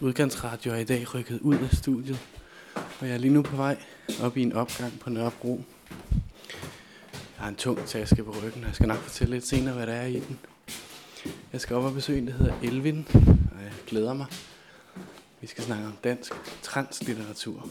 Udgangsradio 0.00 0.72
er 0.72 0.76
i 0.76 0.84
dag 0.84 1.14
rykket 1.14 1.40
ud 1.40 1.54
af 1.54 1.70
studiet, 1.72 2.20
og 2.74 3.06
jeg 3.06 3.14
er 3.14 3.18
lige 3.18 3.32
nu 3.32 3.42
på 3.42 3.56
vej 3.56 3.76
op 4.22 4.36
i 4.36 4.42
en 4.42 4.52
opgang 4.52 5.00
på 5.00 5.10
Nørrebro. 5.10 5.64
Jeg 7.10 7.20
har 7.36 7.48
en 7.48 7.56
tung 7.56 7.86
taske 7.86 8.24
på 8.24 8.30
ryggen, 8.30 8.62
og 8.62 8.66
jeg 8.66 8.74
skal 8.74 8.88
nok 8.88 8.98
fortælle 8.98 9.34
lidt 9.34 9.46
senere, 9.46 9.74
hvad 9.74 9.86
der 9.86 9.92
er 9.92 10.06
i 10.06 10.20
den. 10.20 10.38
Jeg 11.52 11.60
skal 11.60 11.76
op 11.76 11.84
og 11.84 11.92
besøge 11.92 12.18
en, 12.18 12.26
der 12.26 12.32
hedder 12.32 12.54
Elvin, 12.62 13.06
og 13.56 13.62
jeg 13.62 13.72
glæder 13.86 14.14
mig. 14.14 14.26
Vi 15.40 15.46
skal 15.46 15.64
snakke 15.64 15.86
om 15.86 15.96
dansk 16.04 16.32
translitteratur. 16.62 17.68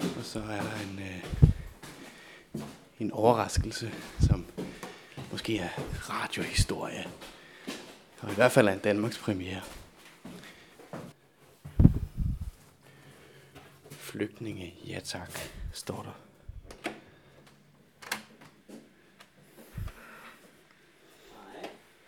Og 0.00 0.24
så 0.24 0.38
er 0.38 0.62
der 0.62 0.90
en, 0.90 0.98
øh, 0.98 2.62
en 3.00 3.10
overraskelse, 3.12 3.92
som 4.20 4.46
måske 5.32 5.58
er 5.58 5.68
radiohistorie. 6.10 7.04
Og 8.22 8.30
i 8.30 8.34
hvert 8.34 8.52
fald 8.52 8.68
er 8.68 8.72
en 8.72 8.78
Danmarks 8.78 9.18
premiere. 9.18 9.62
Flygtninge, 13.90 14.74
ja 14.86 15.00
tak, 15.00 15.30
står 15.72 16.02
der. 16.02 16.20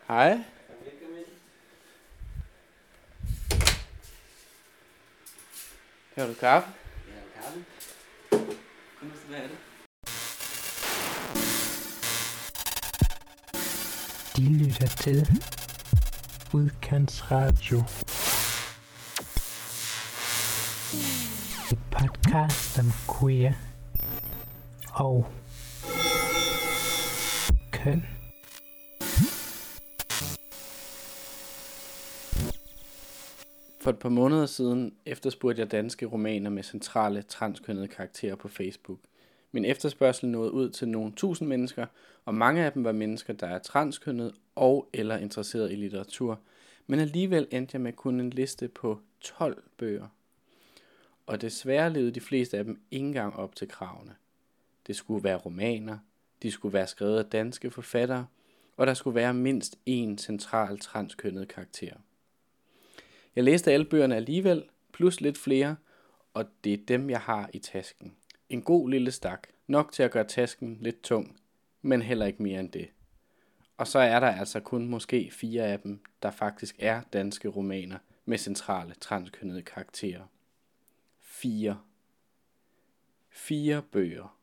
Hej. 0.09 0.39
Har 6.17 6.27
du 6.27 6.35
kaffe? 6.35 6.69
Ja, 7.09 7.43
kaffe. 7.43 7.65
Kom 8.99 9.09
nu, 9.09 9.15
hvad 9.29 9.39
er 9.39 9.49
det? 9.49 9.57
De 14.37 14.65
lytter 14.65 14.87
til 14.87 15.27
Udkantsradio. 16.55 17.79
Et 21.73 21.79
podcast 21.91 22.79
om 22.79 22.87
queer 23.19 23.53
og 24.95 25.27
køn. 27.73 28.03
For 33.81 33.91
et 33.91 33.99
par 33.99 34.09
måneder 34.09 34.47
siden 34.47 34.95
efterspurgte 35.07 35.61
jeg 35.61 35.71
danske 35.71 36.07
romaner 36.07 36.51
med 36.51 36.63
centrale 36.63 37.23
transkønnede 37.23 37.89
karakterer 37.89 38.37
på 38.37 38.49
Facebook. 38.49 38.99
Min 39.53 39.65
efterspørgsel 39.65 40.29
nåede 40.29 40.53
ud 40.53 40.71
til 40.71 40.89
nogle 40.89 41.13
tusind 41.13 41.49
mennesker, 41.49 41.87
og 42.25 42.35
mange 42.35 42.65
af 42.65 42.73
dem 42.73 42.85
var 42.85 42.93
mennesker, 42.93 43.33
der 43.33 43.47
er 43.47 43.59
transkønnede 43.59 44.33
og 44.55 44.89
eller 44.93 45.17
interesseret 45.17 45.73
i 45.73 45.75
litteratur. 45.75 46.41
Men 46.87 47.01
alligevel 47.01 47.47
endte 47.51 47.75
jeg 47.75 47.81
med 47.81 47.93
kun 47.93 48.21
en 48.21 48.31
liste 48.31 48.69
på 48.69 49.01
12 49.21 49.63
bøger. 49.77 50.07
Og 51.27 51.41
desværre 51.41 51.93
levede 51.93 52.11
de 52.11 52.21
fleste 52.21 52.59
af 52.59 52.65
dem 52.65 52.81
ikke 52.91 53.07
engang 53.07 53.37
op 53.37 53.57
til 53.57 53.69
kravene. 53.69 54.15
Det 54.87 54.97
skulle 54.97 55.25
være 55.25 55.37
romaner, 55.37 55.99
de 56.43 56.51
skulle 56.51 56.73
være 56.73 56.87
skrevet 56.87 57.19
af 57.19 57.25
danske 57.25 57.71
forfattere, 57.71 58.27
og 58.77 58.87
der 58.87 58.95
skulle 58.95 59.15
være 59.15 59.35
mindst 59.35 59.79
én 59.89 60.17
central 60.17 60.79
transkønnet 60.79 61.49
karakter. 61.49 61.95
Jeg 63.37 63.45
læste 63.45 63.73
alle 63.73 63.87
bøgerne 63.87 64.17
alligevel, 64.17 64.65
plus 64.93 65.21
lidt 65.21 65.39
flere, 65.39 65.77
og 66.35 66.45
det 66.65 66.73
er 66.73 66.87
dem, 66.89 67.11
jeg 67.11 67.21
har 67.21 67.51
i 67.53 67.59
tasken. 67.59 68.17
En 68.53 68.63
god 68.63 68.91
lille 68.91 69.11
stak, 69.11 69.49
nok 69.67 69.93
til 69.93 70.03
at 70.03 70.11
gøre 70.11 70.25
tasken 70.25 70.79
lidt 70.81 71.03
tung, 71.03 71.37
men 71.83 72.03
heller 72.03 72.27
ikke 72.27 72.43
mere 72.43 72.61
end 72.61 72.71
det. 72.71 72.89
Og 73.77 73.87
så 73.87 73.99
er 73.99 74.21
der 74.21 74.27
altså 74.27 74.61
kun 74.61 74.89
måske 74.89 75.31
fire 75.31 75.63
af 75.63 75.81
dem, 75.81 76.01
der 76.23 76.31
faktisk 76.31 76.77
er 76.79 77.03
danske 77.13 77.49
romaner 77.49 77.99
med 78.25 78.39
centrale 78.39 78.95
transkønnede 78.95 79.63
karakterer. 79.63 80.23
Fire. 81.21 81.79
Fire 83.31 83.83
bøger. 83.83 84.39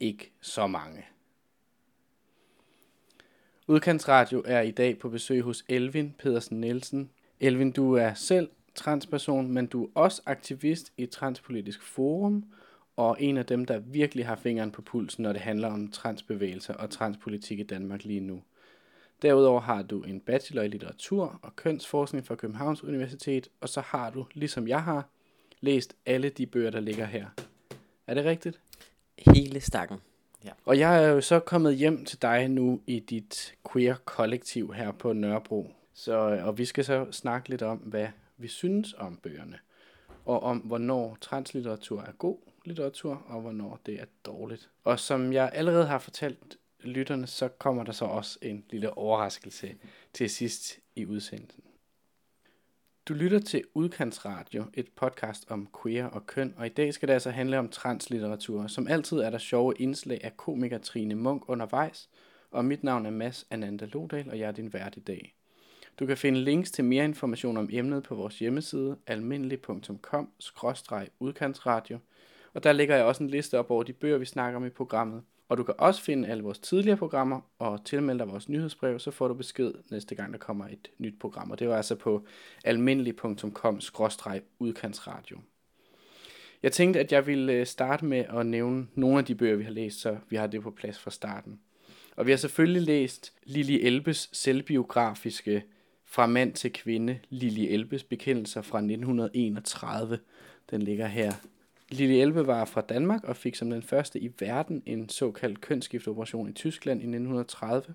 Ikke 0.00 0.32
så 0.40 0.66
mange. 0.66 1.06
Udkantsradio 3.66 4.42
er 4.46 4.60
i 4.60 4.70
dag 4.70 4.98
på 4.98 5.08
besøg 5.08 5.42
hos 5.42 5.64
Elvin 5.68 6.14
Pedersen 6.18 6.60
Nielsen. 6.60 7.10
Elvin, 7.40 7.72
du 7.72 7.92
er 7.92 8.14
selv 8.14 8.50
transperson, 8.74 9.52
men 9.52 9.66
du 9.66 9.84
er 9.84 9.88
også 9.94 10.22
aktivist 10.26 10.92
i 10.96 11.06
Transpolitisk 11.06 11.82
Forum, 11.82 12.44
og 12.96 13.16
en 13.20 13.36
af 13.36 13.46
dem, 13.46 13.64
der 13.64 13.78
virkelig 13.78 14.26
har 14.26 14.36
fingeren 14.36 14.70
på 14.70 14.82
pulsen, 14.82 15.22
når 15.22 15.32
det 15.32 15.42
handler 15.42 15.68
om 15.68 15.90
transbevægelser 15.90 16.74
og 16.74 16.90
transpolitik 16.90 17.58
i 17.58 17.62
Danmark 17.62 18.04
lige 18.04 18.20
nu. 18.20 18.42
Derudover 19.22 19.60
har 19.60 19.82
du 19.82 20.02
en 20.02 20.20
bachelor 20.20 20.62
i 20.62 20.68
litteratur 20.68 21.38
og 21.42 21.56
kønsforskning 21.56 22.26
fra 22.26 22.34
Københavns 22.34 22.84
Universitet, 22.84 23.48
og 23.60 23.68
så 23.68 23.80
har 23.80 24.10
du, 24.10 24.26
ligesom 24.32 24.68
jeg 24.68 24.82
har, 24.82 25.08
læst 25.60 25.96
alle 26.06 26.28
de 26.28 26.46
bøger, 26.46 26.70
der 26.70 26.80
ligger 26.80 27.04
her. 27.04 27.26
Er 28.06 28.14
det 28.14 28.24
rigtigt? 28.24 28.60
Hele 29.18 29.60
stakken. 29.60 29.98
Ja. 30.44 30.50
Og 30.64 30.78
jeg 30.78 31.04
er 31.04 31.08
jo 31.08 31.20
så 31.20 31.40
kommet 31.40 31.76
hjem 31.76 32.04
til 32.04 32.22
dig 32.22 32.48
nu 32.48 32.80
i 32.86 33.00
dit 33.00 33.54
queer-kollektiv 33.72 34.72
her 34.72 34.92
på 34.92 35.12
Nørrebro. 35.12 35.70
Så, 35.94 36.12
og 36.44 36.58
vi 36.58 36.64
skal 36.64 36.84
så 36.84 37.06
snakke 37.12 37.48
lidt 37.48 37.62
om, 37.62 37.78
hvad 37.78 38.08
vi 38.36 38.48
synes 38.48 38.94
om 38.98 39.16
bøgerne. 39.16 39.58
Og 40.24 40.42
om, 40.42 40.58
hvornår 40.58 41.16
translitteratur 41.20 42.00
er 42.02 42.12
god 42.12 42.38
litteratur, 42.66 43.22
og 43.26 43.40
hvornår 43.40 43.80
det 43.86 44.00
er 44.00 44.04
dårligt. 44.26 44.70
Og 44.84 45.00
som 45.00 45.32
jeg 45.32 45.50
allerede 45.52 45.86
har 45.86 45.98
fortalt 45.98 46.56
lytterne, 46.80 47.26
så 47.26 47.48
kommer 47.48 47.84
der 47.84 47.92
så 47.92 48.04
også 48.04 48.38
en 48.42 48.64
lille 48.70 48.98
overraskelse 48.98 49.74
til 50.12 50.30
sidst 50.30 50.78
i 50.96 51.06
udsendelsen. 51.06 51.62
Du 53.08 53.14
lytter 53.14 53.38
til 53.38 53.64
Udkantsradio, 53.74 54.64
et 54.74 54.88
podcast 54.96 55.50
om 55.50 55.68
queer 55.82 56.06
og 56.06 56.26
køn, 56.26 56.54
og 56.56 56.66
i 56.66 56.68
dag 56.68 56.94
skal 56.94 57.08
det 57.08 57.12
altså 57.12 57.30
handle 57.30 57.58
om 57.58 57.68
translitteratur. 57.68 58.66
Som 58.66 58.88
altid 58.88 59.18
er 59.18 59.30
der 59.30 59.38
sjove 59.38 59.74
indslag 59.78 60.24
af 60.24 60.36
komiker 60.36 60.78
Trine 60.78 61.14
Munk 61.14 61.48
undervejs, 61.48 62.08
og 62.50 62.64
mit 62.64 62.84
navn 62.84 63.06
er 63.06 63.10
Mads 63.10 63.46
Ananda 63.50 63.84
Lodal, 63.84 64.30
og 64.30 64.38
jeg 64.38 64.48
er 64.48 64.52
din 64.52 64.72
vært 64.72 64.96
i 64.96 65.00
dag. 65.00 65.34
Du 65.98 66.06
kan 66.06 66.16
finde 66.16 66.40
links 66.40 66.70
til 66.70 66.84
mere 66.84 67.04
information 67.04 67.56
om 67.56 67.68
emnet 67.72 68.02
på 68.02 68.14
vores 68.14 68.38
hjemmeside 68.38 68.96
almindelig.com-udkantsradio, 69.06 71.98
og 72.56 72.64
der 72.64 72.72
lægger 72.72 72.96
jeg 72.96 73.04
også 73.04 73.22
en 73.22 73.30
liste 73.30 73.58
op 73.58 73.70
over 73.70 73.82
de 73.82 73.92
bøger, 73.92 74.18
vi 74.18 74.24
snakker 74.24 74.56
om 74.56 74.66
i 74.66 74.70
programmet. 74.70 75.22
Og 75.48 75.58
du 75.58 75.62
kan 75.62 75.74
også 75.78 76.02
finde 76.02 76.28
alle 76.28 76.42
vores 76.42 76.58
tidligere 76.58 76.96
programmer 76.96 77.40
og 77.58 77.84
tilmelde 77.84 78.18
dig 78.18 78.28
vores 78.28 78.48
nyhedsbrev, 78.48 78.98
så 78.98 79.10
får 79.10 79.28
du 79.28 79.34
besked 79.34 79.72
næste 79.90 80.14
gang, 80.14 80.32
der 80.32 80.38
kommer 80.38 80.66
et 80.66 80.88
nyt 80.98 81.14
program. 81.20 81.50
Og 81.50 81.58
det 81.58 81.68
var 81.68 81.76
altså 81.76 81.94
på 81.94 82.26
almindelig.com-udkantsradio. 82.64 85.38
Jeg 86.62 86.72
tænkte, 86.72 87.00
at 87.00 87.12
jeg 87.12 87.26
ville 87.26 87.52
øh, 87.52 87.66
starte 87.66 88.04
med 88.04 88.24
at 88.28 88.46
nævne 88.46 88.86
nogle 88.94 89.18
af 89.18 89.24
de 89.24 89.34
bøger, 89.34 89.56
vi 89.56 89.64
har 89.64 89.70
læst, 89.70 90.00
så 90.00 90.16
vi 90.28 90.36
har 90.36 90.46
det 90.46 90.62
på 90.62 90.70
plads 90.70 90.98
fra 90.98 91.10
starten. 91.10 91.60
Og 92.16 92.26
vi 92.26 92.30
har 92.30 92.38
selvfølgelig 92.38 92.82
læst 92.82 93.32
Lili 93.44 93.80
Elbes 93.80 94.28
selvbiografiske 94.32 95.64
Fra 96.04 96.26
mand 96.26 96.52
til 96.52 96.72
kvinde, 96.72 97.18
Lili 97.28 97.68
Elbes 97.68 98.04
bekendelser 98.04 98.62
fra 98.62 98.78
1931. 98.78 100.18
Den 100.70 100.82
ligger 100.82 101.06
her 101.06 101.32
Lili 101.90 102.20
Elbe 102.20 102.46
var 102.46 102.64
fra 102.64 102.80
Danmark 102.80 103.24
og 103.24 103.36
fik 103.36 103.54
som 103.54 103.70
den 103.70 103.82
første 103.82 104.20
i 104.20 104.30
verden 104.38 104.82
en 104.86 105.08
såkaldt 105.08 105.60
kønsskifteoperation 105.60 106.48
i 106.48 106.52
Tyskland 106.52 107.00
i 107.00 107.04
1930. 107.04 107.94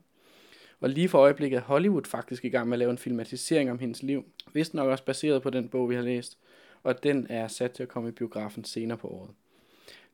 Og 0.79 0.89
lige 0.89 1.09
for 1.09 1.19
øjeblikket 1.19 1.57
er 1.57 1.61
Hollywood 1.61 2.05
faktisk 2.05 2.45
i 2.45 2.49
gang 2.49 2.69
med 2.69 2.75
at 2.75 2.79
lave 2.79 2.91
en 2.91 2.97
filmatisering 2.97 3.71
om 3.71 3.79
hendes 3.79 4.03
liv, 4.03 4.25
vist 4.53 4.73
nok 4.73 4.89
også 4.89 5.05
baseret 5.05 5.41
på 5.41 5.49
den 5.49 5.69
bog, 5.69 5.89
vi 5.89 5.95
har 5.95 6.01
læst, 6.01 6.37
og 6.83 7.03
den 7.03 7.27
er 7.29 7.47
sat 7.47 7.71
til 7.71 7.83
at 7.83 7.89
komme 7.89 8.09
i 8.09 8.11
biografen 8.11 8.63
senere 8.63 8.97
på 8.97 9.07
året. 9.07 9.29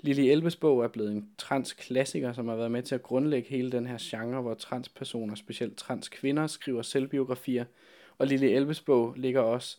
Lili 0.02 0.30
Elbes 0.30 0.56
bog 0.56 0.84
er 0.84 0.88
blevet 0.88 1.12
en 1.12 1.30
transklassiker, 1.38 2.34
som 2.34 2.48
har 2.48 2.56
været 2.56 2.72
med 2.72 2.84
til 2.84 2.96
at 2.96 3.04
grundlægge 3.04 3.50
hele 3.50 3.72
den 3.72 3.88
her 3.88 3.98
genre, 4.02 4.42
hvor 4.42 4.54
transpersoner, 4.54 5.36
specielt 5.36 5.78
transkvinder, 5.78 6.48
skriver 6.48 6.82
selvbiografier, 6.82 7.66
og 8.18 8.28
Lili 8.28 8.48
Elbes 8.48 8.82
bog 8.82 9.14
ligger 9.18 9.42
også 9.42 9.78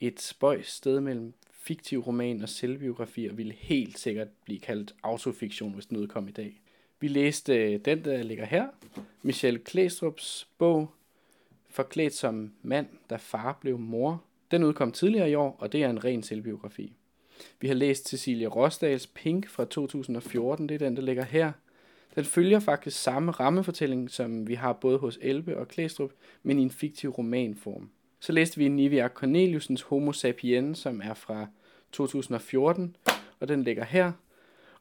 et 0.00 0.20
spøjs 0.20 0.66
sted 0.66 1.00
mellem 1.00 1.34
fiktiv 1.60 1.98
roman 1.98 2.42
og 2.42 2.48
selvbiografier 2.48 3.32
ville 3.32 3.52
helt 3.52 3.98
sikkert 3.98 4.28
blive 4.44 4.60
kaldt 4.60 4.94
autofiktion, 5.02 5.74
hvis 5.74 5.86
den 5.86 5.96
udkom 5.96 6.28
i 6.28 6.30
dag. 6.30 6.60
Vi 7.00 7.08
læste 7.08 7.56
øh, 7.56 7.80
den, 7.84 8.04
der 8.04 8.22
ligger 8.22 8.44
her, 8.44 8.68
Michelle 9.22 9.60
Klæstrup's 9.68 10.46
bog, 10.58 10.90
Forklædt 11.72 12.14
som 12.14 12.52
mand, 12.62 12.86
da 13.10 13.16
far 13.16 13.58
blev 13.60 13.78
mor. 13.78 14.24
Den 14.50 14.64
udkom 14.64 14.92
tidligere 14.92 15.30
i 15.30 15.34
år, 15.34 15.56
og 15.58 15.72
det 15.72 15.82
er 15.82 15.90
en 15.90 16.04
ren 16.04 16.22
selvbiografi. 16.22 16.92
Vi 17.60 17.68
har 17.68 17.74
læst 17.74 18.08
Cecilie 18.08 18.46
Rosdals 18.46 19.06
Pink 19.06 19.48
fra 19.48 19.64
2014, 19.64 20.68
det 20.68 20.74
er 20.74 20.78
den, 20.78 20.96
der 20.96 21.02
ligger 21.02 21.24
her. 21.24 21.52
Den 22.14 22.24
følger 22.24 22.60
faktisk 22.60 23.02
samme 23.02 23.32
rammefortælling, 23.32 24.10
som 24.10 24.48
vi 24.48 24.54
har 24.54 24.72
både 24.72 24.98
hos 24.98 25.18
Elbe 25.22 25.58
og 25.58 25.68
Klæstrup, 25.68 26.10
men 26.42 26.58
i 26.58 26.62
en 26.62 26.70
fiktiv 26.70 27.10
romanform. 27.10 27.90
Så 28.20 28.32
læste 28.32 28.58
vi 28.58 28.68
Nivia 28.68 29.08
Corneliusens 29.08 29.82
Homo 29.82 30.12
sapiens, 30.12 30.78
som 30.78 31.00
er 31.04 31.14
fra 31.14 31.46
2014, 31.92 32.96
og 33.40 33.48
den 33.48 33.62
ligger 33.62 33.84
her. 33.84 34.12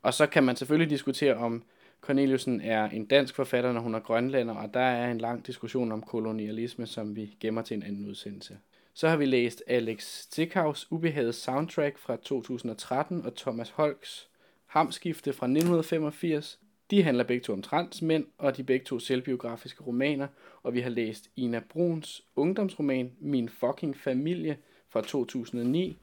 Og 0.01 0.13
så 0.13 0.27
kan 0.27 0.43
man 0.43 0.55
selvfølgelig 0.55 0.89
diskutere 0.89 1.35
om 1.35 1.63
Corneliusen 2.01 2.61
er 2.61 2.89
en 2.89 3.05
dansk 3.05 3.35
forfatter, 3.35 3.73
når 3.73 3.81
hun 3.81 3.95
er 3.95 3.99
grønlænder, 3.99 4.55
og 4.55 4.73
der 4.73 4.79
er 4.79 5.11
en 5.11 5.17
lang 5.17 5.47
diskussion 5.47 5.91
om 5.91 6.01
kolonialisme, 6.01 6.87
som 6.87 7.15
vi 7.15 7.37
gemmer 7.39 7.61
til 7.61 7.77
en 7.77 7.83
anden 7.83 8.09
udsendelse. 8.09 8.57
Så 8.93 9.09
har 9.09 9.17
vi 9.17 9.25
læst 9.25 9.63
Alex 9.67 10.27
Zickhaus 10.33 10.87
Ubehaget 10.91 11.35
Soundtrack 11.35 11.97
fra 11.97 12.15
2013 12.15 13.25
og 13.25 13.35
Thomas 13.35 13.69
Holks 13.69 14.29
Hamskifte 14.65 15.33
fra 15.33 15.45
1985. 15.45 16.59
De 16.91 17.03
handler 17.03 17.23
begge 17.23 17.43
to 17.43 17.53
om 17.53 17.61
transmænd, 17.61 18.25
og 18.37 18.57
de 18.57 18.61
er 18.61 18.65
begge 18.65 18.85
to 18.85 18.99
selvbiografiske 18.99 19.83
romaner, 19.83 20.27
og 20.63 20.73
vi 20.73 20.81
har 20.81 20.89
læst 20.89 21.29
Ina 21.35 21.59
Bruns 21.69 22.23
ungdomsroman 22.35 23.11
Min 23.19 23.49
fucking 23.49 23.97
familie 23.97 24.57
fra 24.89 25.01
2009. 25.01 25.97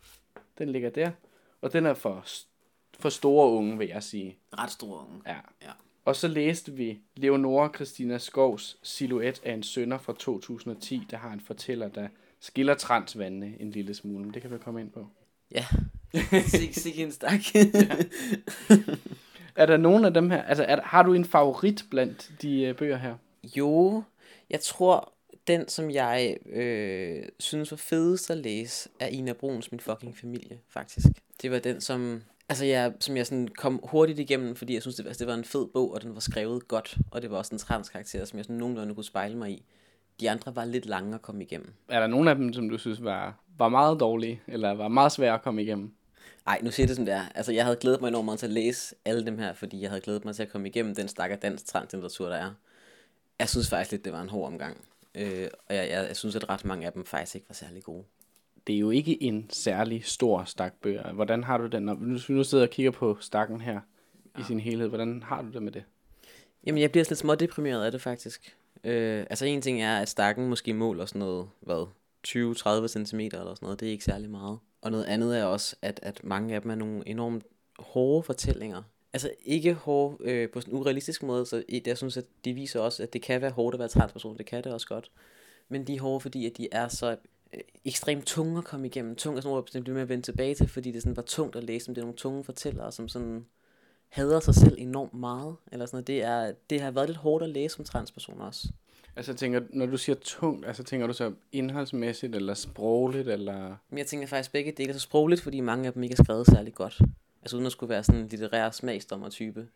Den 0.59 0.69
ligger 0.69 0.91
der, 0.91 1.11
og 1.61 1.73
den 1.73 1.87
er 1.87 1.94
for, 1.94 2.25
for 2.99 3.09
store 3.09 3.50
unge, 3.50 3.79
vil 3.79 3.88
jeg 3.88 4.03
sige. 4.03 4.38
Ret 4.59 4.71
store 4.71 5.06
unge. 5.06 5.23
Ja. 5.27 5.37
Ja. 5.62 5.71
Og 6.05 6.17
så 6.17 6.29
læste 6.29 6.73
vi 6.73 7.00
Leonora 7.17 7.71
Christina 7.75 8.19
Skovs 8.19 8.79
Silhouette 8.83 9.41
af 9.44 9.53
en 9.53 9.62
sønder 9.62 9.99
fra 9.99 10.15
2010, 10.19 11.03
der 11.11 11.17
har 11.17 11.33
en 11.33 11.41
fortæller, 11.41 11.88
der 11.88 12.09
skiller 12.41 12.75
transvandene 12.75 13.61
en 13.61 13.71
lille 13.71 13.94
smule. 13.94 14.25
Men 14.25 14.35
det 14.35 14.43
kan 14.43 14.50
vi 14.50 14.59
komme 14.59 14.81
ind 14.81 14.91
på. 14.91 15.06
Ja. 15.50 15.67
Sig, 16.47 16.75
sig 16.75 16.99
en 16.99 17.12
stak. 17.12 17.41
Er 19.56 19.67
der 19.67 19.76
nogen 19.76 20.05
af 20.05 20.14
dem 20.14 20.31
her, 20.31 20.43
altså 20.43 20.64
er, 20.64 20.81
har 20.82 21.03
du 21.03 21.14
en 21.14 21.25
favorit 21.25 21.85
blandt 21.91 22.31
de 22.43 22.62
øh, 22.62 22.76
bøger 22.76 22.97
her? 22.97 23.14
jo, 23.56 24.03
jeg 24.50 24.61
tror, 24.61 25.12
den 25.47 25.69
som 25.69 25.91
jeg 25.91 26.37
øh, 26.53 27.23
synes 27.38 27.70
var 27.70 27.76
fedest 27.76 28.31
at 28.31 28.37
læse, 28.37 28.88
er 29.00 29.06
Ina 29.06 29.32
Bruns 29.32 29.73
Min 29.73 29.81
fucking 29.81 30.17
familie, 30.17 30.58
faktisk. 30.69 31.06
Det 31.43 31.50
var 31.50 31.58
den, 31.58 31.81
som... 31.81 32.23
Altså, 32.49 32.64
jeg, 32.64 32.93
som 33.00 33.17
jeg 33.17 33.26
sådan 33.26 33.49
kom 33.49 33.81
hurtigt 33.82 34.19
igennem, 34.19 34.56
fordi 34.56 34.75
jeg 34.75 34.82
synes, 34.82 34.97
det 34.97 35.05
var, 35.05 35.08
altså, 35.08 35.25
det 35.25 35.31
var 35.31 35.38
en 35.38 35.44
fed 35.44 35.67
bog, 35.73 35.93
og 35.93 36.02
den 36.02 36.14
var 36.14 36.20
skrevet 36.20 36.69
godt, 36.69 36.99
og 37.11 37.23
det 37.23 37.31
var 37.31 37.37
også 37.37 37.55
en 37.55 37.59
transkarakter, 37.59 38.25
som 38.25 38.37
jeg 38.37 38.44
sådan 38.44 38.56
nogenlunde 38.56 38.94
kunne 38.94 39.05
spejle 39.05 39.37
mig 39.37 39.50
i. 39.50 39.64
De 40.20 40.31
andre 40.31 40.56
var 40.56 40.64
lidt 40.64 40.87
lange 40.87 41.14
at 41.14 41.23
komme 41.23 41.43
igennem. 41.43 41.73
Er 41.88 42.00
der 42.00 42.06
nogen 42.06 42.29
af 42.29 42.37
dem, 42.37 42.52
som 42.52 42.69
du 42.69 42.79
synes 42.79 43.05
var, 43.05 43.41
var 43.59 43.69
meget 43.69 44.00
dårlige, 44.00 44.41
eller 44.47 44.75
var 44.75 44.88
meget 44.88 45.12
svære 45.12 45.35
at 45.35 45.43
komme 45.43 45.62
igennem? 45.62 45.93
Ej, 46.46 46.61
nu 46.62 46.70
siger 46.70 46.87
det 46.87 46.96
som 46.96 47.05
det 47.05 47.14
er. 47.14 47.25
Altså, 47.34 47.52
jeg 47.52 47.64
havde 47.64 47.76
glædet 47.76 48.00
mig 48.00 48.08
enormt 48.08 48.25
meget 48.25 48.38
til 48.38 48.46
at 48.46 48.52
læse 48.52 48.94
alle 49.05 49.26
dem 49.26 49.38
her, 49.38 49.52
fordi 49.52 49.81
jeg 49.81 49.90
havde 49.90 50.00
glædet 50.00 50.25
mig 50.25 50.34
til 50.34 50.43
at 50.43 50.49
komme 50.49 50.69
igennem 50.69 50.94
den 50.94 51.08
stakker 51.08 51.37
dansk 51.37 51.67
translitteratur, 51.67 52.28
der 52.28 52.37
er. 52.37 52.52
Jeg 53.38 53.49
synes 53.49 53.69
faktisk 53.70 53.90
lidt, 53.90 54.05
det 54.05 54.12
var 54.12 54.23
en 54.23 54.28
hård 54.28 54.46
omgang. 54.46 54.76
Øh, 55.14 55.49
og 55.69 55.75
jeg, 55.75 55.88
jeg, 55.90 56.06
jeg 56.08 56.17
synes, 56.17 56.37
at 56.37 56.49
ret 56.49 56.64
mange 56.64 56.87
af 56.87 56.93
dem 56.93 57.05
faktisk 57.05 57.34
ikke 57.34 57.49
var 57.49 57.55
særlig 57.55 57.82
gode. 57.82 58.05
Det 58.67 58.75
er 58.75 58.78
jo 58.78 58.90
ikke 58.90 59.23
en 59.23 59.50
særlig 59.50 60.05
stor 60.05 60.44
stak 60.44 60.73
bøger. 60.82 61.12
Hvordan 61.12 61.44
har 61.44 61.58
du 61.58 61.67
den? 61.67 61.82
Når 61.82 61.94
vi 61.94 62.32
nu 62.32 62.44
sidder 62.44 62.64
og 62.64 62.70
kigger 62.70 62.90
på 62.90 63.17
stakken 63.20 63.61
her 63.61 63.81
i 64.38 64.43
sin 64.43 64.61
helhed, 64.61 64.88
hvordan 64.88 65.23
har 65.23 65.43
du 65.43 65.50
det 65.50 65.62
med 65.62 65.73
det? 65.73 65.84
Jamen, 66.67 66.82
jeg 66.82 66.90
bliver 66.90 67.05
sådan 67.05 67.12
lidt 67.12 67.19
smådeprimeret 67.19 67.84
af 67.84 67.93
det, 67.93 68.02
faktisk. 68.02 68.56
Øh, 68.84 69.26
altså, 69.31 69.46
en 69.46 69.62
ting 69.62 69.82
er, 69.82 69.99
at 69.99 70.08
stakken 70.08 70.49
måske 70.49 70.75
måler 70.75 71.06
sådan 71.06 71.19
noget, 71.19 71.49
hvad, 71.61 71.87
20-30 72.26 72.88
cm 72.88 73.20
eller 73.20 73.55
sådan 73.55 73.58
noget. 73.62 73.81
Det 73.81 73.88
er 73.88 73.93
ikke 73.93 74.05
særlig 74.05 74.31
meget. 74.31 74.58
Og 74.81 74.90
noget 74.90 75.05
andet 75.05 75.38
er 75.38 75.44
også, 75.44 75.76
at, 75.82 76.00
at 76.02 76.25
mange 76.25 76.55
af 76.55 76.62
dem 76.62 76.70
er 76.70 76.75
nogle 76.75 77.08
enormt 77.08 77.44
hårde 77.78 78.23
fortællinger. 78.23 78.82
Altså 79.12 79.31
ikke 79.44 79.75
hårde 79.75 80.17
øh, 80.20 80.50
på 80.50 80.61
sådan 80.61 80.75
en 80.75 80.81
urealistisk 80.81 81.23
måde, 81.23 81.46
så 81.46 81.62
jeg 81.87 81.96
synes, 81.96 82.17
at 82.17 82.25
de 82.44 82.52
viser 82.52 82.81
også, 82.81 83.02
at 83.02 83.12
det 83.12 83.23
kan 83.23 83.40
være 83.40 83.50
hårdt 83.50 83.75
at 83.75 83.78
være 83.78 83.88
transperson. 83.88 84.38
Det 84.38 84.46
kan 84.46 84.64
det 84.64 84.73
også 84.73 84.87
godt. 84.87 85.11
Men 85.69 85.87
de 85.87 85.94
er 85.94 86.00
hårde, 86.00 86.20
fordi 86.20 86.46
at 86.46 86.56
de 86.56 86.69
er 86.73 86.88
så 86.88 87.17
øh, 87.55 87.61
ekstremt 87.84 88.26
tunge 88.26 88.58
at 88.58 88.64
komme 88.64 88.87
igennem. 88.87 89.17
Tunge 89.17 89.37
er 89.37 89.40
sådan 89.40 89.50
noget, 89.50 89.75
jeg 89.75 89.82
bliver 89.82 89.94
med 89.94 90.02
at 90.02 90.08
vende 90.08 90.23
tilbage 90.23 90.55
til, 90.55 90.69
fordi 90.69 90.93
det 90.93 91.02
sådan 91.02 91.17
var 91.17 91.23
tungt 91.23 91.56
at 91.56 91.64
læse 91.64 91.87
dem. 91.87 91.94
Det 91.94 92.02
er 92.02 92.05
nogle 92.05 92.17
tunge 92.17 92.44
fortællere, 92.44 92.93
som 92.93 93.08
sådan 93.08 93.46
hader 94.08 94.40
sig 94.40 94.55
selv 94.55 94.75
enormt 94.78 95.14
meget. 95.14 95.56
Eller 95.73 95.87
sådan 95.87 95.96
noget. 95.96 96.06
Det, 96.06 96.23
er, 96.23 96.52
det 96.70 96.81
har 96.81 96.90
været 96.90 97.08
lidt 97.08 97.19
hårdt 97.19 97.44
at 97.44 97.50
læse 97.50 97.76
som 97.76 97.84
transperson 97.84 98.40
også. 98.40 98.69
Altså 99.17 99.35
tænker, 99.35 99.61
når 99.71 99.87
du 99.87 99.97
siger 99.97 100.17
tungt, 100.17 100.67
altså 100.67 100.83
tænker 100.83 101.07
du 101.07 101.13
så 101.13 101.33
indholdsmæssigt, 101.53 102.35
eller 102.35 102.55
sprogligt, 102.55 103.29
eller... 103.29 103.77
Men 103.91 103.99
jeg 103.99 104.07
tænker 104.07 104.27
faktisk 104.27 104.53
begge 104.53 104.73
dele 104.73 104.89
er 104.89 104.93
så 104.93 105.01
sprogligt, 105.01 105.41
fordi 105.41 105.61
mange 105.61 105.87
af 105.87 105.93
dem 105.93 106.03
ikke 106.03 106.17
er 106.19 106.25
skrevet 106.25 106.47
særlig 106.47 106.75
godt. 106.75 107.01
Altså 107.43 107.57
uden 107.57 107.67
at 107.67 107.73
skulle 107.73 107.91
være 107.91 108.05
sådan 108.05 108.21
en 108.21 108.29
litterær 108.29 108.71
smagsdommer-type, 108.71 109.69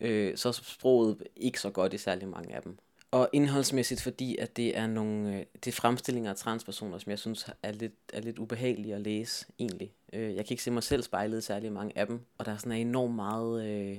øh, 0.00 0.36
så 0.36 0.48
er 0.48 0.52
sproget 0.52 1.22
ikke 1.36 1.60
så 1.60 1.70
godt 1.70 1.94
i 1.94 1.98
særlig 1.98 2.28
mange 2.28 2.54
af 2.54 2.62
dem. 2.62 2.78
Og 3.10 3.28
indholdsmæssigt, 3.32 4.02
fordi 4.02 4.36
at 4.36 4.56
det 4.56 4.78
er 4.78 4.86
nogle 4.86 5.36
øh, 5.36 5.44
det 5.54 5.66
er 5.66 5.72
fremstillinger 5.72 6.30
af 6.30 6.36
transpersoner, 6.36 6.98
som 6.98 7.10
jeg 7.10 7.18
synes 7.18 7.50
er 7.62 7.72
lidt, 7.72 7.94
er 8.12 8.20
lidt 8.20 8.38
ubehagelige 8.38 8.94
at 8.94 9.00
læse, 9.00 9.46
egentlig. 9.58 9.92
Øh, 10.12 10.34
jeg 10.34 10.44
kan 10.46 10.52
ikke 10.54 10.62
se 10.62 10.70
mig 10.70 10.82
selv 10.82 11.02
spejlet 11.02 11.38
i 11.38 11.40
særlig 11.40 11.72
mange 11.72 11.98
af 11.98 12.06
dem, 12.06 12.20
og 12.38 12.46
der 12.46 12.52
er 12.52 12.56
sådan 12.56 12.72
enormt 12.72 13.14
meget 13.14 13.64
øh, 13.66 13.98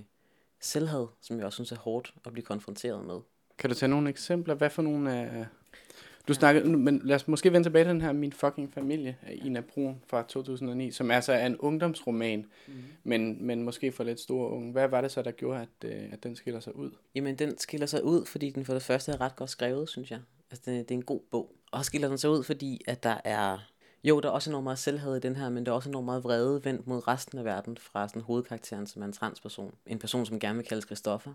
selvhed, 0.59 1.07
som 1.21 1.37
jeg 1.37 1.45
også 1.45 1.55
synes 1.55 1.71
er 1.71 1.77
hårdt 1.77 2.13
at 2.25 2.33
blive 2.33 2.45
konfronteret 2.45 3.05
med. 3.05 3.19
Kan 3.57 3.69
du 3.69 3.75
tage 3.75 3.89
nogle 3.89 4.09
eksempler? 4.09 4.53
Hvad 4.53 4.69
for 4.69 4.81
nogle 4.81 5.13
af... 5.13 5.45
Du 6.27 6.33
snakkede, 6.33 6.77
men 6.77 7.01
lad 7.03 7.15
os 7.15 7.27
måske 7.27 7.53
vende 7.53 7.65
tilbage 7.65 7.85
til 7.85 7.89
den 7.89 8.01
her 8.01 8.11
Min 8.11 8.33
fucking 8.33 8.73
familie 8.73 9.17
af 9.21 9.39
Ina 9.45 9.61
Brun 9.61 10.01
fra 10.07 10.23
2009, 10.23 10.91
som 10.91 11.11
altså 11.11 11.33
er 11.33 11.45
en 11.45 11.57
ungdomsroman, 11.57 12.45
mm. 12.67 12.73
men, 13.03 13.45
men 13.45 13.63
måske 13.63 13.91
for 13.91 14.03
lidt 14.03 14.19
store 14.19 14.49
unge. 14.49 14.71
Hvad 14.71 14.87
var 14.87 15.01
det 15.01 15.11
så, 15.11 15.21
der 15.21 15.31
gjorde, 15.31 15.61
at, 15.61 15.89
øh, 15.89 16.03
at 16.11 16.23
den 16.23 16.35
skiller 16.35 16.59
sig 16.59 16.75
ud? 16.75 16.91
Jamen, 17.15 17.35
den 17.35 17.57
skiller 17.57 17.87
sig 17.87 18.03
ud, 18.03 18.25
fordi 18.25 18.49
den 18.49 18.65
for 18.65 18.73
det 18.73 18.83
første 18.83 19.11
er 19.11 19.21
ret 19.21 19.35
godt 19.35 19.49
skrevet, 19.49 19.89
synes 19.89 20.11
jeg. 20.11 20.19
Altså, 20.51 20.71
det, 20.71 20.89
det 20.89 20.95
er 20.95 20.99
en 20.99 21.05
god 21.05 21.21
bog. 21.31 21.51
Og 21.71 21.85
skiller 21.85 22.07
den 22.07 22.17
sig 22.17 22.29
ud, 22.29 22.43
fordi 22.43 22.81
at 22.87 23.03
der 23.03 23.17
er... 23.23 23.57
Jo, 24.03 24.19
der 24.19 24.29
er 24.29 24.33
også 24.33 24.49
enormt 24.49 24.63
meget 24.63 24.79
selvhed 24.79 25.15
i 25.15 25.19
den 25.19 25.35
her, 25.35 25.49
men 25.49 25.65
der 25.65 25.71
er 25.71 25.75
også 25.75 25.89
enormt 25.89 26.05
meget 26.05 26.23
vrede 26.23 26.65
vendt 26.65 26.87
mod 26.87 27.07
resten 27.07 27.37
af 27.37 27.45
verden 27.45 27.77
fra 27.77 28.07
sådan 28.07 28.21
hovedkarakteren, 28.21 28.87
som 28.87 29.01
er 29.01 29.05
en 29.05 29.13
transperson. 29.13 29.73
En 29.85 29.99
person, 29.99 30.25
som 30.25 30.39
gerne 30.39 30.57
vil 30.57 30.67
kaldes 30.67 30.85
Christoffer. 30.85 31.31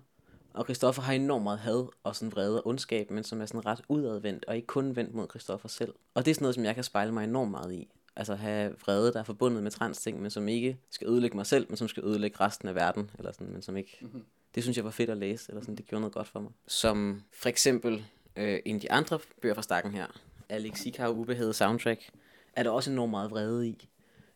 Og 0.54 0.64
Christoffer 0.64 1.02
har 1.02 1.12
enormt 1.12 1.42
meget 1.42 1.58
had 1.58 1.86
og 2.02 2.16
sådan 2.16 2.32
vrede 2.32 2.62
og 2.62 2.66
ondskab, 2.66 3.10
men 3.10 3.24
som 3.24 3.40
er 3.40 3.46
sådan 3.46 3.66
ret 3.66 3.80
udadvendt, 3.88 4.44
og 4.44 4.56
ikke 4.56 4.66
kun 4.66 4.96
vendt 4.96 5.14
mod 5.14 5.26
Christoffer 5.30 5.68
selv. 5.68 5.94
Og 6.14 6.24
det 6.24 6.30
er 6.30 6.34
sådan 6.34 6.44
noget, 6.44 6.54
som 6.54 6.64
jeg 6.64 6.74
kan 6.74 6.84
spejle 6.84 7.12
mig 7.12 7.24
enormt 7.24 7.50
meget 7.50 7.72
i. 7.72 7.88
Altså 8.16 8.34
have 8.34 8.74
vrede, 8.80 9.12
der 9.12 9.18
er 9.18 9.24
forbundet 9.24 9.62
med 9.62 9.70
trans 9.70 9.98
ting, 9.98 10.22
men 10.22 10.30
som 10.30 10.48
ikke 10.48 10.78
skal 10.90 11.08
ødelægge 11.08 11.36
mig 11.36 11.46
selv, 11.46 11.66
men 11.68 11.76
som 11.76 11.88
skal 11.88 12.04
ødelægge 12.04 12.40
resten 12.40 12.68
af 12.68 12.74
verden, 12.74 13.10
eller 13.18 13.32
sådan, 13.32 13.52
men 13.52 13.62
som 13.62 13.76
ikke... 13.76 13.98
Mm-hmm. 14.00 14.24
Det 14.54 14.62
synes 14.62 14.76
jeg 14.76 14.84
var 14.84 14.90
fedt 14.90 15.10
at 15.10 15.16
læse, 15.16 15.50
eller 15.50 15.62
sådan, 15.62 15.76
det 15.76 15.86
gjorde 15.86 16.00
noget 16.00 16.14
godt 16.14 16.28
for 16.28 16.40
mig. 16.40 16.52
Som 16.66 17.22
for 17.32 17.48
eksempel 17.48 18.04
øh, 18.36 18.60
en 18.64 18.74
af 18.74 18.80
de 18.80 18.92
andre 18.92 19.18
bøger 19.42 19.54
fra 19.54 19.62
stakken 19.62 19.92
her, 19.92 20.06
Alex 20.48 20.78
Sikau 20.78 21.12
Ubehaget 21.12 21.56
Soundtrack, 21.56 22.10
er 22.52 22.62
der 22.62 22.70
også 22.70 22.90
enormt 22.90 23.10
meget 23.10 23.30
vrede 23.30 23.68
i. 23.68 23.88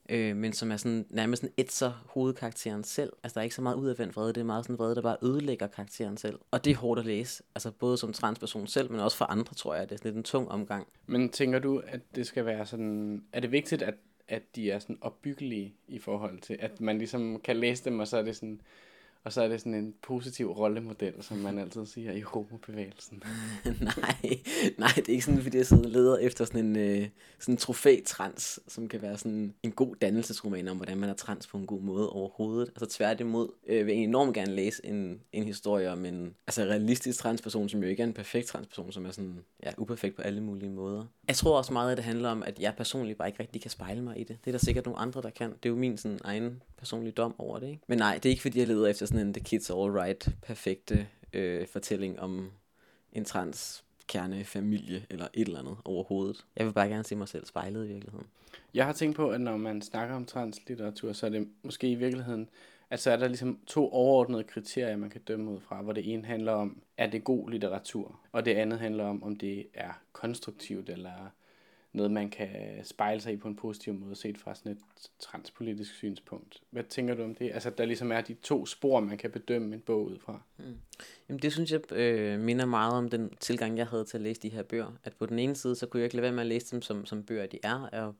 Øh, 0.08 0.36
men 0.36 0.52
som 0.52 0.72
er 0.72 0.76
sådan, 0.76 1.06
nærmest 1.10 1.40
sådan 1.40 1.54
etser 1.56 2.04
hovedkarakteren 2.06 2.84
selv. 2.84 3.12
Altså 3.22 3.34
der 3.34 3.40
er 3.40 3.42
ikke 3.42 3.54
så 3.54 3.62
meget 3.62 3.76
udadvendt 3.76 4.16
vrede, 4.16 4.32
det 4.32 4.40
er 4.40 4.44
meget 4.44 4.64
sådan 4.64 4.78
vrede, 4.78 4.94
der 4.94 5.02
bare 5.02 5.16
ødelægger 5.22 5.66
karakteren 5.66 6.16
selv. 6.16 6.38
Og 6.50 6.64
det 6.64 6.70
er 6.70 6.76
hårdt 6.76 7.00
at 7.00 7.06
læse, 7.06 7.42
altså 7.54 7.70
både 7.70 7.98
som 7.98 8.12
transperson 8.12 8.66
selv, 8.66 8.90
men 8.90 9.00
også 9.00 9.16
for 9.16 9.24
andre, 9.24 9.54
tror 9.54 9.74
jeg. 9.74 9.88
Det 9.88 9.94
er 9.94 9.98
sådan 9.98 10.08
lidt 10.08 10.16
en 10.16 10.22
tung 10.22 10.48
omgang. 10.48 10.86
Men 11.06 11.28
tænker 11.28 11.58
du, 11.58 11.82
at 11.86 12.00
det 12.14 12.26
skal 12.26 12.46
være 12.46 12.66
sådan... 12.66 13.24
Er 13.32 13.40
det 13.40 13.52
vigtigt, 13.52 13.82
at, 13.82 13.94
at 14.28 14.42
de 14.56 14.70
er 14.70 14.78
sådan 14.78 14.98
opbyggelige 15.00 15.74
i 15.88 15.98
forhold 15.98 16.40
til, 16.40 16.56
at 16.60 16.80
man 16.80 16.98
ligesom 16.98 17.40
kan 17.44 17.56
læse 17.56 17.84
dem, 17.84 18.00
og 18.00 18.08
så 18.08 18.16
er 18.16 18.22
det 18.22 18.36
sådan... 18.36 18.60
Og 19.26 19.32
så 19.32 19.42
er 19.42 19.48
det 19.48 19.60
sådan 19.60 19.74
en 19.74 19.94
positiv 20.02 20.50
rollemodel, 20.50 21.14
som 21.20 21.36
man 21.36 21.58
altid 21.58 21.86
siger 21.86 22.12
i 22.12 22.20
homobevægelsen. 22.20 23.22
nej, 23.64 24.38
nej, 24.78 24.92
det 24.96 25.08
er 25.08 25.12
ikke 25.12 25.24
sådan, 25.24 25.42
fordi 25.42 25.56
jeg 25.56 25.66
sidder 25.66 25.84
og 25.84 25.90
leder 25.90 26.18
efter 26.18 26.44
sådan 26.44 26.66
en 26.66 26.76
øh, 26.76 27.08
sådan 27.38 27.52
en 27.52 27.58
trofæ-trans, 27.58 28.60
som 28.68 28.88
kan 28.88 29.02
være 29.02 29.18
sådan 29.18 29.54
en 29.62 29.72
god 29.72 29.96
dannelsesroman 29.96 30.68
om, 30.68 30.76
hvordan 30.76 30.98
man 30.98 31.10
er 31.10 31.14
trans 31.14 31.46
på 31.46 31.58
en 31.58 31.66
god 31.66 31.80
måde 31.80 32.10
overhovedet. 32.10 32.68
Altså 32.68 32.98
tværtimod 32.98 33.48
øh, 33.66 33.86
vil 33.86 33.94
jeg 33.94 34.02
enormt 34.02 34.34
gerne 34.34 34.54
læse 34.54 34.86
en, 34.86 35.20
en 35.32 35.44
historie 35.44 35.90
om 35.90 36.04
en 36.04 36.34
altså 36.46 36.62
realistisk 36.62 37.18
transperson, 37.18 37.68
som 37.68 37.82
jo 37.82 37.88
ikke 37.88 38.02
er 38.02 38.06
en 38.06 38.12
perfekt 38.12 38.46
transperson, 38.46 38.92
som 38.92 39.06
er 39.06 39.10
sådan, 39.10 39.44
ja, 39.62 39.70
uperfekt 39.78 40.16
på 40.16 40.22
alle 40.22 40.40
mulige 40.40 40.70
måder. 40.70 41.04
Jeg 41.28 41.36
tror 41.36 41.58
også 41.58 41.72
meget, 41.72 41.90
at 41.90 41.96
det 41.96 42.04
handler 42.04 42.28
om, 42.28 42.42
at 42.42 42.60
jeg 42.60 42.74
personligt 42.76 43.18
bare 43.18 43.28
ikke 43.28 43.40
rigtig 43.40 43.62
kan 43.62 43.70
spejle 43.70 44.02
mig 44.02 44.20
i 44.20 44.24
det. 44.24 44.38
Det 44.44 44.46
er 44.46 44.52
der 44.52 44.58
sikkert 44.58 44.86
nogle 44.86 45.00
andre, 45.00 45.22
der 45.22 45.30
kan. 45.30 45.50
Det 45.50 45.66
er 45.66 45.70
jo 45.70 45.76
min 45.76 45.98
sådan 45.98 46.18
egen 46.24 46.62
personlige 46.78 47.12
dom 47.12 47.34
over 47.38 47.58
det, 47.58 47.68
ikke? 47.68 47.82
Men 47.86 47.98
nej, 47.98 48.14
det 48.14 48.26
er 48.26 48.30
ikke 48.30 48.42
fordi, 48.42 48.58
jeg 48.58 48.68
leder 48.68 48.86
efter 48.86 49.06
sådan 49.06 49.26
en 49.26 49.32
The 49.32 49.44
Kids 49.44 49.70
All 49.70 49.90
Right 49.90 50.28
perfekte 50.42 51.06
øh, 51.32 51.66
fortælling 51.66 52.20
om 52.20 52.50
en 53.12 53.24
trans 53.24 53.84
kernefamilie 54.08 55.06
eller 55.10 55.28
et 55.34 55.46
eller 55.46 55.60
andet 55.60 55.76
overhovedet. 55.84 56.44
Jeg 56.56 56.66
vil 56.66 56.72
bare 56.72 56.88
gerne 56.88 57.04
se 57.04 57.16
mig 57.16 57.28
selv 57.28 57.46
spejlet 57.46 57.84
i 57.84 57.88
virkeligheden. 57.88 58.26
Jeg 58.74 58.86
har 58.86 58.92
tænkt 58.92 59.16
på, 59.16 59.30
at 59.30 59.40
når 59.40 59.56
man 59.56 59.82
snakker 59.82 60.14
om 60.14 60.24
translitteratur, 60.24 61.12
så 61.12 61.26
er 61.26 61.30
det 61.30 61.48
måske 61.62 61.90
i 61.90 61.94
virkeligheden, 61.94 62.48
Altså 62.90 63.10
er 63.10 63.16
der 63.16 63.28
ligesom 63.28 63.58
to 63.66 63.90
overordnede 63.92 64.44
kriterier, 64.44 64.96
man 64.96 65.10
kan 65.10 65.20
dømme 65.20 65.50
ud 65.50 65.60
fra, 65.60 65.82
hvor 65.82 65.92
det 65.92 66.12
ene 66.12 66.24
handler 66.24 66.52
om, 66.52 66.82
er 66.96 67.06
det 67.06 67.24
god 67.24 67.50
litteratur, 67.50 68.20
og 68.32 68.44
det 68.44 68.54
andet 68.54 68.78
handler 68.78 69.04
om, 69.04 69.22
om 69.22 69.36
det 69.36 69.66
er 69.74 70.02
konstruktivt, 70.12 70.88
eller 70.88 71.30
noget, 71.92 72.12
man 72.12 72.30
kan 72.30 72.48
spejle 72.84 73.20
sig 73.20 73.32
i 73.32 73.36
på 73.36 73.48
en 73.48 73.56
positiv 73.56 73.94
måde, 73.94 74.16
set 74.16 74.38
fra 74.38 74.54
sådan 74.54 74.72
et 74.72 74.78
transpolitisk 75.18 75.94
synspunkt. 75.94 76.62
Hvad 76.70 76.84
tænker 76.84 77.14
du 77.14 77.22
om 77.22 77.34
det? 77.34 77.50
Altså, 77.54 77.70
der 77.70 77.84
ligesom 77.84 78.12
er 78.12 78.20
de 78.20 78.34
to 78.34 78.66
spor, 78.66 79.00
man 79.00 79.18
kan 79.18 79.30
bedømme 79.30 79.74
en 79.74 79.80
bog 79.80 80.04
ud 80.04 80.18
fra. 80.18 80.40
Mm. 80.56 80.64
Jamen 81.28 81.42
det 81.42 81.52
synes 81.52 81.72
jeg 81.72 81.92
øh, 81.92 82.40
minder 82.40 82.66
meget 82.66 82.94
om 82.94 83.08
den 83.08 83.30
tilgang, 83.40 83.78
jeg 83.78 83.86
havde 83.86 84.04
til 84.04 84.16
at 84.16 84.22
læse 84.22 84.40
de 84.40 84.48
her 84.48 84.62
bøger. 84.62 84.98
At 85.04 85.12
på 85.18 85.26
den 85.26 85.38
ene 85.38 85.54
side, 85.54 85.76
så 85.76 85.86
kunne 85.86 86.00
jeg 86.00 86.04
ikke 86.04 86.16
lade 86.16 86.22
være 86.22 86.32
med 86.32 86.40
at 86.40 86.46
læse 86.46 86.72
dem 86.72 86.82
som, 86.82 87.06
som 87.06 87.22
bøger, 87.22 87.46
de 87.46 87.58
er. 87.62 87.88
Og 87.92 88.14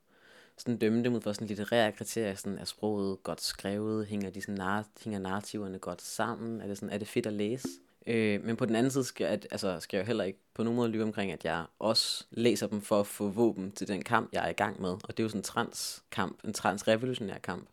sådan 0.58 0.76
dømme 0.76 1.04
dem 1.04 1.14
ud 1.14 1.20
fra 1.20 1.34
sådan 1.34 1.46
litterære 1.46 1.92
kriterier, 1.92 2.34
sådan 2.34 2.58
er 2.58 2.64
sproget 2.64 3.22
godt 3.22 3.40
skrevet, 3.40 4.06
hænger, 4.06 4.30
de 4.30 4.40
sådan 4.40 4.60
nar- 4.60 5.02
hænger 5.04 5.18
narrativerne 5.18 5.78
godt 5.78 6.02
sammen, 6.02 6.60
er 6.60 6.66
det, 6.66 6.78
sådan, 6.78 6.90
er 6.90 6.98
det 6.98 7.08
fedt 7.08 7.26
at 7.26 7.32
læse? 7.32 7.68
Øh, 8.06 8.44
men 8.44 8.56
på 8.56 8.66
den 8.66 8.76
anden 8.76 8.90
side 8.90 9.04
skal, 9.04 9.24
at, 9.24 9.46
altså, 9.50 9.80
skal 9.80 9.96
jeg 9.96 10.04
jo 10.04 10.06
heller 10.06 10.24
ikke 10.24 10.38
på 10.54 10.62
nogen 10.62 10.76
måde 10.76 10.88
lyve 10.88 11.02
omkring, 11.02 11.32
at 11.32 11.44
jeg 11.44 11.64
også 11.78 12.24
læser 12.30 12.66
dem 12.66 12.80
for 12.80 13.00
at 13.00 13.06
få 13.06 13.28
våben 13.28 13.72
til 13.72 13.88
den 13.88 14.02
kamp, 14.02 14.32
jeg 14.32 14.44
er 14.44 14.48
i 14.48 14.52
gang 14.52 14.80
med. 14.80 14.90
Og 14.90 15.08
det 15.08 15.20
er 15.20 15.22
jo 15.22 15.28
sådan 15.28 15.38
en 15.38 15.44
transkamp, 15.44 16.44
en 16.44 16.52
transrevolutionær 16.52 17.38
kamp. 17.38 17.68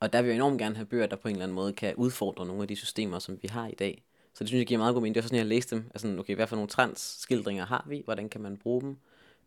Og 0.00 0.12
der 0.12 0.22
vil 0.22 0.28
jeg 0.28 0.36
enormt 0.36 0.58
gerne 0.58 0.74
have 0.74 0.86
bøger, 0.86 1.06
der 1.06 1.16
på 1.16 1.28
en 1.28 1.34
eller 1.34 1.44
anden 1.44 1.54
måde 1.54 1.72
kan 1.72 1.94
udfordre 1.94 2.46
nogle 2.46 2.62
af 2.62 2.68
de 2.68 2.76
systemer, 2.76 3.18
som 3.18 3.38
vi 3.42 3.48
har 3.48 3.66
i 3.68 3.74
dag. 3.74 4.04
Så 4.34 4.44
det 4.44 4.48
synes 4.48 4.58
jeg 4.58 4.66
giver 4.66 4.78
meget 4.78 4.94
god 4.94 5.02
mening. 5.02 5.14
Det 5.14 5.20
er 5.20 5.22
også 5.22 5.28
sådan, 5.28 5.38
jeg 5.38 5.46
læste 5.46 5.76
dem. 5.76 5.84
Altså, 5.94 6.16
okay, 6.18 6.34
hvad 6.34 6.46
for 6.46 6.56
nogle 6.56 6.68
trans-skildringer 6.68 7.66
har 7.66 7.84
vi? 7.88 8.02
Hvordan 8.04 8.28
kan 8.28 8.40
man 8.40 8.56
bruge 8.56 8.80
dem? 8.80 8.96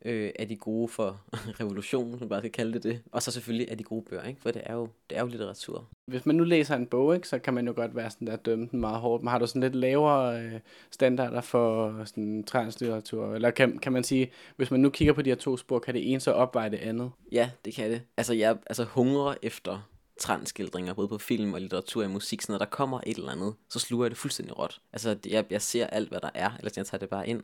Øh, 0.06 0.32
er 0.36 0.46
de 0.46 0.56
gode 0.56 0.88
for 0.88 1.22
revolutionen, 1.60 2.12
som 2.12 2.20
man 2.20 2.30
bare 2.30 2.40
skal 2.40 2.52
kalde 2.52 2.74
det 2.74 2.84
det? 2.84 3.02
Og 3.12 3.24
så 3.24 3.32
selvfølgelig 3.32 3.68
er 3.70 3.76
de 3.76 3.84
gode 3.84 4.06
bøger, 4.10 4.24
ikke? 4.24 4.42
For 4.42 4.52
det 4.52 4.62
er 4.66 4.74
jo, 4.74 4.88
det 5.10 5.18
er 5.18 5.22
jo 5.22 5.28
litteratur. 5.28 5.88
Hvis 6.06 6.26
man 6.26 6.36
nu 6.36 6.44
læser 6.44 6.76
en 6.76 6.88
bog, 6.88 7.16
ikke, 7.16 7.28
så 7.28 7.40
kan 7.40 7.54
man 7.54 7.68
jo 7.68 7.74
godt 7.76 7.96
være 7.96 8.10
sådan 8.10 8.28
der 8.28 8.36
dømme 8.36 8.68
den 8.72 8.80
meget 8.80 9.00
hårdt. 9.00 9.24
Men 9.24 9.30
har 9.32 9.40
du 9.40 9.48
sådan 9.48 9.62
lidt 9.62 9.76
lavere 9.76 10.42
øh, 10.42 10.60
standarder 10.92 11.42
for 11.42 11.96
sådan 12.06 12.44
translitteratur? 12.44 13.36
Eller 13.36 13.52
kan, 13.52 13.78
kan 13.78 13.94
man 13.94 14.04
sige, 14.04 14.32
hvis 14.56 14.72
man 14.72 14.80
nu 14.80 14.90
kigger 14.90 15.14
på 15.14 15.22
de 15.22 15.30
her 15.30 15.36
to 15.36 15.58
spor, 15.58 15.80
kan 15.80 15.94
det 15.94 16.12
ene 16.12 16.20
så 16.20 16.32
opveje 16.32 16.70
det 16.70 16.78
andet? 16.78 17.12
Ja, 17.32 17.50
det 17.66 17.74
kan 17.74 17.92
det. 17.92 18.02
Altså, 18.18 18.34
jeg 18.34 18.58
altså, 18.68 18.84
hungrer 18.84 19.36
efter 19.42 19.90
transskildringer, 20.20 20.94
både 20.94 21.08
på 21.08 21.18
film 21.18 21.54
og 21.54 21.62
litteratur 21.62 22.04
og 22.04 22.10
musik, 22.10 22.42
sådan 22.42 22.54
når 22.54 22.58
der 22.58 22.66
kommer 22.66 23.00
et 23.06 23.18
eller 23.18 23.32
andet, 23.32 23.54
så 23.70 23.80
sluger 23.80 24.06
jeg 24.06 24.12
det 24.12 24.18
fuldstændig 24.18 24.60
råt. 24.60 24.82
Altså, 24.94 25.18
jeg, 25.26 25.46
jeg 25.50 25.62
ser 25.62 25.88
alt, 25.88 26.10
hvad 26.10 26.20
der 26.20 26.30
er, 26.34 26.52
eller 26.60 26.72
jeg 26.76 26.86
tager 26.86 27.00
det 27.00 27.10
bare 27.10 27.28
ind. 27.28 27.44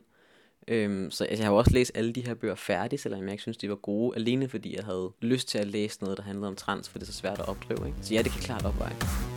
Øhm, 0.68 1.10
så 1.10 1.24
altså, 1.24 1.42
jeg 1.42 1.46
har 1.46 1.52
jo 1.52 1.58
også 1.58 1.70
læst 1.70 1.92
alle 1.94 2.12
de 2.12 2.26
her 2.26 2.34
bøger 2.34 2.54
færdigt, 2.54 3.02
selvom 3.02 3.22
jeg 3.22 3.30
ikke 3.30 3.42
synes, 3.42 3.56
de 3.56 3.68
var 3.68 3.74
gode, 3.74 4.16
alene 4.16 4.48
fordi 4.48 4.76
jeg 4.76 4.84
havde 4.84 5.10
lyst 5.20 5.48
til 5.48 5.58
at 5.58 5.66
læse 5.66 6.02
noget, 6.02 6.18
der 6.18 6.24
handlede 6.24 6.48
om 6.48 6.56
trans, 6.56 6.88
for 6.88 6.98
det 6.98 7.08
er 7.08 7.12
så 7.12 7.18
svært 7.18 7.40
at 7.40 7.48
opdrive, 7.48 7.86
ikke? 7.86 7.98
Så 8.02 8.14
ja, 8.14 8.22
det 8.22 8.32
kan 8.32 8.40
klart 8.40 8.64
opveje. 8.64 9.35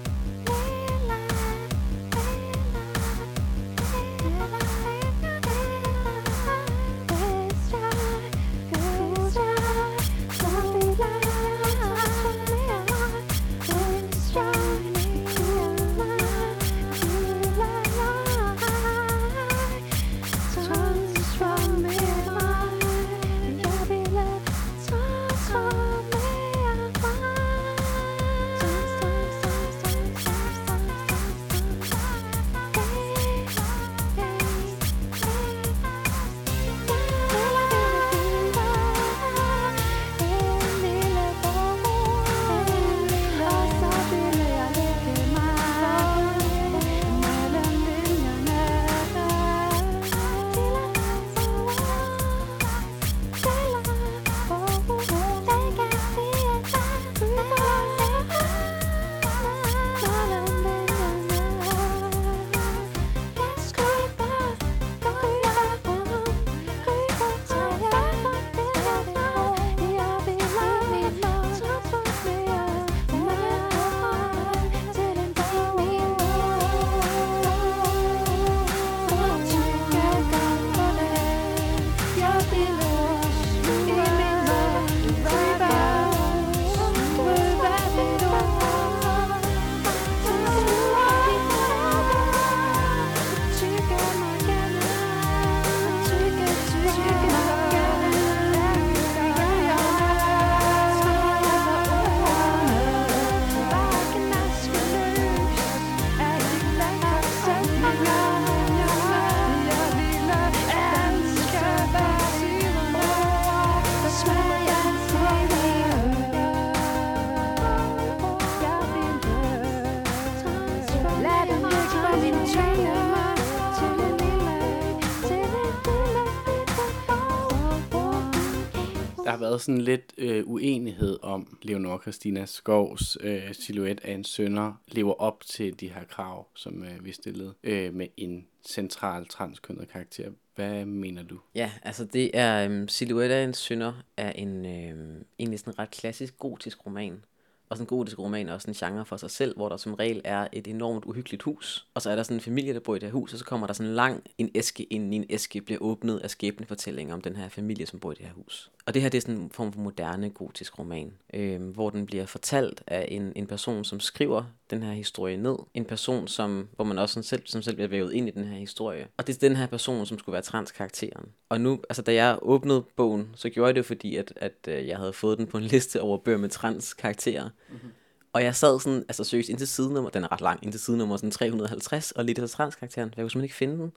Været 129.59 129.65
sådan 129.65 129.81
lidt 129.81 130.13
øh, 130.17 130.47
uenighed 130.47 131.17
om 131.21 131.57
Leonor 131.61 132.01
Christina 132.01 132.45
Skovs 132.45 133.17
øh, 133.21 133.53
silhuet 133.53 133.99
af 134.03 134.13
en 134.13 134.23
sønder 134.23 134.73
lever 134.87 135.13
op 135.13 135.43
til 135.45 135.79
de 135.79 135.89
her 135.89 136.03
krav, 136.03 136.47
som 136.55 136.83
øh, 136.83 137.05
vi 137.05 137.11
stillede 137.11 137.53
øh, 137.63 137.93
med 137.93 138.07
en 138.17 138.47
central 138.69 139.25
transkønnet 139.25 139.89
karakter. 139.89 140.31
Hvad 140.55 140.85
mener 140.85 141.23
du? 141.23 141.39
Ja, 141.55 141.71
altså 141.83 142.05
det 142.05 142.31
er 142.33 142.65
øhm, 142.65 142.87
Silhouette 142.87 143.35
af 143.35 143.43
en 143.43 143.53
synder 143.53 143.93
er 144.17 144.31
en 144.31 144.65
øh, 144.65 145.21
egentlig 145.39 145.59
sådan 145.59 145.73
en 145.73 145.79
ret 145.79 145.91
klassisk 145.91 146.37
gotisk 146.37 146.85
roman. 146.85 147.25
Og 147.69 147.77
sådan 147.77 147.83
en 147.83 147.87
gotisk 147.87 148.19
roman 148.19 148.49
er 148.49 148.53
også 148.53 148.67
en 148.67 148.73
genre 148.73 149.05
for 149.05 149.17
sig 149.17 149.31
selv, 149.31 149.55
hvor 149.55 149.69
der 149.69 149.77
som 149.77 149.93
regel 149.93 150.21
er 150.23 150.47
et 150.53 150.67
enormt 150.67 151.05
uhyggeligt 151.05 151.43
hus. 151.43 151.85
Og 151.93 152.01
så 152.01 152.09
er 152.09 152.15
der 152.15 152.23
sådan 152.23 152.37
en 152.37 152.41
familie, 152.41 152.73
der 152.73 152.79
bor 152.79 152.95
i 152.95 152.99
det 152.99 153.07
her 153.07 153.13
hus, 153.13 153.33
og 153.33 153.39
så 153.39 153.45
kommer 153.45 153.67
der 153.67 153.73
sådan 153.73 153.93
lang 153.93 154.23
en 154.37 154.51
æske 154.55 154.83
ind 154.83 155.13
i 155.13 155.17
en 155.17 155.25
æske, 155.29 155.61
bliver 155.61 155.81
åbnet 155.81 156.19
af 156.19 156.29
skæbnefortællinger 156.29 157.13
om 157.13 157.21
den 157.21 157.35
her 157.35 157.49
familie, 157.49 157.85
som 157.85 157.99
bor 157.99 158.11
i 158.11 158.15
det 158.15 158.25
her 158.25 158.33
hus. 158.33 158.71
Og 158.85 158.93
det 158.93 159.01
her 159.01 159.09
det 159.09 159.17
er 159.17 159.21
sådan 159.21 159.41
en 159.41 159.49
form 159.49 159.73
for 159.73 159.79
moderne 159.79 160.29
gotisk 160.29 160.79
roman, 160.79 161.13
øh, 161.33 161.61
hvor 161.61 161.89
den 161.89 162.05
bliver 162.05 162.25
fortalt 162.25 162.83
af 162.87 163.07
en, 163.11 163.33
en 163.35 163.47
person, 163.47 163.83
som 163.83 163.99
skriver 163.99 164.43
den 164.69 164.83
her 164.83 164.91
historie 164.91 165.37
ned. 165.37 165.55
En 165.73 165.85
person, 165.85 166.27
som, 166.27 166.67
hvor 166.75 166.85
man 166.85 166.97
også 166.97 167.13
sådan 167.13 167.23
selv, 167.23 167.41
som 167.45 167.61
selv 167.61 167.75
bliver 167.75 167.87
vævet 167.87 168.13
ind 168.13 168.27
i 168.27 168.31
den 168.31 168.43
her 168.43 168.57
historie. 168.57 169.07
Og 169.17 169.27
det 169.27 169.35
er 169.35 169.39
den 169.49 169.55
her 169.55 169.67
person, 169.67 170.05
som 170.05 170.19
skulle 170.19 170.33
være 170.33 170.41
transkarakteren. 170.41 171.25
Og 171.49 171.61
nu, 171.61 171.79
altså 171.89 172.01
da 172.01 172.13
jeg 172.13 172.39
åbnede 172.41 172.83
bogen, 172.95 173.29
så 173.35 173.49
gjorde 173.49 173.67
jeg 173.67 173.75
det 173.75 173.85
fordi, 173.85 174.15
at, 174.15 174.33
at 174.35 174.67
øh, 174.67 174.87
jeg 174.87 174.97
havde 174.97 175.13
fået 175.13 175.37
den 175.37 175.47
på 175.47 175.57
en 175.57 175.63
liste 175.73 176.01
over 176.01 176.17
bøger 176.17 176.37
med 176.37 176.49
transkarakterer. 176.49 177.49
Mm-hmm. 177.69 177.89
Og 178.33 178.43
jeg 178.43 178.55
sad 178.55 178.79
sådan, 178.79 179.05
altså 179.07 179.23
seriøst, 179.23 179.49
indtil 179.49 179.67
sidenummer, 179.67 180.09
den 180.09 180.23
er 180.23 180.31
ret 180.31 180.41
lang, 180.41 180.59
indtil 180.63 180.81
sidenummer 180.81 181.17
sådan 181.17 181.31
350, 181.31 182.11
og 182.11 182.25
lige 182.25 182.41
det 182.41 182.49
transkarakteren, 182.49 183.13
jeg 183.17 183.23
kunne 183.23 183.31
simpelthen 183.31 183.43
ikke 183.43 183.55
finde 183.55 183.77
den. 183.77 183.91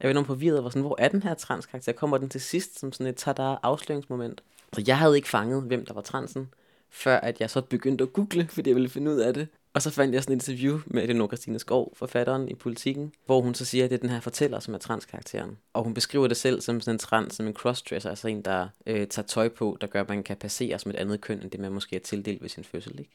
Jeg 0.00 0.08
var 0.08 0.10
enormt 0.10 0.26
forvirret, 0.26 0.58
og 0.58 0.64
var 0.64 0.70
sådan, 0.70 0.82
hvor 0.82 0.96
er 0.98 1.08
den 1.08 1.22
her 1.22 1.34
transkarakter? 1.34 1.92
Kommer 1.92 2.18
den 2.18 2.28
til 2.28 2.40
sidst 2.40 2.78
som 2.78 2.92
sådan 2.92 3.06
et 3.06 3.16
tada 3.16 3.56
afsløringsmoment? 3.62 4.42
Så 4.72 4.84
jeg 4.86 4.98
havde 4.98 5.16
ikke 5.16 5.28
fanget, 5.28 5.62
hvem 5.62 5.86
der 5.86 5.94
var 5.94 6.00
transen, 6.00 6.48
før 6.90 7.16
at 7.16 7.40
jeg 7.40 7.50
så 7.50 7.60
begyndte 7.60 8.04
at 8.04 8.12
google, 8.12 8.48
fordi 8.48 8.70
jeg 8.70 8.76
ville 8.76 8.88
finde 8.88 9.10
ud 9.10 9.16
af 9.16 9.34
det. 9.34 9.48
Og 9.74 9.82
så 9.82 9.90
fandt 9.90 10.14
jeg 10.14 10.22
sådan 10.22 10.36
et 10.36 10.48
interview 10.48 10.80
med 10.86 11.02
Elinor 11.02 11.26
Christine 11.26 11.58
Skov, 11.58 11.92
forfatteren 11.96 12.48
i 12.48 12.54
politikken, 12.54 13.12
hvor 13.26 13.40
hun 13.40 13.54
så 13.54 13.64
siger, 13.64 13.84
at 13.84 13.90
det 13.90 13.96
er 13.96 14.00
den 14.00 14.10
her 14.10 14.20
fortæller, 14.20 14.60
som 14.60 14.74
er 14.74 14.78
transkarakteren. 14.78 15.58
Og 15.72 15.84
hun 15.84 15.94
beskriver 15.94 16.28
det 16.28 16.36
selv 16.36 16.60
som 16.60 16.80
sådan 16.80 16.94
en 16.94 16.98
trans, 16.98 17.34
som 17.34 17.46
en 17.46 17.54
crossdresser, 17.54 18.10
altså 18.10 18.28
en, 18.28 18.42
der 18.42 18.68
øh, 18.86 19.06
tager 19.06 19.26
tøj 19.26 19.48
på, 19.48 19.76
der 19.80 19.86
gør, 19.86 20.00
at 20.00 20.08
man 20.08 20.22
kan 20.22 20.36
passere 20.36 20.78
som 20.78 20.90
et 20.90 20.96
andet 20.96 21.20
køn, 21.20 21.42
end 21.42 21.50
det 21.50 21.60
man 21.60 21.72
måske 21.72 21.96
er 21.96 22.00
tildelt 22.00 22.42
ved 22.42 22.48
sin 22.48 22.64
fødsel. 22.64 22.98
Ikke? 22.98 23.10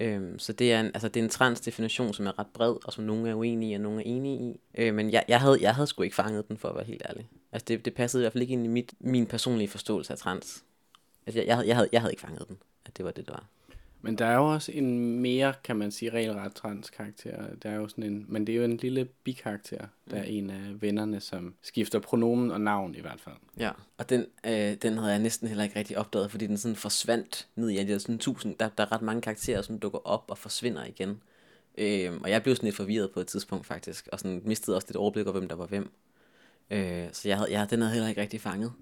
Øhm, 0.00 0.38
så 0.38 0.52
det 0.52 0.72
er, 0.72 0.80
en, 0.80 0.86
altså 0.86 1.08
det 1.08 1.20
er 1.20 1.24
en 1.24 1.30
transdefinition, 1.30 2.14
som 2.14 2.26
er 2.26 2.38
ret 2.38 2.46
bred, 2.54 2.74
og 2.84 2.92
som 2.92 3.04
nogle 3.04 3.30
er 3.30 3.34
uenige 3.34 3.70
i, 3.72 3.74
og 3.74 3.80
nogle 3.80 3.98
er 3.98 4.04
enige 4.06 4.50
i. 4.50 4.60
Øh, 4.78 4.94
men 4.94 5.10
jeg, 5.10 5.24
jeg, 5.28 5.40
havde, 5.40 5.58
jeg 5.60 5.74
havde 5.74 5.86
sgu 5.86 6.02
ikke 6.02 6.16
fanget 6.16 6.48
den, 6.48 6.56
for 6.56 6.68
at 6.68 6.74
være 6.74 6.84
helt 6.84 7.02
ærlig. 7.08 7.28
Altså 7.52 7.64
det, 7.68 7.84
det 7.84 7.94
passede 7.94 8.20
i 8.20 8.24
hvert 8.24 8.32
fald 8.32 8.42
ikke 8.42 8.52
ind 8.52 8.64
i 8.64 8.68
mit, 8.68 8.94
min 9.00 9.26
personlige 9.26 9.68
forståelse 9.68 10.12
af 10.12 10.18
trans. 10.18 10.64
Altså 11.26 11.40
jeg, 11.40 11.46
jeg, 11.46 11.56
havde- 11.56 11.68
jeg, 11.68 11.76
havde, 11.76 11.88
jeg 11.92 12.00
havde 12.00 12.12
ikke 12.12 12.22
fanget 12.22 12.48
den, 12.48 12.56
at 12.86 12.96
det 12.96 13.04
var 13.04 13.10
det, 13.10 13.26
det 13.26 13.34
var. 13.34 13.44
Men 14.06 14.18
der 14.18 14.26
er 14.26 14.34
jo 14.34 14.52
også 14.52 14.72
en 14.72 15.20
mere, 15.20 15.54
kan 15.64 15.76
man 15.76 15.90
sige, 15.90 16.10
regelret 16.10 16.54
trans 16.54 16.90
karakter. 16.90 17.46
Der 17.62 17.70
er 17.70 17.74
jo 17.74 17.88
sådan 17.88 18.04
en, 18.04 18.26
men 18.28 18.46
det 18.46 18.52
er 18.52 18.56
jo 18.56 18.64
en 18.64 18.76
lille 18.76 19.04
bikarakter. 19.04 19.86
Der 20.10 20.16
er 20.16 20.22
en 20.22 20.50
af 20.50 20.82
vennerne, 20.82 21.20
som 21.20 21.54
skifter 21.62 21.98
pronomen 21.98 22.50
og 22.50 22.60
navn 22.60 22.94
i 22.94 23.00
hvert 23.00 23.20
fald. 23.20 23.34
Ja, 23.58 23.70
og 23.98 24.10
den, 24.10 24.26
øh, 24.46 24.74
den 24.74 24.98
havde 24.98 25.10
jeg 25.12 25.18
næsten 25.18 25.48
heller 25.48 25.64
ikke 25.64 25.78
rigtig 25.78 25.98
opdaget, 25.98 26.30
fordi 26.30 26.46
den 26.46 26.58
sådan 26.58 26.76
forsvandt 26.76 27.48
ned 27.56 27.70
i 27.70 27.76
alle 27.76 27.94
de 27.94 28.00
sådan 28.00 28.18
tusind. 28.18 28.56
Der, 28.60 28.68
der 28.68 28.84
er 28.84 28.92
ret 28.92 29.02
mange 29.02 29.22
karakterer, 29.22 29.62
som 29.62 29.78
dukker 29.78 30.06
op 30.06 30.24
og 30.28 30.38
forsvinder 30.38 30.84
igen. 30.84 31.22
Øh, 31.78 32.20
og 32.22 32.30
jeg 32.30 32.42
blev 32.42 32.56
sådan 32.56 32.66
lidt 32.66 32.76
forvirret 32.76 33.10
på 33.10 33.20
et 33.20 33.26
tidspunkt 33.26 33.66
faktisk, 33.66 34.08
og 34.12 34.20
sådan 34.20 34.42
mistede 34.44 34.76
også 34.76 34.88
lidt 34.88 34.96
overblik 34.96 35.26
over, 35.26 35.38
hvem 35.38 35.48
der 35.48 35.56
var 35.56 35.66
hvem. 35.66 35.90
Øh, 36.70 37.08
så 37.12 37.28
jeg 37.28 37.36
havde, 37.36 37.52
jeg, 37.52 37.70
den 37.70 37.80
havde 37.80 37.92
heller 37.92 38.08
ikke 38.08 38.20
rigtig 38.20 38.40
fanget. 38.40 38.72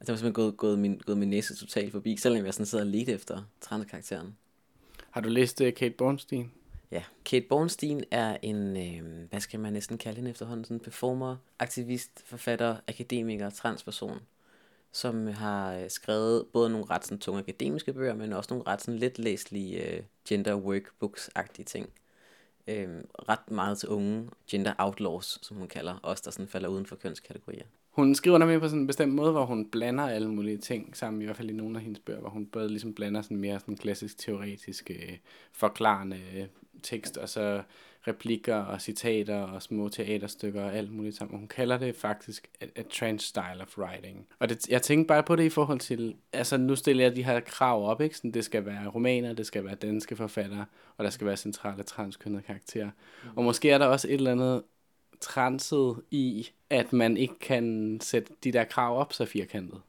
Altså, 0.00 0.06
det 0.06 0.08
var 0.08 0.16
simpelthen 0.16 0.32
gået, 0.32 0.56
gået, 0.56 0.78
min, 0.78 1.00
gået 1.06 1.18
min 1.18 1.28
næse 1.28 1.56
totalt 1.56 1.92
forbi, 1.92 2.16
selvom 2.16 2.44
jeg 2.44 2.54
sådan 2.54 2.66
sidder 2.66 2.84
og 2.84 2.90
ledte 2.90 3.12
efter 3.12 3.42
transkarakteren. 3.60 4.36
Har 5.12 5.20
du 5.20 5.28
læst 5.28 5.60
uh, 5.60 5.72
Kate 5.72 5.94
Bornstein? 5.94 6.52
Ja, 6.90 7.04
Kate 7.24 7.46
Bornstein 7.48 8.04
er 8.10 8.36
en, 8.42 8.76
øh, 8.76 9.28
hvad 9.30 9.40
skal 9.40 9.60
man 9.60 9.72
næsten 9.72 9.98
kalde 9.98 10.16
hende 10.16 10.30
efterhånden, 10.30 10.64
sådan 10.64 10.76
en 10.76 10.80
performer, 10.80 11.36
aktivist, 11.58 12.22
forfatter, 12.26 12.76
akademiker, 12.88 13.50
transperson, 13.50 14.20
som 14.92 15.28
øh, 15.28 15.34
har 15.34 15.74
øh, 15.74 15.90
skrevet 15.90 16.46
både 16.52 16.70
nogle 16.70 16.86
ret 16.90 17.04
sådan, 17.04 17.18
tunge 17.18 17.40
akademiske 17.40 17.92
bøger, 17.92 18.14
men 18.14 18.32
også 18.32 18.54
nogle 18.54 18.66
ret 18.66 18.80
sådan, 18.80 18.98
lidt 18.98 19.18
læselige 19.18 19.96
øh, 19.96 20.02
gender 20.28 20.60
workbooks-agtige 20.60 21.64
ting. 21.64 21.90
Øh, 22.66 22.88
ret 23.28 23.50
meget 23.50 23.78
til 23.78 23.88
unge 23.88 24.30
gender 24.50 24.74
outlaws, 24.78 25.38
som 25.42 25.56
hun 25.56 25.68
kalder, 25.68 26.00
os 26.02 26.20
der 26.20 26.30
sådan 26.30 26.48
falder 26.48 26.68
uden 26.68 26.86
for 26.86 26.96
kønskategorier. 26.96 27.64
Hun 27.92 28.14
skriver 28.14 28.38
nemlig 28.38 28.60
på 28.60 28.68
sådan 28.68 28.80
en 28.80 28.86
bestemt 28.86 29.14
måde, 29.14 29.32
hvor 29.32 29.44
hun 29.44 29.70
blander 29.70 30.08
alle 30.08 30.28
mulige 30.28 30.58
ting 30.58 30.96
sammen, 30.96 31.22
i 31.22 31.24
hvert 31.24 31.36
fald 31.36 31.50
i 31.50 31.52
nogle 31.52 31.76
af 31.76 31.82
hendes 31.82 32.00
bøger, 32.00 32.20
hvor 32.20 32.30
hun 32.30 32.46
både 32.46 32.68
ligesom 32.68 32.94
blander 32.94 33.22
sådan 33.22 33.36
mere 33.36 33.60
sådan 33.60 33.76
klassisk 33.76 34.18
teoretisk 34.18 34.90
øh, 34.90 35.16
forklarende 35.52 36.20
øh, 36.36 36.46
tekst, 36.82 37.16
og 37.16 37.28
så 37.28 37.62
replikker 38.08 38.56
og 38.56 38.80
citater 38.80 39.40
og 39.40 39.62
små 39.62 39.88
teaterstykker 39.88 40.64
og 40.64 40.76
alt 40.76 40.92
muligt 40.92 41.16
sammen. 41.16 41.38
Hun 41.38 41.48
kalder 41.48 41.78
det 41.78 41.96
faktisk 41.96 42.48
a, 42.60 42.64
a 42.76 42.82
trans 42.82 43.22
style 43.22 43.60
of 43.60 43.78
writing. 43.78 44.26
Og 44.38 44.48
det, 44.48 44.68
jeg 44.68 44.82
tænkte 44.82 45.08
bare 45.08 45.22
på 45.22 45.36
det 45.36 45.44
i 45.44 45.48
forhold 45.48 45.78
til, 45.78 46.16
altså 46.32 46.56
nu 46.56 46.76
stiller 46.76 47.04
jeg 47.04 47.16
de 47.16 47.24
her 47.24 47.40
krav 47.40 47.90
op, 47.90 48.00
ikke? 48.00 48.16
Sådan, 48.16 48.30
det 48.30 48.44
skal 48.44 48.66
være 48.66 48.88
romaner, 48.88 49.32
det 49.32 49.46
skal 49.46 49.64
være 49.64 49.74
danske 49.74 50.16
forfattere, 50.16 50.64
og 50.96 51.04
der 51.04 51.10
skal 51.10 51.26
være 51.26 51.36
centrale 51.36 51.82
transkønnede 51.82 52.42
karakterer. 52.42 52.90
Mm. 53.24 53.30
Og 53.36 53.44
måske 53.44 53.70
er 53.70 53.78
der 53.78 53.86
også 53.86 54.08
et 54.08 54.14
eller 54.14 54.32
andet 54.32 54.62
transet 55.22 56.02
i, 56.10 56.48
at 56.70 56.92
man 56.92 57.16
ikke 57.16 57.38
kan 57.38 57.98
sætte 58.02 58.32
de 58.44 58.52
der 58.52 58.64
krav 58.64 58.98
op 58.98 59.12
så 59.12 59.24
firkantet. 59.24 59.80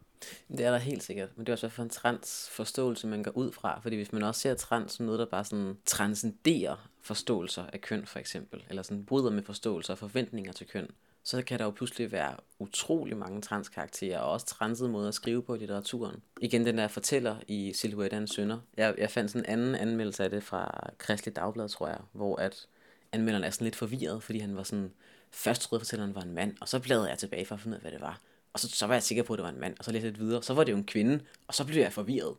Det 0.47 0.65
er 0.65 0.71
der 0.71 0.77
helt 0.77 1.03
sikkert, 1.03 1.29
men 1.35 1.45
det 1.45 1.51
er 1.51 1.53
også 1.53 1.69
for 1.69 1.83
en 1.83 1.89
transforståelse, 1.89 3.07
man 3.07 3.23
går 3.23 3.31
ud 3.31 3.51
fra. 3.51 3.79
Fordi 3.79 3.95
hvis 3.95 4.13
man 4.13 4.23
også 4.23 4.41
ser 4.41 4.53
trans 4.53 4.91
som 4.91 5.05
noget, 5.05 5.19
der 5.19 5.25
bare 5.25 5.45
sådan 5.45 5.77
transcenderer 5.85 6.89
forståelser 7.01 7.63
af 7.73 7.81
køn, 7.81 8.05
for 8.05 8.19
eksempel, 8.19 8.63
eller 8.69 8.83
sådan 8.83 9.05
bryder 9.05 9.31
med 9.31 9.43
forståelser 9.43 9.93
og 9.93 9.99
forventninger 9.99 10.51
til 10.51 10.67
køn, 10.67 10.87
så 11.23 11.41
kan 11.41 11.59
der 11.59 11.65
jo 11.65 11.71
pludselig 11.71 12.11
være 12.11 12.35
utrolig 12.59 13.17
mange 13.17 13.41
transkarakterer, 13.41 14.19
og 14.19 14.31
også 14.31 14.45
transede 14.45 14.89
måder 14.89 15.07
at 15.07 15.13
skrive 15.13 15.43
på 15.43 15.55
i 15.55 15.57
litteraturen. 15.57 16.21
Igen 16.41 16.65
den 16.65 16.77
der 16.77 16.87
fortæller 16.87 17.35
i 17.47 17.73
Silhouette 17.73 18.15
af 18.15 18.21
en 18.21 18.27
sønder. 18.27 18.59
Jeg, 18.77 18.95
jeg 18.97 19.11
fandt 19.11 19.31
sådan 19.31 19.49
en 19.49 19.59
anden 19.59 19.75
anmeldelse 19.75 20.23
af 20.23 20.29
det 20.29 20.43
fra 20.43 20.89
Kristelig 20.97 21.35
Dagblad, 21.35 21.69
tror 21.69 21.87
jeg, 21.87 21.99
hvor 22.11 22.35
at 22.35 22.67
anmelderen 23.11 23.43
er 23.43 23.49
sådan 23.49 23.65
lidt 23.65 23.75
forvirret, 23.75 24.23
fordi 24.23 24.39
han 24.39 24.55
var 24.55 24.63
sådan, 24.63 24.91
først 25.33 25.61
troede 25.61 25.79
fortælleren 25.79 26.15
var 26.15 26.21
en 26.21 26.33
mand, 26.33 26.55
og 26.61 26.69
så 26.69 26.79
bladrede 26.79 27.09
jeg 27.09 27.17
tilbage 27.17 27.45
for 27.45 27.55
at 27.55 27.61
finde 27.61 27.75
ud 27.75 27.77
af, 27.77 27.81
hvad 27.81 27.91
det 27.91 28.01
var. 28.01 28.21
Og 28.53 28.59
så, 28.59 28.69
så 28.69 28.87
var 28.87 28.93
jeg 28.93 29.03
sikker 29.03 29.23
på, 29.23 29.33
at 29.33 29.37
det 29.37 29.43
var 29.43 29.49
en 29.49 29.59
mand, 29.59 29.75
og 29.79 29.85
så 29.85 29.91
læste 29.91 30.05
jeg 30.05 30.11
lidt 30.11 30.21
videre, 30.25 30.43
så 30.43 30.53
var 30.53 30.63
det 30.63 30.71
jo 30.71 30.77
en 30.77 30.85
kvinde, 30.85 31.19
og 31.47 31.53
så 31.53 31.65
blev 31.65 31.81
jeg 31.81 31.93
forvirret. 31.93 32.35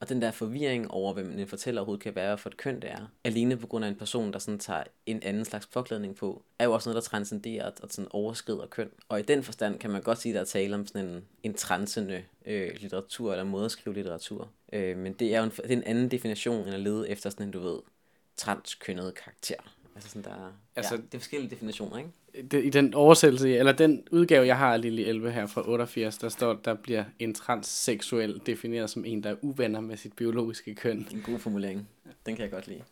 Og 0.00 0.08
den 0.08 0.22
der 0.22 0.30
forvirring 0.30 0.90
over, 0.90 1.12
hvem 1.12 1.38
en 1.38 1.48
fortæller 1.48 1.80
overhovedet 1.80 2.02
kan 2.02 2.14
være 2.14 2.38
for 2.38 2.50
et 2.50 2.56
køn 2.56 2.82
det 2.82 2.90
er, 2.90 3.06
alene 3.24 3.56
på 3.56 3.66
grund 3.66 3.84
af 3.84 3.88
en 3.88 3.96
person, 3.96 4.32
der 4.32 4.38
sådan 4.38 4.58
tager 4.58 4.84
en 5.06 5.22
anden 5.22 5.44
slags 5.44 5.66
påklædning 5.66 6.16
på, 6.16 6.42
er 6.58 6.64
jo 6.64 6.72
også 6.72 6.88
noget, 6.88 7.02
der 7.02 7.08
transcenderer 7.08 7.70
og 7.82 7.88
sådan 7.90 8.08
overskrider 8.10 8.66
køn. 8.66 8.90
Og 9.08 9.20
i 9.20 9.22
den 9.22 9.42
forstand 9.42 9.78
kan 9.78 9.90
man 9.90 10.02
godt 10.02 10.18
sige, 10.18 10.32
at 10.32 10.34
der 10.34 10.40
er 10.40 10.44
tale 10.44 10.74
om 10.74 10.86
sådan 10.86 11.08
en, 11.08 11.24
en 11.42 11.54
transende 11.54 12.24
øh, 12.46 12.70
litteratur, 12.80 13.32
eller 13.32 13.44
måde 13.44 13.64
at 13.64 13.70
skrive 13.70 13.94
litteratur. 13.94 14.48
Øh, 14.72 14.96
men 14.96 15.12
det 15.12 15.34
er 15.34 15.38
jo 15.38 15.44
en, 15.44 15.50
det 15.50 15.70
er 15.70 15.76
en 15.76 15.84
anden 15.84 16.10
definition, 16.10 16.66
end 16.66 16.74
at 16.74 16.80
lede 16.80 17.08
efter 17.08 17.30
sådan 17.30 17.46
en, 17.46 17.52
du 17.52 17.60
ved, 17.60 17.78
transkønnet 18.36 19.14
karakter. 19.14 19.74
Altså 19.94 20.08
sådan 20.08 20.24
der, 20.24 20.52
altså, 20.76 20.94
ja, 20.94 21.00
det 21.00 21.14
er 21.14 21.18
forskellige 21.18 21.50
definitioner, 21.50 21.98
ikke? 21.98 22.10
Det, 22.50 22.64
i 22.64 22.68
den 22.70 22.94
oversættelse, 22.94 23.56
eller 23.56 23.72
den 23.72 24.02
udgave, 24.10 24.46
jeg 24.46 24.58
har 24.58 24.72
af 24.72 24.80
Lille 24.80 25.04
Elve 25.04 25.30
her 25.30 25.46
fra 25.46 25.68
88, 25.68 26.18
der 26.18 26.28
står, 26.28 26.52
der 26.64 26.74
bliver 26.74 27.04
en 27.18 27.34
transseksuel 27.34 28.40
defineret 28.46 28.90
som 28.90 29.04
en, 29.04 29.22
der 29.22 29.30
er 29.30 29.36
uvenner 29.42 29.80
med 29.80 29.96
sit 29.96 30.12
biologiske 30.12 30.74
køn. 30.74 31.08
En 31.12 31.22
god 31.26 31.38
formulering. 31.38 31.88
Den 32.26 32.36
kan 32.36 32.42
jeg 32.42 32.50
godt 32.50 32.66
lide. 32.66 32.82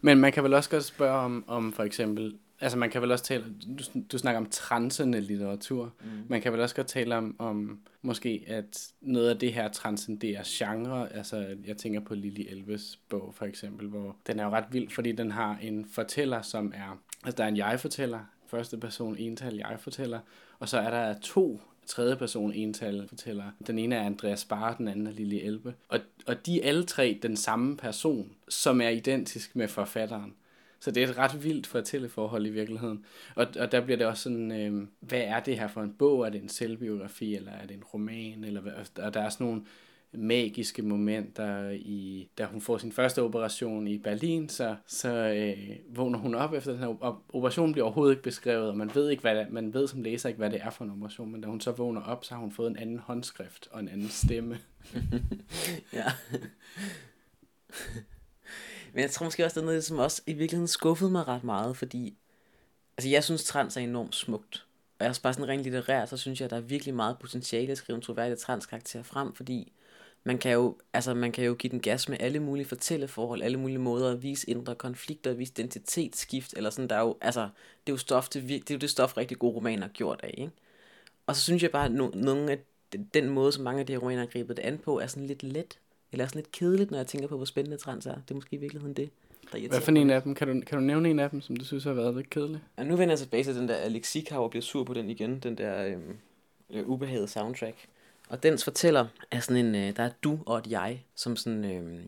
Men 0.00 0.18
man 0.18 0.32
kan 0.32 0.44
vel 0.44 0.54
også 0.54 0.70
godt 0.70 0.84
spørge 0.84 1.18
om, 1.18 1.44
om 1.46 1.72
for 1.72 1.82
eksempel, 1.82 2.34
altså 2.60 2.78
man 2.78 2.90
kan 2.90 3.02
vel 3.02 3.10
også 3.10 3.24
tale, 3.24 3.44
du, 3.78 4.00
du 4.12 4.18
snakker 4.18 4.40
om 4.40 4.46
transende 4.50 5.20
litteratur, 5.20 5.92
mm. 6.00 6.10
man 6.28 6.40
kan 6.40 6.52
vel 6.52 6.60
også 6.60 6.74
godt 6.74 6.86
tale 6.86 7.16
om, 7.16 7.36
om 7.38 7.80
måske, 8.02 8.44
at 8.46 8.88
noget 9.00 9.30
af 9.30 9.38
det 9.38 9.52
her 9.52 9.68
transcenderer 9.68 10.42
genre, 10.46 11.12
altså 11.12 11.56
jeg 11.66 11.76
tænker 11.76 12.00
på 12.00 12.14
Lili 12.14 12.48
Elves 12.48 12.98
bog 13.08 13.34
for 13.36 13.44
eksempel, 13.44 13.88
hvor 13.88 14.16
den 14.26 14.38
er 14.38 14.44
jo 14.44 14.50
ret 14.50 14.64
vild, 14.70 14.90
fordi 14.90 15.12
den 15.12 15.30
har 15.30 15.58
en 15.62 15.86
fortæller, 15.92 16.42
som 16.42 16.72
er, 16.76 17.00
altså 17.24 17.36
der 17.36 17.44
er 17.44 17.48
en 17.48 17.56
jeg-fortæller, 17.56 18.20
første 18.50 18.78
person 18.78 19.16
ental 19.16 19.54
jeg 19.54 19.76
fortæller, 19.78 20.20
og 20.58 20.68
så 20.68 20.78
er 20.78 20.90
der 20.90 21.20
to 21.20 21.60
tredje 21.86 22.16
person 22.16 22.52
ental 22.52 23.08
fortæller. 23.08 23.44
Den 23.66 23.78
ene 23.78 23.94
er 23.96 24.02
Andreas 24.02 24.44
Bar, 24.44 24.74
den 24.74 24.88
anden 24.88 25.06
er 25.06 25.12
Lille 25.12 25.42
Elbe. 25.42 25.74
Og, 25.88 26.00
og 26.26 26.46
de 26.46 26.62
er 26.62 26.68
alle 26.68 26.84
tre 26.84 27.18
den 27.22 27.36
samme 27.36 27.76
person, 27.76 28.30
som 28.48 28.80
er 28.80 28.88
identisk 28.88 29.56
med 29.56 29.68
forfatteren. 29.68 30.34
Så 30.80 30.90
det 30.90 31.02
er 31.02 31.08
et 31.08 31.18
ret 31.18 31.44
vildt 31.44 31.66
fortælleforhold 31.66 32.46
i 32.46 32.50
virkeligheden. 32.50 33.04
Og, 33.34 33.46
og 33.58 33.72
der 33.72 33.80
bliver 33.80 33.96
det 33.96 34.06
også 34.06 34.22
sådan, 34.22 34.52
øh, 34.52 34.86
hvad 35.00 35.20
er 35.20 35.40
det 35.40 35.58
her 35.58 35.68
for 35.68 35.82
en 35.82 35.94
bog? 35.98 36.26
Er 36.26 36.30
det 36.30 36.42
en 36.42 36.48
selvbiografi, 36.48 37.36
eller 37.36 37.52
er 37.52 37.66
det 37.66 37.76
en 37.76 37.84
roman? 37.84 38.44
Eller 38.44 38.60
hvad? 38.60 38.72
Og 38.96 39.14
der 39.14 39.20
er 39.20 39.28
sådan 39.28 39.46
nogle 39.46 39.62
magiske 40.12 40.82
momenter, 40.82 41.70
i, 41.70 42.28
da 42.38 42.44
hun 42.44 42.60
får 42.60 42.78
sin 42.78 42.92
første 42.92 43.22
operation 43.22 43.86
i 43.86 43.98
Berlin, 43.98 44.48
så, 44.48 44.76
så 44.86 45.12
øh, 45.12 45.96
vågner 45.96 46.18
hun 46.18 46.34
op 46.34 46.52
efter 46.52 46.72
den 46.72 46.80
her 46.80 47.20
operation, 47.32 47.72
bliver 47.72 47.84
overhovedet 47.84 48.12
ikke 48.12 48.22
beskrevet, 48.22 48.68
og 48.68 48.76
man 48.76 48.94
ved, 48.94 49.10
ikke, 49.10 49.20
hvad 49.20 49.36
det, 49.36 49.50
man 49.50 49.74
ved 49.74 49.88
som 49.88 50.02
læser 50.02 50.28
ikke, 50.28 50.38
hvad 50.38 50.50
det 50.50 50.60
er 50.62 50.70
for 50.70 50.84
en 50.84 50.90
operation, 50.90 51.32
men 51.32 51.40
da 51.40 51.48
hun 51.48 51.60
så 51.60 51.72
vågner 51.72 52.02
op, 52.02 52.24
så 52.24 52.34
har 52.34 52.40
hun 52.40 52.52
fået 52.52 52.70
en 52.70 52.76
anden 52.76 52.98
håndskrift 52.98 53.68
og 53.70 53.80
en 53.80 53.88
anden 53.88 54.08
stemme. 54.08 54.58
ja. 55.92 56.02
men 58.92 59.02
jeg 59.02 59.10
tror 59.10 59.24
måske 59.24 59.44
også, 59.44 59.54
det 59.54 59.60
er 59.60 59.66
noget, 59.66 59.84
som 59.84 59.98
også 59.98 60.22
i 60.26 60.32
virkeligheden 60.32 60.68
skuffede 60.68 61.10
mig 61.10 61.28
ret 61.28 61.44
meget, 61.44 61.76
fordi 61.76 62.16
altså, 62.96 63.08
jeg 63.08 63.24
synes, 63.24 63.44
trans 63.44 63.76
er 63.76 63.80
enormt 63.80 64.14
smukt. 64.14 64.66
Og 64.98 65.04
jeg 65.04 65.06
er 65.06 65.10
også 65.10 65.22
bare 65.22 65.34
sådan 65.34 65.48
rent 65.48 65.62
litterært, 65.62 66.08
så 66.08 66.16
synes 66.16 66.40
jeg, 66.40 66.44
at 66.44 66.50
der 66.50 66.56
er 66.56 66.60
virkelig 66.60 66.94
meget 66.94 67.18
potentiale 67.18 67.72
at 67.72 67.78
skrive 67.78 67.96
en 67.96 68.02
troværdig 68.02 68.38
transkarakter 68.38 69.02
frem, 69.02 69.34
fordi 69.34 69.72
man 70.24 70.38
kan 70.38 70.52
jo, 70.52 70.76
altså 70.92 71.14
man 71.14 71.32
kan 71.32 71.44
jo 71.44 71.54
give 71.54 71.70
den 71.70 71.80
gas 71.80 72.08
med 72.08 72.16
alle 72.20 72.40
mulige 72.40 72.66
fortælleforhold, 72.66 73.42
alle 73.42 73.56
mulige 73.60 73.78
måder 73.78 74.12
at 74.12 74.22
vise 74.22 74.50
indre 74.50 74.74
konflikter, 74.74 75.32
vise 75.32 75.52
identitetsskift, 75.52 76.54
eller 76.56 76.70
sådan, 76.70 76.88
der 76.88 76.96
er 76.96 77.00
jo, 77.00 77.16
altså, 77.20 77.40
det 77.86 77.92
er 77.92 77.92
jo 77.92 77.96
stof, 77.96 78.28
til, 78.28 78.48
det 78.48 78.70
er 78.70 78.74
jo 78.74 78.78
det 78.78 78.90
stof, 78.90 79.16
rigtig 79.16 79.38
gode 79.38 79.54
romaner 79.54 79.82
har 79.82 79.92
gjort 79.92 80.20
af, 80.22 80.34
ikke? 80.38 80.52
Og 81.26 81.36
så 81.36 81.42
synes 81.42 81.62
jeg 81.62 81.70
bare, 81.70 81.84
at 81.84 81.92
no, 81.92 82.10
nogle 82.14 82.52
af 82.52 82.58
den 83.14 83.28
måde, 83.28 83.52
som 83.52 83.64
mange 83.64 83.80
af 83.80 83.86
de 83.86 83.92
her 83.92 84.00
romaner 84.00 84.20
har 84.20 84.26
grebet 84.26 84.56
det 84.56 84.62
an 84.62 84.78
på, 84.78 84.98
er 84.98 85.06
sådan 85.06 85.26
lidt 85.26 85.42
let, 85.42 85.78
eller 86.12 86.26
sådan 86.26 86.38
lidt 86.38 86.52
kedeligt, 86.52 86.90
når 86.90 86.98
jeg 86.98 87.06
tænker 87.06 87.28
på, 87.28 87.36
hvor 87.36 87.44
spændende 87.44 87.76
trans 87.76 88.06
er. 88.06 88.14
Det 88.14 88.30
er 88.30 88.34
måske 88.34 88.56
i 88.56 88.60
virkeligheden 88.60 88.94
det. 88.94 89.10
Der 89.52 89.68
Hvad 89.68 89.80
for 89.80 89.92
en 89.92 90.10
af 90.10 90.22
dem? 90.22 90.34
Kan 90.34 90.48
du, 90.48 90.66
kan 90.66 90.78
du 90.78 90.84
nævne 90.84 91.10
en 91.10 91.18
af 91.18 91.30
dem, 91.30 91.40
som 91.40 91.56
du 91.56 91.64
synes 91.64 91.84
har 91.84 91.92
været 91.92 92.16
lidt 92.16 92.30
kedelig? 92.30 92.60
Ja, 92.78 92.84
nu 92.84 92.96
vender 92.96 93.12
jeg 93.12 93.18
tilbage 93.18 93.44
til 93.44 93.56
den 93.56 93.68
der 93.68 93.74
Alexikav 93.74 94.42
og 94.44 94.50
bliver 94.50 94.62
sur 94.62 94.84
på 94.84 94.94
den 94.94 95.10
igen, 95.10 95.38
den 95.38 95.58
der 95.58 95.86
øhm, 95.86 96.16
øh, 96.70 96.88
ubehaget 96.88 97.30
soundtrack. 97.30 97.76
Og 98.30 98.42
dens 98.42 98.64
fortæller 98.64 99.06
er 99.30 99.40
sådan 99.40 99.66
en, 99.66 99.74
øh, 99.74 99.96
der 99.96 100.02
er 100.02 100.10
du 100.22 100.38
og 100.46 100.58
et 100.58 100.66
jeg, 100.70 101.04
som 101.14 101.36
sådan 101.36 101.64
øh, 101.64 102.00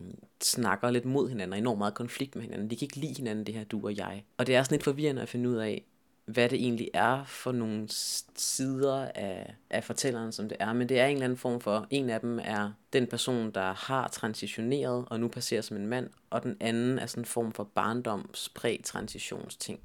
snakker 0.43 0.91
lidt 0.91 1.05
mod 1.05 1.29
hinanden 1.29 1.53
og 1.53 1.59
enormt 1.59 1.77
meget 1.77 1.93
konflikt 1.93 2.35
med 2.35 2.43
hinanden. 2.43 2.69
De 2.69 2.75
kan 2.75 2.85
ikke 2.85 2.99
lide 2.99 3.13
hinanden, 3.17 3.45
det 3.45 3.55
her 3.55 3.63
du 3.63 3.85
og 3.85 3.97
jeg. 3.97 4.23
Og 4.37 4.47
det 4.47 4.55
er 4.55 4.63
sådan 4.63 4.75
lidt 4.75 4.83
forvirrende 4.83 5.21
at 5.21 5.29
finde 5.29 5.49
ud 5.49 5.55
af, 5.55 5.85
hvad 6.25 6.49
det 6.49 6.59
egentlig 6.63 6.89
er 6.93 7.23
for 7.23 7.51
nogle 7.51 7.87
sider 8.35 9.09
af, 9.15 9.55
af 9.69 9.83
fortælleren, 9.83 10.31
som 10.31 10.49
det 10.49 10.57
er. 10.59 10.73
Men 10.73 10.89
det 10.89 10.99
er 10.99 11.05
en 11.05 11.13
eller 11.13 11.25
anden 11.25 11.37
form 11.37 11.61
for, 11.61 11.87
en 11.89 12.09
af 12.09 12.19
dem 12.19 12.39
er 12.43 12.71
den 12.93 13.07
person, 13.07 13.51
der 13.51 13.73
har 13.73 14.07
transitioneret 14.07 15.05
og 15.07 15.19
nu 15.19 15.27
passerer 15.27 15.61
som 15.61 15.77
en 15.77 15.87
mand, 15.87 16.09
og 16.29 16.43
den 16.43 16.57
anden 16.59 16.99
er 16.99 17.05
sådan 17.05 17.21
en 17.21 17.25
form 17.25 17.51
for 17.51 17.63
barndoms 17.63 18.49
præ-transitionsting 18.55 19.79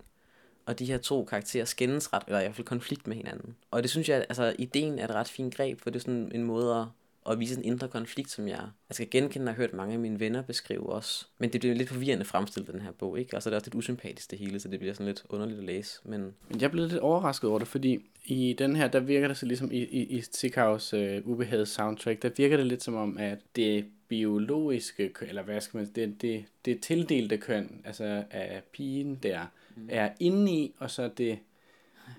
og 0.68 0.78
de 0.78 0.84
her 0.84 0.98
to 0.98 1.24
karakterer 1.24 1.64
skændes 1.64 2.12
ret, 2.12 2.22
eller 2.26 2.40
i 2.40 2.42
hvert 2.42 2.54
fald 2.54 2.66
konflikt 2.66 3.06
med 3.06 3.16
hinanden. 3.16 3.54
Og 3.70 3.82
det 3.82 3.90
synes 3.90 4.08
jeg, 4.08 4.26
altså 4.28 4.54
ideen 4.58 4.98
er 4.98 5.04
et 5.04 5.14
ret 5.14 5.28
fint 5.28 5.54
greb, 5.54 5.80
for 5.80 5.90
det 5.90 5.98
er 5.98 6.00
sådan 6.00 6.32
en 6.34 6.42
måde 6.42 6.76
at, 6.76 6.84
og 7.24 7.40
vise 7.40 7.58
en 7.58 7.64
indre 7.64 7.88
konflikt, 7.88 8.30
som 8.30 8.48
jeg, 8.48 8.60
jeg 8.88 8.94
skal 8.94 9.10
genkende 9.10 9.50
og 9.50 9.54
har 9.54 9.62
hørt 9.62 9.72
mange 9.72 9.92
af 9.92 9.98
mine 9.98 10.20
venner 10.20 10.42
beskrive 10.42 10.92
også. 10.92 11.26
Men 11.38 11.52
det 11.52 11.60
bliver 11.60 11.74
lidt 11.74 11.88
forvirrende 11.88 12.24
fremstillet, 12.24 12.72
den 12.72 12.80
her 12.80 12.92
bog, 12.92 13.18
ikke? 13.18 13.36
Og 13.36 13.42
så 13.42 13.48
er 13.48 13.50
det 13.50 13.56
også 13.56 13.66
lidt 13.66 13.74
usympatisk 13.74 14.30
det 14.30 14.38
hele, 14.38 14.60
så 14.60 14.68
det 14.68 14.78
bliver 14.78 14.94
sådan 14.94 15.06
lidt 15.06 15.24
underligt 15.28 15.58
at 15.58 15.64
læse. 15.64 16.00
Men 16.04 16.34
Men 16.48 16.60
jeg 16.60 16.70
blev 16.70 16.88
lidt 16.88 17.00
overrasket 17.00 17.50
over 17.50 17.58
det, 17.58 17.68
fordi 17.68 17.98
i 18.24 18.54
den 18.58 18.76
her, 18.76 18.88
der 18.88 19.00
virker 19.00 19.28
det 19.28 19.36
så 19.36 19.46
ligesom 19.46 19.72
i, 19.72 19.78
i, 19.78 20.02
i 20.02 20.20
Sickhouse 20.32 20.96
øh, 20.96 21.22
Ubehaget 21.24 21.68
soundtrack, 21.68 22.22
der 22.22 22.30
virker 22.36 22.56
det 22.56 22.66
lidt 22.66 22.82
som 22.82 22.94
om, 22.94 23.18
at 23.18 23.38
det 23.56 23.84
biologiske, 24.08 25.12
eller 25.22 25.42
hvad 25.42 25.60
skal 25.60 25.78
man 25.78 25.90
det, 25.94 26.22
det, 26.22 26.44
det 26.64 26.80
tildelte 26.80 27.38
køn, 27.38 27.80
altså 27.84 28.24
af 28.30 28.62
pigen 28.72 29.14
der, 29.22 29.46
mm. 29.78 29.88
er 29.90 30.10
indeni, 30.20 30.74
og 30.78 30.90
så 30.90 31.10
det, 31.18 31.38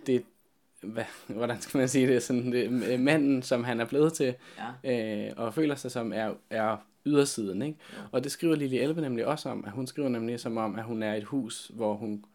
det 0.07 0.23
hvad, 0.81 1.03
hvordan 1.27 1.61
skal 1.61 1.77
man 1.77 1.87
sige 1.87 2.07
det, 2.07 2.23
sådan 2.23 2.51
det, 2.51 2.91
øh, 2.91 2.99
manden, 2.99 3.41
som 3.41 3.63
han 3.63 3.79
er 3.79 3.85
blevet 3.85 4.13
til, 4.13 4.35
ja. 4.83 5.27
øh, 5.27 5.33
og 5.37 5.53
føler 5.53 5.75
sig 5.75 5.91
som, 5.91 6.13
er, 6.13 6.33
er 6.49 6.77
ydersiden, 7.05 7.61
ikke? 7.61 7.77
Ja. 7.93 7.97
Og 8.11 8.23
det 8.23 8.31
skriver 8.31 8.55
Lili 8.55 8.77
Elbe 8.77 9.01
nemlig 9.01 9.25
også 9.25 9.49
om, 9.49 9.65
at 9.65 9.71
hun 9.71 9.87
skriver 9.87 10.09
nemlig 10.09 10.39
som 10.39 10.57
om, 10.57 10.75
at 10.75 10.83
hun 10.83 11.03
er 11.03 11.13
et 11.13 11.23
hus, 11.23 11.71
hvor 11.73 11.93
hun, 11.93 12.25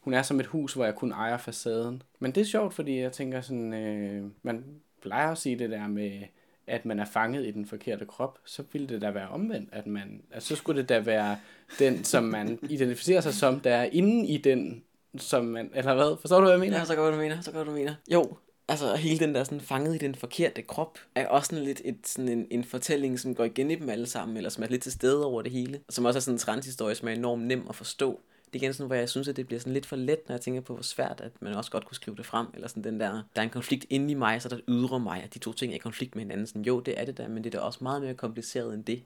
hun 0.00 0.14
er 0.14 0.22
som 0.22 0.40
et 0.40 0.46
hus, 0.46 0.74
hvor 0.74 0.84
jeg 0.84 0.94
kun 0.94 1.12
ejer 1.12 1.36
facaden. 1.36 2.02
Men 2.18 2.32
det 2.32 2.40
er 2.40 2.44
sjovt, 2.44 2.74
fordi 2.74 2.98
jeg 2.98 3.12
tænker 3.12 3.40
sådan, 3.40 3.74
øh, 3.74 4.30
man 4.42 4.64
plejer 5.02 5.30
at 5.30 5.38
sige 5.38 5.58
det 5.58 5.70
der 5.70 5.86
med, 5.86 6.22
at 6.68 6.84
man 6.84 6.98
er 6.98 7.04
fanget 7.04 7.46
i 7.46 7.50
den 7.50 7.66
forkerte 7.66 8.04
krop, 8.04 8.38
så 8.44 8.62
ville 8.72 8.88
det 8.88 9.00
da 9.02 9.10
være 9.10 9.28
omvendt, 9.28 9.68
at 9.72 9.86
man, 9.86 10.22
at 10.30 10.42
så 10.42 10.56
skulle 10.56 10.80
det 10.80 10.88
da 10.88 10.98
være 10.98 11.36
den, 11.78 12.04
som 12.04 12.24
man 12.24 12.58
identificerer 12.70 13.20
sig 13.20 13.34
som, 13.34 13.60
der 13.60 13.74
er 13.74 13.84
inde 13.92 14.26
i 14.26 14.36
den, 14.36 14.82
som 15.18 15.44
man, 15.44 15.70
eller 15.74 15.94
hvad? 15.94 16.16
Forstår 16.20 16.36
du, 16.36 16.42
hvad 16.42 16.52
jeg 16.52 16.60
mener? 16.60 16.78
Ja, 16.78 16.84
så 16.84 16.94
godt, 16.94 17.06
hvad 17.06 17.18
du 17.18 17.22
mener, 17.22 17.40
så 17.40 17.52
godt, 17.52 17.66
du 17.66 17.72
mener. 17.72 17.94
Jo, 18.12 18.36
altså 18.68 18.96
hele 18.96 19.18
den 19.18 19.34
der 19.34 19.44
sådan 19.44 19.60
fanget 19.60 19.94
i 19.94 19.98
den 19.98 20.14
forkerte 20.14 20.62
krop, 20.62 20.98
er 21.14 21.26
også 21.26 21.48
sådan 21.48 21.64
lidt 21.64 21.82
et, 21.84 21.98
sådan 22.04 22.28
en, 22.28 22.46
en 22.50 22.64
fortælling, 22.64 23.20
som 23.20 23.34
går 23.34 23.44
igen 23.44 23.70
i 23.70 23.74
dem 23.74 23.88
alle 23.88 24.06
sammen, 24.06 24.36
eller 24.36 24.50
som 24.50 24.62
er 24.62 24.68
lidt 24.68 24.82
til 24.82 24.92
stede 24.92 25.26
over 25.26 25.42
det 25.42 25.52
hele. 25.52 25.80
Som 25.88 26.04
også 26.04 26.18
er 26.18 26.20
sådan 26.20 26.34
en 26.34 26.38
transhistorie, 26.38 26.94
som 26.94 27.08
er 27.08 27.12
enormt 27.12 27.46
nem 27.46 27.66
at 27.68 27.74
forstå. 27.74 28.20
Det 28.52 28.58
er 28.58 28.62
igen 28.62 28.72
sådan, 28.72 28.86
hvor 28.86 28.96
jeg 28.96 29.08
synes, 29.08 29.28
at 29.28 29.36
det 29.36 29.46
bliver 29.46 29.60
sådan 29.60 29.72
lidt 29.72 29.86
for 29.86 29.96
let, 29.96 30.28
når 30.28 30.34
jeg 30.34 30.40
tænker 30.40 30.60
på, 30.60 30.74
hvor 30.74 30.82
svært, 30.82 31.20
at 31.20 31.32
man 31.42 31.54
også 31.54 31.70
godt 31.70 31.84
kunne 31.84 31.94
skrive 31.94 32.16
det 32.16 32.26
frem. 32.26 32.46
Eller 32.54 32.68
sådan 32.68 32.84
den 32.84 33.00
der, 33.00 33.10
der 33.10 33.22
er 33.34 33.42
en 33.42 33.50
konflikt 33.50 33.86
inde 33.90 34.10
i 34.10 34.14
mig, 34.14 34.42
så 34.42 34.48
der 34.48 34.58
ydre 34.68 35.00
mig, 35.00 35.22
at 35.22 35.34
de 35.34 35.38
to 35.38 35.52
ting 35.52 35.72
er 35.72 35.76
i 35.76 35.78
konflikt 35.78 36.14
med 36.14 36.22
hinanden. 36.22 36.46
Sådan, 36.46 36.62
jo, 36.62 36.80
det 36.80 37.00
er 37.00 37.04
det 37.04 37.16
der, 37.18 37.28
men 37.28 37.44
det 37.44 37.54
er 37.54 37.58
da 37.58 37.64
også 37.64 37.78
meget 37.82 38.02
mere 38.02 38.14
kompliceret 38.14 38.74
end 38.74 38.84
det. 38.84 39.02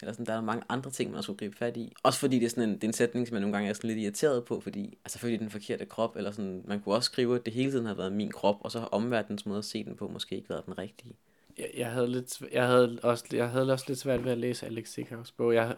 Eller 0.00 0.12
sådan, 0.12 0.26
der 0.26 0.32
er 0.32 0.40
mange 0.40 0.62
andre 0.68 0.90
ting, 0.90 1.10
man 1.10 1.22
skulle 1.22 1.38
gribe 1.38 1.56
fat 1.56 1.76
i. 1.76 1.92
Også 2.02 2.18
fordi 2.18 2.38
det 2.38 2.46
er 2.46 2.50
sådan 2.50 2.68
en, 2.68 2.74
det 2.74 2.84
er 2.84 2.88
en 2.88 2.92
sætning, 2.92 3.28
som 3.28 3.34
jeg 3.34 3.40
nogle 3.40 3.56
gange 3.56 3.70
er 3.70 3.74
sådan 3.74 3.88
lidt 3.88 3.98
irriteret 3.98 4.44
på, 4.44 4.60
fordi 4.60 4.98
altså 5.04 5.12
selvfølgelig 5.12 5.40
den 5.40 5.50
forkerte 5.50 5.86
krop, 5.86 6.16
eller 6.16 6.30
sådan, 6.30 6.62
man 6.64 6.80
kunne 6.80 6.94
også 6.94 7.06
skrive, 7.06 7.36
at 7.36 7.46
det 7.46 7.54
hele 7.54 7.70
tiden 7.70 7.86
har 7.86 7.94
været 7.94 8.12
min 8.12 8.30
krop, 8.30 8.56
og 8.60 8.72
så 8.72 8.78
har 8.78 8.86
omverdens 8.86 9.46
måde 9.46 9.58
at 9.58 9.64
se 9.64 9.84
den 9.84 9.96
på 9.96 10.08
måske 10.08 10.36
ikke 10.36 10.48
været 10.48 10.66
den 10.66 10.78
rigtige. 10.78 11.16
Jeg, 11.58 11.70
jeg 11.76 11.90
havde 11.90 12.08
lidt, 12.08 12.42
jeg 12.52 12.66
havde 12.66 12.98
også, 13.02 13.24
jeg 13.32 13.50
havde 13.50 13.72
også 13.72 13.84
lidt 13.88 13.98
svært 13.98 14.24
ved 14.24 14.32
at 14.32 14.38
læse 14.38 14.66
Alex 14.66 14.88
Sikhavs 14.88 15.32
bog. 15.32 15.54
Jeg, 15.54 15.76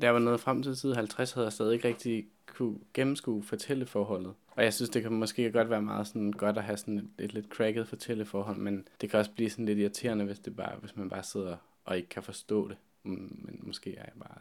da 0.00 0.06
jeg 0.06 0.14
var 0.14 0.20
nået 0.20 0.40
frem 0.40 0.62
til 0.62 0.76
side 0.76 0.94
50, 0.94 1.32
havde 1.32 1.44
jeg 1.44 1.52
stadig 1.52 1.74
ikke 1.74 1.88
rigtig 1.88 2.26
kunne 2.58 2.78
gennemskue 2.94 3.42
fortælleforholdet. 3.42 4.34
Og 4.50 4.64
jeg 4.64 4.74
synes, 4.74 4.90
det 4.90 5.02
kan 5.02 5.12
måske 5.12 5.52
godt 5.52 5.70
være 5.70 5.82
meget 5.82 6.06
sådan 6.06 6.32
godt 6.32 6.58
at 6.58 6.64
have 6.64 6.76
sådan 6.76 6.98
et, 6.98 7.08
et 7.18 7.34
lidt 7.34 7.46
cracket 7.46 7.88
fortælleforhold, 7.88 8.56
men 8.56 8.88
det 9.00 9.10
kan 9.10 9.18
også 9.18 9.30
blive 9.30 9.50
sådan 9.50 9.64
lidt 9.64 9.78
irriterende, 9.78 10.24
hvis, 10.24 10.38
det 10.38 10.56
bare, 10.56 10.72
hvis 10.80 10.96
man 10.96 11.08
bare 11.08 11.22
sidder 11.22 11.56
og 11.84 11.96
ikke 11.96 12.08
kan 12.08 12.22
forstå 12.22 12.68
det. 12.68 12.76
Mm, 13.02 13.10
Men 13.44 13.60
måske 13.62 13.96
er 13.96 14.02
jeg 14.02 14.12
bare 14.18 14.38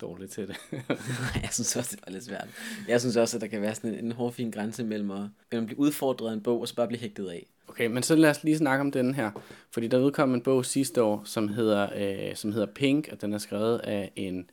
dårlig 0.00 0.30
til 0.30 0.48
det. 0.48 0.56
jeg 1.42 1.48
synes 1.52 1.76
også, 1.76 1.96
det 1.96 2.06
var 2.06 2.12
lidt 2.12 2.24
svært. 2.24 2.48
Jeg 2.88 3.00
synes 3.00 3.16
også, 3.16 3.36
at 3.36 3.40
der 3.40 3.46
kan 3.46 3.62
være 3.62 3.74
sådan 3.74 3.94
en, 3.94 4.04
en 4.04 4.12
hårfin 4.12 4.50
grænse 4.50 4.84
mellem 4.84 5.10
at, 5.10 5.28
mellem 5.50 5.64
at 5.64 5.66
blive 5.66 5.78
udfordret 5.78 6.30
af 6.30 6.32
en 6.32 6.42
bog, 6.42 6.60
og 6.60 6.68
så 6.68 6.74
bare 6.74 6.88
blive 6.88 7.00
hægtet 7.00 7.28
af. 7.28 7.46
Okay, 7.68 7.86
men 7.86 8.02
så 8.02 8.16
lad 8.16 8.30
os 8.30 8.44
lige 8.44 8.58
snakke 8.58 8.80
om 8.80 8.92
den 8.92 9.14
her. 9.14 9.30
Fordi 9.70 9.88
der 9.88 9.98
udkom 9.98 10.34
en 10.34 10.42
bog 10.42 10.64
sidste 10.64 11.02
år, 11.02 11.22
som 11.24 11.48
hedder, 11.48 11.88
øh, 11.96 12.36
som 12.36 12.52
hedder 12.52 12.66
Pink, 12.66 13.08
og 13.12 13.20
den 13.20 13.32
er 13.32 13.38
skrevet 13.38 13.78
af 13.78 14.12
en 14.16 14.50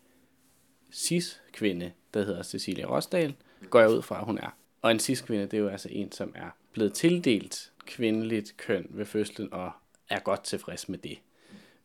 cis-kvinde, 0.94 1.92
der 2.14 2.26
hedder 2.26 2.44
Cecilia 2.44 2.86
Rosdal. 2.86 3.34
Går 3.70 3.80
jeg 3.80 3.90
ud 3.90 4.02
fra, 4.02 4.20
at 4.20 4.26
hun 4.26 4.38
er. 4.38 4.58
Og 4.82 4.92
en 4.92 5.00
cis-kvinde, 5.00 5.46
det 5.46 5.54
er 5.54 5.62
jo 5.62 5.68
altså 5.68 5.90
en, 5.92 6.12
som 6.12 6.32
er 6.36 6.50
blevet 6.74 6.94
tildelt 6.94 7.72
kvindeligt 7.86 8.58
køn 8.58 8.88
ved 8.90 9.06
fødslen, 9.06 9.54
og 9.54 9.72
er 10.10 10.20
godt 10.20 10.44
tilfreds 10.44 10.90
med 10.90 10.98
det. 10.98 11.20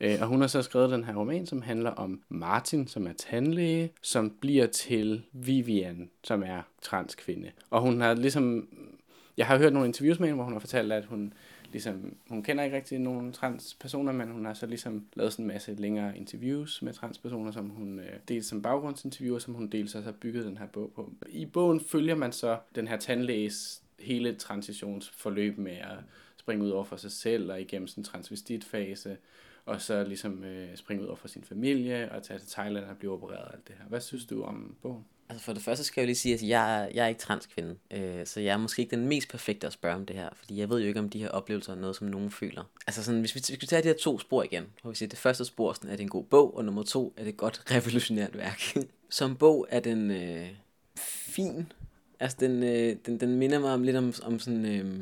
Øh, 0.01 0.19
og 0.21 0.27
hun 0.27 0.41
har 0.41 0.49
så 0.49 0.63
skrevet 0.63 0.91
den 0.91 1.05
her 1.05 1.15
roman, 1.15 1.47
som 1.47 1.63
handler 1.63 1.91
om 1.91 2.23
Martin, 2.29 2.89
som 2.89 3.07
er 3.07 3.13
tandlæge, 3.13 3.93
som 4.03 4.31
bliver 4.41 4.67
til 4.67 5.23
Vivian, 5.33 6.11
som 6.25 6.43
er 6.43 6.63
transkvinde. 6.83 7.51
Og 7.71 7.81
hun 7.81 8.01
har 8.01 8.15
ligesom... 8.15 8.69
Jeg 9.37 9.47
har 9.47 9.59
hørt 9.59 9.73
nogle 9.73 9.89
interviews 9.89 10.19
med 10.19 10.29
hende, 10.29 10.35
hvor 10.35 10.45
hun 10.45 10.53
har 10.53 10.61
fortalt, 10.61 10.93
at 10.93 11.05
hun 11.05 11.33
ligesom, 11.73 12.17
hun 12.29 12.43
kender 12.43 12.65
ikke 12.65 12.77
rigtig 12.77 12.99
nogen 12.99 13.33
transpersoner, 13.33 14.13
men 14.13 14.31
hun 14.31 14.45
har 14.45 14.55
så 14.55 14.67
ligesom 14.67 15.07
lavet 15.15 15.33
sådan 15.33 15.45
en 15.45 15.49
masse 15.49 15.75
længere 15.75 16.17
interviews 16.17 16.83
med 16.83 16.93
transpersoner, 16.93 17.53
som 17.53 17.69
hun 17.69 17.99
øh, 17.99 18.13
dels 18.29 18.47
som 18.47 18.63
baggrundsinterviewer, 18.63 19.39
som 19.39 19.55
hun 19.55 19.69
dels 19.69 19.95
også 19.95 20.11
har 20.11 20.17
bygget 20.21 20.45
den 20.45 20.59
her 20.59 20.67
bog 20.67 20.93
på. 20.95 21.13
I 21.29 21.47
bogen 21.47 21.81
følger 21.81 22.15
man 22.15 22.33
så 22.33 22.59
den 22.75 22.89
her 22.89 22.97
tandlæges 22.97 23.83
hele 23.99 24.35
transitionsforløb 24.35 25.59
med 25.59 25.77
at 25.77 25.99
springe 26.37 26.65
ud 26.65 26.71
over 26.71 26.85
for 26.85 26.97
sig 26.97 27.13
selv 27.13 27.53
og 27.53 27.61
igennem 27.61 27.89
sådan 27.89 28.01
en 28.01 28.05
transvestitfase, 28.05 29.17
og 29.65 29.81
så 29.81 30.05
ligesom 30.05 30.45
øh, 30.45 30.77
springe 30.77 31.03
ud 31.03 31.09
over 31.09 31.17
for 31.17 31.29
sin 31.29 31.45
familie 31.45 32.13
og 32.13 32.23
tage 32.23 32.39
til 32.39 32.49
Thailand 32.49 32.85
og 32.85 32.97
blive 32.97 33.13
opereret 33.13 33.45
og 33.45 33.55
alt 33.55 33.69
det 33.69 33.77
her. 33.79 33.85
Hvad 33.89 34.01
synes 34.01 34.27
du 34.27 34.43
om 34.43 34.77
bogen? 34.83 35.05
Altså 35.31 35.45
for 35.45 35.53
det 35.53 35.63
første 35.63 35.85
skal 35.85 36.01
jeg 36.01 36.05
jo 36.05 36.07
lige 36.07 36.17
sige, 36.17 36.35
at 36.35 36.43
jeg, 36.43 36.91
jeg 36.95 37.05
er 37.05 37.09
ikke 37.09 37.21
transkvinde, 37.21 37.77
øh, 37.91 38.27
så 38.27 38.41
jeg 38.41 38.53
er 38.53 38.57
måske 38.57 38.83
ikke 38.83 38.97
den 38.97 39.07
mest 39.07 39.29
perfekte 39.29 39.67
at 39.67 39.73
spørge 39.73 39.95
om 39.95 40.07
det 40.07 40.17
her, 40.17 40.29
fordi 40.35 40.59
jeg 40.59 40.71
ved 40.71 40.81
jo 40.81 40.87
ikke, 40.87 41.01
om 41.01 41.09
de 41.09 41.19
her 41.19 41.29
oplevelser 41.29 41.73
er 41.73 41.77
noget, 41.77 41.97
som 41.97 42.07
nogen 42.07 42.31
føler. 42.31 42.65
Altså 42.87 43.05
sådan, 43.05 43.21
hvis 43.21 43.35
vi, 43.35 43.41
hvis 43.49 43.63
vi 43.63 43.67
tager 43.67 43.83
de 43.83 43.89
her 43.89 43.95
to 43.95 44.19
spor 44.19 44.43
igen, 44.43 44.67
hvor 44.83 44.91
vi 44.91 44.97
siger, 44.97 45.09
det 45.09 45.19
første 45.19 45.45
spor 45.45 45.73
sådan, 45.73 45.91
er 45.91 45.97
det 45.97 46.03
en 46.03 46.09
god 46.09 46.25
bog, 46.25 46.57
og 46.57 46.65
nummer 46.65 46.83
to 46.83 47.15
er 47.17 47.23
det 47.23 47.31
et 47.31 47.37
godt 47.37 47.63
revolutionært 47.71 48.39
værk. 48.39 48.61
Som 49.11 49.37
bog 49.37 49.67
er 49.71 49.81
den 49.81 50.11
øh, 50.11 50.49
fin. 50.99 51.73
Altså 52.21 52.37
den, 52.41 52.63
øh, 52.63 52.97
den, 53.07 53.21
den 53.21 53.37
minder 53.37 53.59
mig 53.59 53.73
om 53.73 53.83
lidt 53.83 53.97
om, 53.97 54.13
om 54.23 54.39
sådan, 54.39 54.65
øh, 54.65 55.01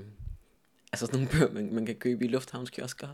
altså 0.93 1.07
sådan 1.07 1.21
nogle 1.21 1.29
bøger, 1.33 1.53
man, 1.53 1.75
man 1.75 1.87
kan 1.87 1.95
købe 1.95 2.25
i 2.25 2.29
lufthavnskiosker. 2.29 3.09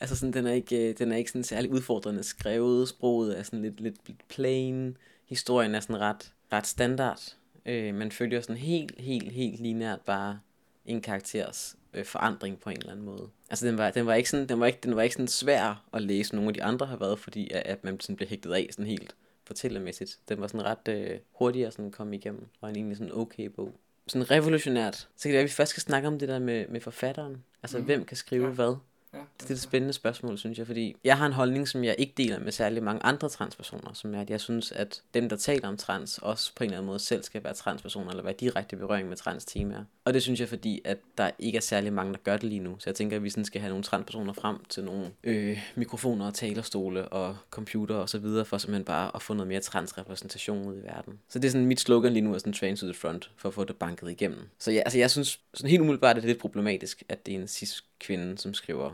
Altså 0.00 0.16
sådan, 0.16 0.32
den 0.32 0.46
er 0.46 0.52
ikke, 0.52 0.88
øh, 0.88 0.98
den 0.98 1.12
er 1.12 1.16
ikke 1.16 1.30
sådan 1.30 1.44
særlig 1.44 1.70
udfordrende 1.70 2.22
skrevet. 2.22 2.88
Sproget 2.88 3.38
er 3.38 3.42
sådan 3.42 3.62
lidt, 3.62 3.80
lidt, 3.80 3.96
lidt 4.06 4.28
plain. 4.28 4.96
Historien 5.32 5.74
er 5.74 5.80
sådan 5.80 6.00
ret, 6.00 6.32
ret 6.52 6.66
standard. 6.66 7.36
Øh, 7.66 7.94
man 7.94 8.12
følger 8.12 8.40
sådan 8.40 8.56
helt, 8.56 9.00
helt, 9.00 9.32
helt 9.32 9.60
lineært 9.60 10.00
bare 10.00 10.40
en 10.86 11.00
karakters 11.00 11.76
øh, 11.94 12.04
forandring 12.04 12.60
på 12.60 12.70
en 12.70 12.76
eller 12.76 12.90
anden 12.90 13.04
måde. 13.04 13.28
Altså 13.50 13.66
den 13.66 13.78
var, 13.78 13.90
den 13.90 14.06
var 14.06 14.14
ikke 14.14 14.30
sådan, 14.30 14.48
den 14.48 14.60
var 14.60 14.66
ikke, 14.66 14.78
den 14.82 14.96
var 14.96 15.02
ikke 15.02 15.14
sådan 15.14 15.28
svær 15.28 15.84
at 15.92 16.02
læse, 16.02 16.34
nogle 16.34 16.48
af 16.48 16.54
de 16.54 16.62
andre 16.62 16.86
har 16.86 16.96
været, 16.96 17.18
fordi 17.18 17.50
at, 17.50 17.62
at 17.62 17.84
man 17.84 18.00
sådan 18.00 18.16
blev 18.16 18.28
hægtet 18.28 18.52
af 18.52 18.68
sådan 18.70 18.86
helt 18.86 19.16
fortællermæssigt. 19.44 20.18
Den 20.28 20.40
var 20.40 20.46
sådan 20.46 20.64
ret 20.64 20.88
øh, 20.88 21.18
hurtig 21.32 21.66
at 21.66 21.72
sådan 21.72 21.90
komme 21.90 22.16
igennem, 22.16 22.46
og 22.60 22.70
en 22.70 22.76
egentlig 22.76 22.96
sådan 22.96 23.12
okay 23.14 23.46
bog. 23.46 23.74
Sådan 24.08 24.30
revolutionært. 24.30 24.96
Så 24.96 25.22
kan 25.22 25.28
det 25.28 25.32
være, 25.32 25.42
at 25.42 25.48
vi 25.48 25.52
først 25.52 25.70
skal 25.70 25.82
snakke 25.82 26.08
om 26.08 26.18
det 26.18 26.28
der 26.28 26.38
med, 26.38 26.68
med 26.68 26.80
forfatteren. 26.80 27.44
Altså, 27.62 27.78
mm. 27.78 27.84
hvem 27.84 28.04
kan 28.04 28.16
skrive 28.16 28.46
ja. 28.46 28.52
hvad? 28.52 28.76
Ja, 29.14 29.18
Det 29.40 29.50
er 29.50 29.54
et 29.54 29.60
spændende 29.60 29.92
spørgsmål, 29.92 30.38
synes 30.38 30.58
jeg, 30.58 30.66
fordi 30.66 30.96
jeg 31.04 31.18
har 31.18 31.26
en 31.26 31.32
holdning, 31.32 31.68
som 31.68 31.84
jeg 31.84 31.94
ikke 31.98 32.12
deler 32.16 32.38
med 32.38 32.52
særlig 32.52 32.82
mange 32.82 33.02
andre 33.02 33.28
transpersoner, 33.28 33.92
som 33.92 34.14
er, 34.14 34.20
at 34.20 34.30
jeg 34.30 34.40
synes, 34.40 34.72
at 34.72 35.02
dem, 35.14 35.28
der 35.28 35.36
taler 35.36 35.68
om 35.68 35.76
trans, 35.76 36.18
også 36.18 36.52
på 36.54 36.64
en 36.64 36.68
eller 36.68 36.78
anden 36.78 36.86
måde 36.86 36.98
selv 36.98 37.22
skal 37.22 37.44
være 37.44 37.54
transpersoner, 37.54 38.10
eller 38.10 38.22
være 38.22 38.34
direkte 38.40 38.76
i 38.76 38.78
berøring 38.78 39.08
med 39.08 39.16
trans 39.16 39.44
temaer. 39.44 39.84
Og 40.04 40.14
det 40.14 40.22
synes 40.22 40.40
jeg, 40.40 40.48
fordi 40.48 40.80
at 40.84 40.98
der 41.18 41.30
ikke 41.38 41.56
er 41.56 41.60
særlig 41.60 41.92
mange, 41.92 42.12
der 42.12 42.18
gør 42.18 42.36
det 42.36 42.44
lige 42.44 42.60
nu. 42.60 42.76
Så 42.78 42.90
jeg 42.90 42.94
tænker, 42.94 43.16
at 43.16 43.22
vi 43.22 43.30
sådan 43.30 43.44
skal 43.44 43.60
have 43.60 43.68
nogle 43.68 43.84
transpersoner 43.84 44.32
frem 44.32 44.56
til 44.68 44.84
nogle 44.84 45.10
øh, 45.24 45.58
mikrofoner 45.76 46.26
og 46.26 46.34
talerstole 46.34 47.08
og 47.08 47.36
computer 47.50 47.94
og 47.94 48.08
så 48.08 48.18
videre, 48.18 48.44
for 48.44 48.58
simpelthen 48.58 48.84
bare 48.84 49.10
at 49.14 49.22
få 49.22 49.34
noget 49.34 49.48
mere 49.48 49.60
transrepræsentation 49.60 50.66
ud 50.66 50.76
i 50.76 50.82
verden. 50.82 51.18
Så 51.28 51.38
det 51.38 51.48
er 51.48 51.52
sådan 51.52 51.66
mit 51.66 51.80
slogan 51.80 52.12
lige 52.12 52.22
nu, 52.22 52.34
er 52.34 52.38
sådan 52.38 52.52
train 52.52 52.76
to 52.76 52.86
the 52.86 52.94
front, 52.94 53.30
for 53.36 53.48
at 53.48 53.54
få 53.54 53.64
det 53.64 53.76
banket 53.76 54.10
igennem. 54.10 54.48
Så 54.58 54.70
ja, 54.72 54.78
altså 54.78 54.98
jeg 54.98 55.10
synes 55.10 55.40
sådan 55.54 55.70
helt 55.70 55.80
umiddelbart, 55.80 56.16
at 56.16 56.22
det 56.22 56.28
er 56.28 56.32
lidt 56.32 56.40
problematisk, 56.40 57.02
at 57.08 57.26
det 57.26 57.34
er 57.34 57.38
en 57.38 57.48
cis-kvinde, 57.48 58.38
som 58.38 58.54
skriver 58.54 58.90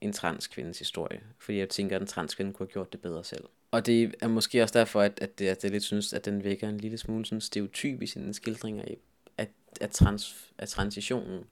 en 0.00 0.12
transkvindes 0.12 0.78
historie. 0.78 1.20
Fordi 1.38 1.58
jeg 1.58 1.68
tænker, 1.68 1.96
at 1.96 2.02
en 2.02 2.08
transkvinde 2.08 2.52
kunne 2.52 2.66
have 2.66 2.72
gjort 2.72 2.92
det 2.92 3.00
bedre 3.00 3.24
selv. 3.24 3.44
Og 3.70 3.86
det 3.86 4.14
er 4.20 4.28
måske 4.28 4.62
også 4.62 4.78
derfor, 4.78 5.00
at, 5.00 5.18
at, 5.22 5.38
det, 5.38 5.48
at 5.48 5.64
jeg 5.64 5.72
lidt 5.72 5.82
synes, 5.82 6.12
at 6.12 6.24
den 6.24 6.44
vækker 6.44 6.68
en 6.68 6.78
lille 6.78 6.98
smule 6.98 7.24
sådan 7.24 7.40
stereotyp 7.40 8.02
i 8.02 8.06
sine 8.06 8.34
skildringer 8.34 8.82
af, 8.82 8.96
af, 9.38 9.48
af, 9.80 9.90
trans, 9.90 10.52
af 10.58 10.68
transitionen. 10.68 11.44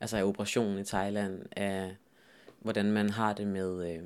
Altså 0.00 0.16
af 0.16 0.24
operationen 0.24 0.78
i 0.78 0.84
Thailand, 0.84 1.42
af 1.56 1.96
hvordan 2.60 2.92
man 2.92 3.10
har 3.10 3.32
det 3.32 3.46
med, 3.46 3.94
øh, 3.94 4.02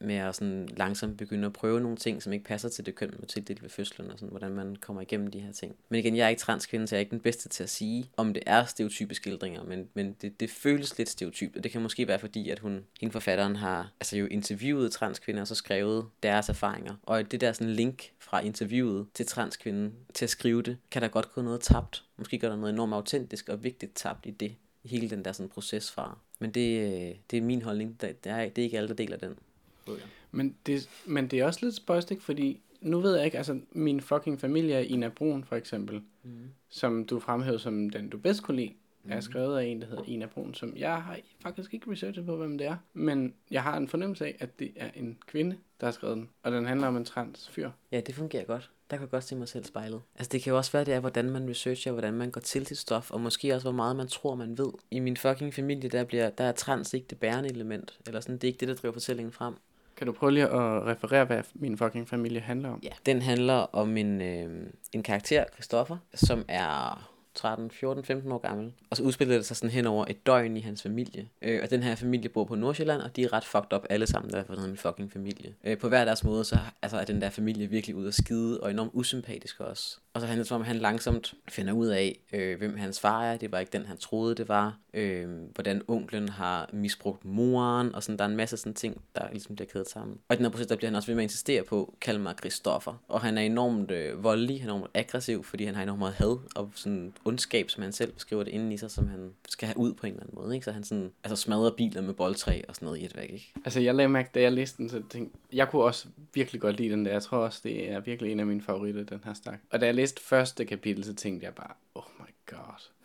med 0.00 0.14
at 0.14 0.34
sådan 0.34 0.68
langsomt 0.76 1.18
begynde 1.18 1.46
at 1.46 1.52
prøve 1.52 1.80
nogle 1.80 1.96
ting, 1.96 2.22
som 2.22 2.32
ikke 2.32 2.44
passer 2.44 2.68
til 2.68 2.86
det 2.86 2.94
køn, 2.94 3.14
man 3.18 3.26
tildelt 3.26 3.62
ved 3.62 3.70
fødslen, 3.70 4.10
og 4.10 4.18
sådan, 4.18 4.30
hvordan 4.30 4.52
man 4.52 4.76
kommer 4.76 5.02
igennem 5.02 5.30
de 5.30 5.40
her 5.40 5.52
ting. 5.52 5.76
Men 5.88 5.98
igen, 5.98 6.16
jeg 6.16 6.24
er 6.24 6.28
ikke 6.28 6.40
transkvinde, 6.40 6.86
så 6.86 6.94
jeg 6.94 6.98
er 6.98 7.00
ikke 7.00 7.10
den 7.10 7.20
bedste 7.20 7.48
til 7.48 7.62
at 7.62 7.70
sige, 7.70 8.10
om 8.16 8.34
det 8.34 8.42
er 8.46 8.64
stereotype 8.64 9.14
skildringer, 9.14 9.64
men, 9.64 9.88
men 9.94 10.16
det, 10.22 10.40
det 10.40 10.50
føles 10.50 10.98
lidt 10.98 11.08
stereotypt, 11.08 11.56
og 11.56 11.64
det 11.64 11.72
kan 11.72 11.82
måske 11.82 12.08
være 12.08 12.18
fordi, 12.18 12.50
at 12.50 12.58
hun, 12.58 12.84
hende 13.00 13.12
forfatteren 13.12 13.56
har 13.56 13.92
altså 14.00 14.16
jo 14.16 14.26
interviewet 14.26 14.92
transkvinder, 14.92 15.40
og 15.40 15.46
så 15.46 15.54
skrevet 15.54 16.06
deres 16.22 16.48
erfaringer. 16.48 16.94
Og 17.02 17.32
det 17.32 17.40
der 17.40 17.52
sådan 17.52 17.72
link 17.72 18.12
fra 18.18 18.40
interviewet 18.40 19.06
til 19.14 19.26
transkvinden 19.26 19.92
til 20.14 20.24
at 20.24 20.30
skrive 20.30 20.62
det, 20.62 20.78
kan 20.90 21.02
der 21.02 21.08
godt 21.08 21.32
gå 21.32 21.42
noget 21.42 21.60
tabt. 21.60 22.04
Måske 22.16 22.38
gør 22.38 22.48
der 22.48 22.56
noget 22.56 22.72
enormt 22.72 22.94
autentisk 22.94 23.48
og 23.48 23.64
vigtigt 23.64 23.94
tabt 23.94 24.26
i 24.26 24.30
det 24.30 24.54
hele 24.86 25.10
den 25.10 25.24
der 25.24 25.32
sådan 25.32 25.48
proces 25.48 25.90
fra. 25.90 26.18
Men 26.38 26.50
det, 26.50 26.80
øh, 26.80 27.14
det 27.30 27.36
er 27.36 27.42
min 27.42 27.62
holdning. 27.62 28.00
Det, 28.00 28.24
det, 28.24 28.32
er, 28.32 28.48
det 28.48 28.58
er 28.58 28.62
ikke 28.62 28.76
alle, 28.76 28.88
der 28.88 28.94
deler 28.94 29.16
den 29.16 29.38
bøger. 29.86 30.06
Men 30.30 30.56
det, 30.66 30.88
men 31.06 31.26
det 31.28 31.38
er 31.40 31.44
også 31.44 31.60
lidt 31.62 31.74
spøjst, 31.74 32.10
ikke? 32.10 32.22
Fordi 32.22 32.60
nu 32.80 33.00
ved 33.00 33.16
jeg 33.16 33.24
ikke, 33.24 33.38
altså 33.38 33.60
min 33.72 34.00
fucking 34.00 34.40
familie 34.40 34.74
er 34.74 34.80
Ina 34.80 35.08
Brun 35.08 35.44
for 35.44 35.56
eksempel, 35.56 36.02
Mm. 36.22 36.30
som 36.68 37.04
du 37.04 37.20
fremhævede 37.20 37.58
som 37.58 37.90
den 37.90 38.08
du 38.08 38.18
bedst 38.18 38.42
kunne 38.42 38.56
lide, 38.56 38.72
Mhm. 39.02 39.12
er 39.12 39.20
skrevet 39.20 39.58
af 39.58 39.64
en, 39.64 39.80
der 39.80 39.86
hedder 39.86 40.02
Ina 40.06 40.26
Brun, 40.26 40.54
som 40.54 40.76
jeg 40.76 41.02
har 41.02 41.18
faktisk 41.42 41.74
ikke 41.74 41.90
researchet 41.90 42.26
på, 42.26 42.36
hvem 42.36 42.58
det 42.58 42.66
er, 42.66 42.76
men 42.94 43.34
jeg 43.50 43.62
har 43.62 43.76
en 43.76 43.88
fornemmelse 43.88 44.26
af, 44.26 44.36
at 44.40 44.58
det 44.58 44.72
er 44.76 44.90
en 44.94 45.18
kvinde, 45.26 45.56
der 45.80 45.86
har 45.86 45.92
skrevet 45.92 46.16
den, 46.16 46.28
og 46.42 46.52
den 46.52 46.66
handler 46.66 46.86
om 46.86 46.96
en 46.96 47.04
trans 47.04 47.48
fyr. 47.48 47.70
Ja, 47.92 48.00
det 48.00 48.14
fungerer 48.14 48.44
godt. 48.44 48.70
Der 48.90 48.96
kan 48.96 49.02
jeg 49.02 49.10
godt 49.10 49.24
se 49.24 49.36
mig 49.36 49.48
selv 49.48 49.64
spejlet. 49.64 50.00
Altså 50.16 50.30
det 50.32 50.42
kan 50.42 50.50
jo 50.50 50.56
også 50.56 50.72
være, 50.72 50.84
det 50.84 50.94
er, 50.94 51.00
hvordan 51.00 51.30
man 51.30 51.48
researcher, 51.50 51.92
hvordan 51.92 52.14
man 52.14 52.30
går 52.30 52.40
til 52.40 52.66
sit 52.66 52.78
stof, 52.78 53.10
og 53.10 53.20
måske 53.20 53.54
også, 53.54 53.64
hvor 53.64 53.72
meget 53.76 53.96
man 53.96 54.08
tror, 54.08 54.34
man 54.34 54.58
ved. 54.58 54.72
I 54.90 54.98
min 55.00 55.16
fucking 55.16 55.54
familie, 55.54 55.88
der, 55.90 56.04
bliver, 56.04 56.30
der 56.30 56.44
er 56.44 56.52
trans 56.52 56.94
ikke 56.94 57.06
det 57.10 57.18
bærende 57.20 57.50
element. 57.50 57.98
Eller 58.06 58.20
sådan, 58.20 58.34
det 58.34 58.44
er 58.44 58.48
ikke 58.48 58.58
det, 58.60 58.68
der 58.68 58.74
driver 58.74 58.92
fortællingen 58.92 59.32
frem. 59.32 59.54
Kan 59.96 60.06
du 60.06 60.12
prøve 60.12 60.32
lige 60.32 60.44
at 60.44 60.86
referere, 60.86 61.24
hvad 61.24 61.42
min 61.54 61.78
fucking 61.78 62.08
familie 62.08 62.40
handler 62.40 62.68
om? 62.68 62.80
Ja. 62.82 62.88
Den 63.06 63.22
handler 63.22 63.54
om 63.54 63.96
en, 63.96 64.22
øh, 64.22 64.66
en 64.92 65.02
karakter, 65.02 65.44
Christoffer, 65.54 65.96
som 66.14 66.44
er 66.48 67.08
13, 67.36 67.70
14, 67.70 68.04
15 68.04 68.32
år 68.32 68.38
gammel. 68.38 68.72
Og 68.90 68.96
så 68.96 69.02
udspiller 69.02 69.36
det 69.36 69.46
sig 69.46 69.56
sådan 69.56 69.70
hen 69.70 69.86
over 69.86 70.04
et 70.08 70.26
døgn 70.26 70.56
i 70.56 70.60
hans 70.60 70.82
familie. 70.82 71.28
Øh, 71.42 71.60
og 71.62 71.70
den 71.70 71.82
her 71.82 71.94
familie 71.94 72.28
bor 72.28 72.44
på 72.44 72.54
Nordsjælland, 72.54 73.02
og 73.02 73.16
de 73.16 73.24
er 73.24 73.32
ret 73.32 73.44
fucked 73.44 73.72
up 73.72 73.84
alle 73.90 74.06
sammen, 74.06 74.32
der 74.32 74.44
for 74.44 74.66
min 74.66 74.76
fucking 74.76 75.12
familie. 75.12 75.54
Øh, 75.64 75.78
på 75.78 75.88
hver 75.88 76.04
deres 76.04 76.24
måde, 76.24 76.44
så 76.44 76.58
altså, 76.82 76.98
er 76.98 77.04
den 77.04 77.20
der 77.20 77.30
familie 77.30 77.66
virkelig 77.66 77.96
ude 77.96 78.08
at 78.08 78.14
skide, 78.14 78.60
og 78.60 78.70
enormt 78.70 78.90
usympatisk 78.94 79.60
også. 79.60 79.98
Og 80.14 80.20
så 80.20 80.26
handler 80.26 80.44
det 80.44 80.52
om, 80.52 80.60
om, 80.60 80.66
han 80.66 80.76
langsomt 80.76 81.34
finder 81.48 81.72
ud 81.72 81.86
af, 81.86 82.18
øh, 82.32 82.58
hvem 82.58 82.76
hans 82.76 83.00
far 83.00 83.24
er. 83.24 83.36
Det 83.36 83.52
var 83.52 83.58
ikke 83.58 83.72
den, 83.72 83.86
han 83.86 83.96
troede, 83.96 84.34
det 84.34 84.48
var. 84.48 84.78
Øh, 84.96 85.28
hvordan 85.54 85.82
onklen 85.88 86.28
har 86.28 86.70
misbrugt 86.72 87.24
moren, 87.24 87.94
og 87.94 88.02
sådan, 88.02 88.18
der 88.18 88.24
er 88.24 88.28
en 88.28 88.36
masse 88.36 88.56
sådan 88.56 88.74
ting, 88.74 89.02
der 89.14 89.30
ligesom 89.30 89.54
bliver 89.56 89.68
kædet 89.68 89.88
sammen. 89.88 90.18
Og 90.28 90.34
i 90.34 90.36
den 90.36 90.44
her 90.44 90.50
proces, 90.50 90.66
der 90.66 90.76
bliver 90.76 90.90
han 90.90 90.96
også 90.96 91.06
ved 91.06 91.14
med 91.14 91.22
at 91.22 91.24
insistere 91.24 91.62
på, 91.62 91.94
kald 92.00 92.18
mig 92.18 92.34
Christoffer. 92.38 93.02
Og 93.08 93.20
han 93.20 93.38
er 93.38 93.42
enormt 93.42 93.90
øh, 93.90 94.24
voldelig, 94.24 94.60
han 94.60 94.70
er 94.70 94.74
enormt 94.74 94.90
aggressiv, 94.94 95.44
fordi 95.44 95.64
han 95.64 95.74
har 95.74 95.82
enormt 95.82 95.98
meget 95.98 96.14
had 96.14 96.38
og 96.54 96.70
sådan 96.74 97.12
ondskab, 97.24 97.70
som 97.70 97.82
han 97.82 97.92
selv 97.92 98.12
beskriver 98.12 98.44
det 98.44 98.50
inden 98.50 98.72
i 98.72 98.76
sig, 98.76 98.90
som 98.90 99.08
han 99.08 99.30
skal 99.48 99.66
have 99.66 99.78
ud 99.78 99.94
på 99.94 100.06
en 100.06 100.12
eller 100.12 100.22
anden 100.22 100.38
måde. 100.42 100.54
Ikke? 100.54 100.64
Så 100.64 100.72
han 100.72 100.84
sådan, 100.84 101.12
altså 101.24 101.36
smadrer 101.36 101.70
biler 101.70 102.02
med 102.02 102.14
boldtræ 102.14 102.62
og 102.68 102.74
sådan 102.74 102.86
noget 102.86 102.98
i 102.98 103.04
et 103.04 103.16
væk. 103.16 103.30
Ikke? 103.32 103.52
Altså, 103.64 103.80
jeg 103.80 103.94
lagde 103.94 104.08
mærke, 104.08 104.30
da 104.34 104.40
jeg 104.40 104.52
læste 104.52 104.78
den, 104.78 104.88
så 104.88 105.02
tænkte 105.10 105.38
jeg 105.52 105.68
kunne 105.68 105.82
også 105.82 106.08
virkelig 106.34 106.60
godt 106.60 106.76
lide 106.76 106.90
den 106.90 107.04
der. 107.04 107.12
Jeg 107.12 107.22
tror 107.22 107.38
også, 107.38 107.60
det 107.64 107.90
er 107.90 108.00
virkelig 108.00 108.32
en 108.32 108.40
af 108.40 108.46
mine 108.46 108.62
favoritter, 108.62 109.04
den 109.04 109.20
her 109.24 109.34
stak. 109.34 109.58
Og 109.70 109.80
da 109.80 109.86
jeg 109.86 109.94
læste 109.94 110.22
første 110.22 110.64
kapitel, 110.64 111.04
så 111.04 111.14
tænkte 111.14 111.44
jeg 111.44 111.54
bare, 111.54 111.72
oh 111.94 112.04
my 112.18 112.56
god. 112.56 112.95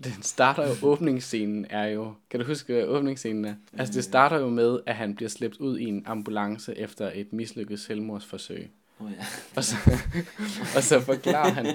Den 0.04 0.22
starter 0.22 0.68
jo, 0.68 0.74
åbningsscenen 0.82 1.66
er 1.70 1.86
jo, 1.86 2.14
kan 2.30 2.40
du 2.40 2.46
huske, 2.46 2.72
hvad 2.72 2.84
åbningsscenen 2.84 3.44
er? 3.44 3.54
Altså, 3.78 3.94
det 3.94 4.04
starter 4.04 4.38
jo 4.38 4.48
med, 4.48 4.78
at 4.86 4.94
han 4.94 5.14
bliver 5.14 5.28
slæbt 5.28 5.56
ud 5.56 5.78
i 5.78 5.84
en 5.84 6.02
ambulance 6.06 6.78
efter 6.78 7.10
et 7.14 7.32
mislykket 7.32 7.80
selvmordsforsøg. 7.80 8.70
Oh, 9.00 9.10
ja. 9.18 9.26
Og 9.56 9.64
så, 9.64 9.76
og 10.76 10.82
så 10.82 11.00
forklarer 11.00 11.50
han, 11.50 11.66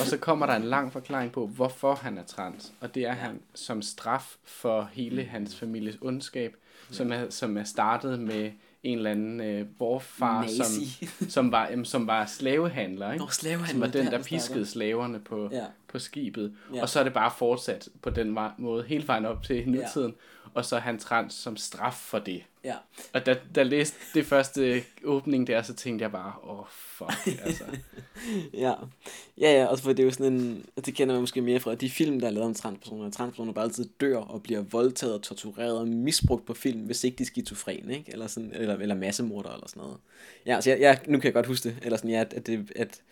og 0.00 0.06
så 0.06 0.16
kommer 0.16 0.46
der 0.46 0.54
en 0.56 0.64
lang 0.64 0.92
forklaring 0.92 1.32
på, 1.32 1.46
hvorfor 1.46 1.94
han 1.94 2.18
er 2.18 2.22
trans. 2.22 2.72
Og 2.80 2.94
det 2.94 3.06
er 3.06 3.12
han 3.12 3.40
som 3.54 3.82
straf 3.82 4.36
for 4.44 4.90
hele 4.92 5.24
hans 5.24 5.56
families 5.56 5.98
ondskab, 6.00 6.56
som 6.90 7.12
er, 7.12 7.30
som 7.30 7.56
er 7.56 7.64
startet 7.64 8.20
med 8.20 8.50
en 8.82 8.98
eller 8.98 9.10
anden 9.10 9.40
øh, 9.40 9.66
vorfar, 9.78 10.46
som, 10.46 10.84
som, 11.28 11.52
var, 11.52 11.68
jamen, 11.68 11.84
som 11.84 12.06
var 12.06 12.26
slavehandler, 12.26 13.12
ikke? 13.12 13.24
Nå, 13.24 13.30
slavehandler, 13.30 13.72
som 13.72 13.80
var 13.80 13.86
den, 13.86 14.06
der 14.06 14.22
piskede 14.22 14.66
slaverne 14.66 15.20
på, 15.20 15.48
Ja. 15.52 15.64
På 15.90 15.98
skibet. 15.98 16.56
Ja. 16.74 16.82
Og 16.82 16.88
så 16.88 17.00
er 17.00 17.04
det 17.04 17.12
bare 17.12 17.30
fortsat 17.38 17.88
på 18.02 18.10
den 18.10 18.38
måde, 18.58 18.82
hele 18.82 19.06
vejen 19.06 19.24
op 19.24 19.42
til 19.42 19.68
nutiden. 19.68 20.14
Og 20.54 20.64
så 20.64 20.76
er 20.76 20.80
han 20.80 20.98
trans 20.98 21.34
som 21.34 21.56
straf 21.56 21.94
for 21.94 22.18
det. 22.18 22.42
Ja. 22.64 22.74
Og 23.12 23.26
da, 23.26 23.36
da 23.54 23.62
læste 23.62 23.96
det 24.14 24.26
første 24.26 24.82
åbning 25.04 25.46
der, 25.46 25.62
så 25.62 25.74
tænkte 25.74 26.02
jeg 26.02 26.12
bare, 26.12 26.32
åh, 26.42 26.58
oh, 26.58 26.66
fuck, 26.68 27.26
altså. 27.46 27.64
Ja, 28.52 28.74
ja, 29.38 29.58
ja, 29.58 29.66
også 29.66 29.84
for 29.84 29.92
det 29.92 30.00
er 30.00 30.04
jo 30.04 30.10
sådan 30.10 30.32
en, 30.32 30.66
det 30.84 30.94
kender 30.94 31.14
man 31.14 31.22
måske 31.22 31.42
mere 31.42 31.60
fra 31.60 31.74
de 31.74 31.90
film, 31.90 32.20
der 32.20 32.26
er 32.26 32.30
lavet 32.30 32.46
om 32.46 32.54
transpersoner. 32.54 33.10
Transpersoner 33.10 33.52
bare 33.52 33.64
altid 33.64 33.88
dør 34.00 34.16
og 34.16 34.42
bliver 34.42 34.62
voldtaget 34.62 35.14
og 35.14 35.22
tortureret 35.22 35.78
og 35.78 35.88
misbrugt 35.88 36.46
på 36.46 36.54
film, 36.54 36.80
hvis 36.80 37.04
ikke 37.04 37.16
de 37.16 37.22
er 37.22 37.26
skizofrene, 37.26 37.94
ikke? 37.94 38.12
Eller, 38.12 38.26
sådan, 38.26 38.52
eller, 38.54 38.76
eller 38.76 38.94
massemorder 38.94 39.50
eller 39.50 39.68
sådan 39.68 39.82
noget. 39.82 39.96
Ja, 40.46 40.60
så 40.60 40.70
jeg, 40.70 40.80
jeg, 40.80 41.00
nu 41.06 41.18
kan 41.18 41.24
jeg 41.24 41.34
godt 41.34 41.46
huske 41.46 41.68
det, 41.68 41.78
eller 41.82 41.96
sådan, 41.96 42.10
ja, 42.10 42.20
at, 42.20 42.46
det, 42.46 42.72
at 42.76 43.02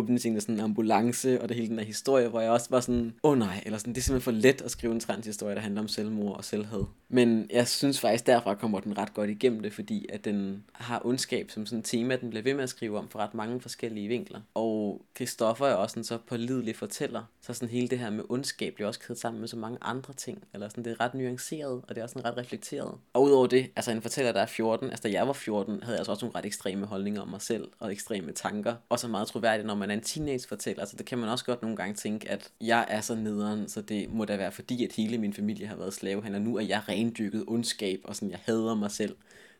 åbningsscenen 0.00 0.36
er 0.36 0.40
sådan 0.40 0.54
en 0.54 0.60
ambulance, 0.60 1.42
og 1.42 1.48
det 1.48 1.56
hele 1.56 1.68
den 1.68 1.78
her 1.78 1.86
historie, 1.86 2.28
hvor 2.28 2.40
jeg 2.40 2.50
også 2.50 2.66
var 2.70 2.80
sådan, 2.80 3.14
åh 3.22 3.30
oh, 3.30 3.38
nej, 3.38 3.62
eller 3.66 3.78
sådan, 3.78 3.94
det 3.94 4.00
er 4.00 4.02
simpelthen 4.02 4.34
for 4.34 4.40
let 4.40 4.62
at 4.62 4.70
skrive 4.70 4.92
en 4.92 5.00
transhistorie, 5.00 5.54
der 5.54 5.60
handler 5.60 5.80
om 5.80 5.88
selvmord 5.88 6.36
og 6.36 6.44
selvhed. 6.44 6.84
Men 7.08 7.46
jeg 7.52 7.68
synes 7.68 8.00
faktisk, 8.00 8.26
derfra 8.26 8.54
kommer 8.54 8.80
den 8.80 8.98
ret 8.98 9.14
godt 9.14 9.30
igennem 9.30 9.60
det, 9.60 9.72
fordi 9.72 10.06
at 10.12 10.24
den 10.24 10.64
har 10.72 11.00
ondskab 11.04 11.50
som 11.50 11.66
sådan 11.66 11.78
et 11.78 11.84
tema, 11.84 12.16
den 12.16 12.30
bliver 12.30 12.42
ved 12.42 12.54
med 12.54 12.62
at 12.62 12.68
skrive 12.68 12.98
om 12.98 13.08
for 13.08 13.18
ret 13.18 13.34
mange 13.34 13.60
forskellige 13.60 14.08
vinkler. 14.08 14.40
Og 14.54 15.02
Christoffer 15.16 15.66
er 15.66 15.74
også 15.74 16.00
en 16.00 16.04
så 16.04 16.18
pålidelig 16.28 16.76
fortæller, 16.76 17.22
så 17.40 17.54
sådan 17.54 17.68
hele 17.68 17.88
det 17.88 17.98
her 17.98 18.10
med 18.10 18.24
ondskab 18.28 18.74
bliver 18.74 18.88
også 18.88 19.00
kædet 19.00 19.20
sammen 19.20 19.40
med 19.40 19.48
så 19.48 19.56
mange 19.56 19.78
andre 19.80 20.14
ting, 20.14 20.44
eller 20.54 20.68
sådan, 20.68 20.84
det 20.84 20.90
er 20.90 21.00
ret 21.00 21.14
nuanceret, 21.14 21.82
og 21.88 21.88
det 21.88 21.98
er 21.98 22.02
også 22.02 22.12
sådan 22.12 22.30
ret 22.30 22.36
reflekteret. 22.36 22.94
Og 23.12 23.22
udover 23.22 23.46
det, 23.46 23.70
altså 23.76 23.90
en 23.90 24.02
fortæller, 24.02 24.32
der 24.32 24.40
er 24.40 24.46
14, 24.46 24.90
altså 24.90 25.02
da 25.02 25.12
jeg 25.12 25.26
var 25.26 25.32
14, 25.32 25.82
havde 25.82 25.92
jeg 25.92 25.98
altså 25.98 26.12
også 26.12 26.24
nogle 26.24 26.38
ret 26.38 26.46
ekstreme 26.46 26.86
holdninger 26.86 27.20
om 27.20 27.28
mig 27.28 27.42
selv, 27.42 27.68
og 27.78 27.92
ekstreme 27.92 28.32
tanker, 28.32 28.74
og 28.88 28.98
så 28.98 29.08
meget 29.08 29.28
troværdigt, 29.28 29.66
når 29.66 29.74
man 29.74 29.89
er 29.90 29.94
en 29.94 30.00
teenage-fortæller, 30.00 30.84
så 30.84 30.96
det 30.96 31.06
kan 31.06 31.18
man 31.18 31.28
også 31.28 31.44
godt 31.44 31.62
nogle 31.62 31.76
gange 31.76 31.94
tænke, 31.94 32.30
at 32.30 32.52
jeg 32.60 32.86
er 32.88 33.00
så 33.00 33.14
nederen, 33.14 33.68
så 33.68 33.82
det 33.82 34.12
må 34.12 34.24
da 34.24 34.36
være 34.36 34.52
fordi, 34.52 34.84
at 34.84 34.92
hele 34.92 35.18
min 35.18 35.32
familie 35.32 35.66
har 35.66 35.76
været 35.76 35.94
slavehandler, 35.94 36.40
nu 36.40 36.56
er 36.56 36.60
jeg 36.60 36.88
rendykket 36.88 37.44
ondskab, 37.46 38.00
og 38.04 38.16
sådan, 38.16 38.30
jeg 38.30 38.40
hader 38.44 38.74
mig 38.74 38.90
selv. 38.90 39.16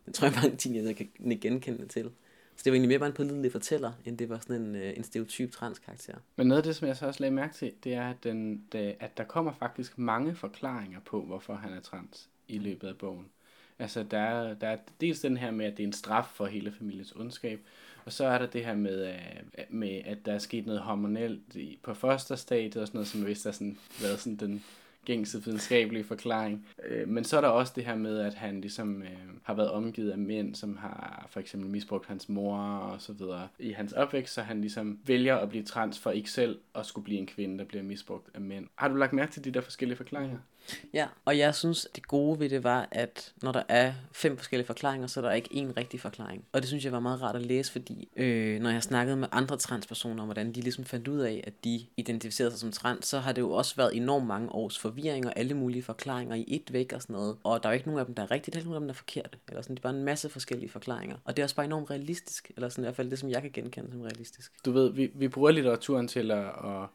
Det 0.07 0.15
tror 0.15 0.27
jeg 0.27 0.35
mange 0.43 0.57
teenager 0.57 0.93
kan 0.93 1.09
genkende 1.41 1.87
til. 1.87 2.11
Så 2.57 2.65
det 2.65 2.73
var 2.73 2.75
egentlig 2.75 2.89
mere 2.89 2.99
bare 2.99 3.09
en 3.09 3.15
pålidelig 3.15 3.53
fortæller, 3.53 3.93
end 4.05 4.19
det 4.19 4.29
var 4.29 4.39
sådan 4.39 4.57
en, 4.57 4.77
øh, 4.77 4.97
en 4.97 5.05
stereotyp 5.05 5.53
transkarakter. 5.53 6.15
Men 6.37 6.47
noget 6.47 6.59
af 6.59 6.65
det, 6.65 6.77
som 6.77 6.89
jeg 6.89 6.97
så 6.97 7.07
også 7.07 7.21
lagde 7.21 7.35
mærke 7.35 7.55
til, 7.55 7.73
det 7.85 7.95
er, 7.95 8.11
at, 8.11 8.25
den, 8.25 8.65
det, 8.73 8.97
at 9.01 9.17
der 9.17 9.25
kommer 9.25 9.53
faktisk 9.53 9.99
mange 9.99 10.35
forklaringer 10.35 11.01
på, 11.01 11.23
hvorfor 11.23 11.55
han 11.55 11.73
er 11.73 11.81
trans 11.81 12.29
i 12.49 12.59
løbet 12.59 12.89
af 12.89 12.99
bogen. 12.99 13.27
Altså, 13.79 14.03
der 14.03 14.19
er, 14.19 14.55
der 14.55 14.69
er 14.69 14.77
dels 15.01 15.21
den 15.21 15.37
her 15.37 15.51
med, 15.51 15.67
at 15.67 15.77
det 15.77 15.83
er 15.83 15.87
en 15.87 15.93
straf 15.93 16.27
for 16.35 16.47
hele 16.47 16.73
familiens 16.73 17.13
ondskab, 17.13 17.61
og 18.11 18.15
så 18.15 18.25
er 18.25 18.39
der 18.39 18.47
det 18.47 18.65
her 18.65 18.75
med, 18.75 19.09
øh, 19.09 19.65
med 19.69 20.01
at 20.05 20.19
der 20.25 20.33
er 20.33 20.39
sket 20.39 20.67
noget 20.67 20.81
hormonelt 20.81 21.57
i, 21.57 21.79
på 21.83 21.95
første 21.95 22.37
stadie 22.37 22.83
og 22.83 22.87
sådan 22.87 22.99
noget, 22.99 23.09
som 23.09 23.27
vist 23.27 23.45
har 23.45 23.53
sådan, 23.53 23.79
været 24.01 24.21
sådan 24.21 24.37
den 24.37 24.65
gængse 25.05 25.45
videnskabelige 25.45 26.05
forklaring. 26.05 26.67
Øh, 26.87 27.09
men 27.09 27.25
så 27.25 27.37
er 27.37 27.41
der 27.41 27.49
også 27.49 27.73
det 27.77 27.85
her 27.85 27.95
med, 27.95 28.19
at 28.19 28.35
han 28.35 28.61
ligesom 28.61 29.03
øh, 29.03 29.09
har 29.43 29.55
været 29.55 29.71
omgivet 29.71 30.11
af 30.11 30.19
mænd, 30.19 30.55
som 30.55 30.77
har 30.77 31.27
for 31.31 31.41
eksempel 31.41 31.71
misbrugt 31.71 32.07
hans 32.07 32.29
mor 32.29 32.59
og 32.59 33.01
så 33.01 33.13
videre 33.13 33.49
i 33.59 33.73
hans 33.73 33.93
opvækst, 33.93 34.35
så 34.35 34.43
han 34.43 34.61
ligesom 34.61 34.99
vælger 35.07 35.37
at 35.37 35.49
blive 35.49 35.65
trans 35.65 35.99
for 35.99 36.11
ikke 36.11 36.31
selv 36.31 36.59
at 36.75 36.87
skulle 36.87 37.05
blive 37.05 37.19
en 37.19 37.27
kvinde, 37.27 37.59
der 37.59 37.65
bliver 37.65 37.83
misbrugt 37.83 38.29
af 38.35 38.41
mænd. 38.41 38.67
Har 38.75 38.89
du 38.89 38.95
lagt 38.95 39.13
mærke 39.13 39.33
til 39.33 39.45
de 39.45 39.51
der 39.51 39.61
forskellige 39.61 39.97
forklaringer? 39.97 40.39
Ja, 40.95 41.07
og 41.25 41.39
jeg 41.39 41.55
synes, 41.55 41.89
det 41.95 42.09
gode 42.09 42.41
ved 42.41 42.49
det 42.49 42.65
var, 42.65 42.89
at 42.91 43.33
når 43.43 43.53
der 43.53 43.63
er 43.69 43.93
fem 44.13 44.37
forskellige 44.37 44.67
forklaringer, 44.67 45.07
så 45.07 45.21
er 45.21 45.25
der 45.25 45.33
ikke 45.33 45.49
én 45.53 45.77
rigtig 45.77 46.01
forklaring. 46.01 46.45
Og 46.53 46.61
det 46.61 46.69
synes 46.69 46.85
jeg 46.85 46.93
var 46.93 47.01
meget 47.01 47.23
rart 47.23 47.37
at 47.37 47.43
læse, 47.43 47.73
fordi 47.73 48.09
øh, 48.17 48.61
når 48.61 48.71
jeg 48.71 48.83
snakkede 48.83 49.17
med 49.17 49.29
andre 49.33 49.57
transpersoner 49.57 50.23
om, 50.23 50.27
hvordan 50.27 50.53
de 50.53 50.61
ligesom 50.61 50.85
fandt 50.85 51.09
ud 51.09 51.19
af, 51.19 51.45
at 51.47 51.65
de 51.65 51.87
identificerede 51.97 52.51
sig 52.51 52.61
som 52.61 52.73
trans, 52.73 53.07
så 53.07 53.19
har 53.19 53.33
det 53.33 53.43
jo 53.43 53.51
også 53.51 53.77
været 53.77 53.97
enormt 53.97 54.27
mange 54.27 54.53
års 54.53 54.79
forvirring 54.91 55.27
og 55.27 55.33
alle 55.37 55.55
mulige 55.55 55.83
forklaringer 55.83 56.37
i 56.37 56.45
et 56.49 56.73
væk 56.73 56.93
og 56.93 57.03
sådan 57.03 57.15
noget. 57.15 57.37
Og 57.45 57.63
der 57.63 57.69
er 57.69 57.73
jo 57.73 57.75
ikke 57.75 57.87
nogen 57.87 58.01
af 58.01 58.07
dem, 58.07 58.15
der 58.15 58.23
er 58.23 58.31
rigtigt, 58.31 58.57
eller 58.57 58.71
nogen 58.71 58.77
af 58.77 58.81
dem, 58.81 58.89
der 58.89 58.93
er 58.93 58.97
forkerte. 58.97 59.39
Eller 59.49 59.63
sådan, 59.63 59.77
det 59.77 59.81
er 59.81 59.89
bare 59.89 59.99
en 59.99 60.05
masse 60.05 60.29
forskellige 60.29 60.71
forklaringer. 60.71 61.17
Og 61.25 61.37
det 61.37 61.43
er 61.43 61.45
også 61.45 61.57
bare 61.57 61.67
enormt 61.67 61.91
realistisk, 61.91 62.53
eller 62.57 62.69
sådan 62.69 62.85
i 62.85 62.87
hvert 62.87 62.97
fald 62.97 63.11
det, 63.11 63.19
som 63.19 63.31
jeg 63.31 63.43
kan 63.43 63.51
genkende 63.53 63.91
som 63.93 64.01
realistisk. 64.01 64.53
Du 64.65 64.73
ved, 64.73 64.93
vi, 64.93 65.11
vi 65.15 65.29
bruger 65.29 65.51
litteraturen 65.51 66.09
til 66.09 66.31
at, 66.31 66.47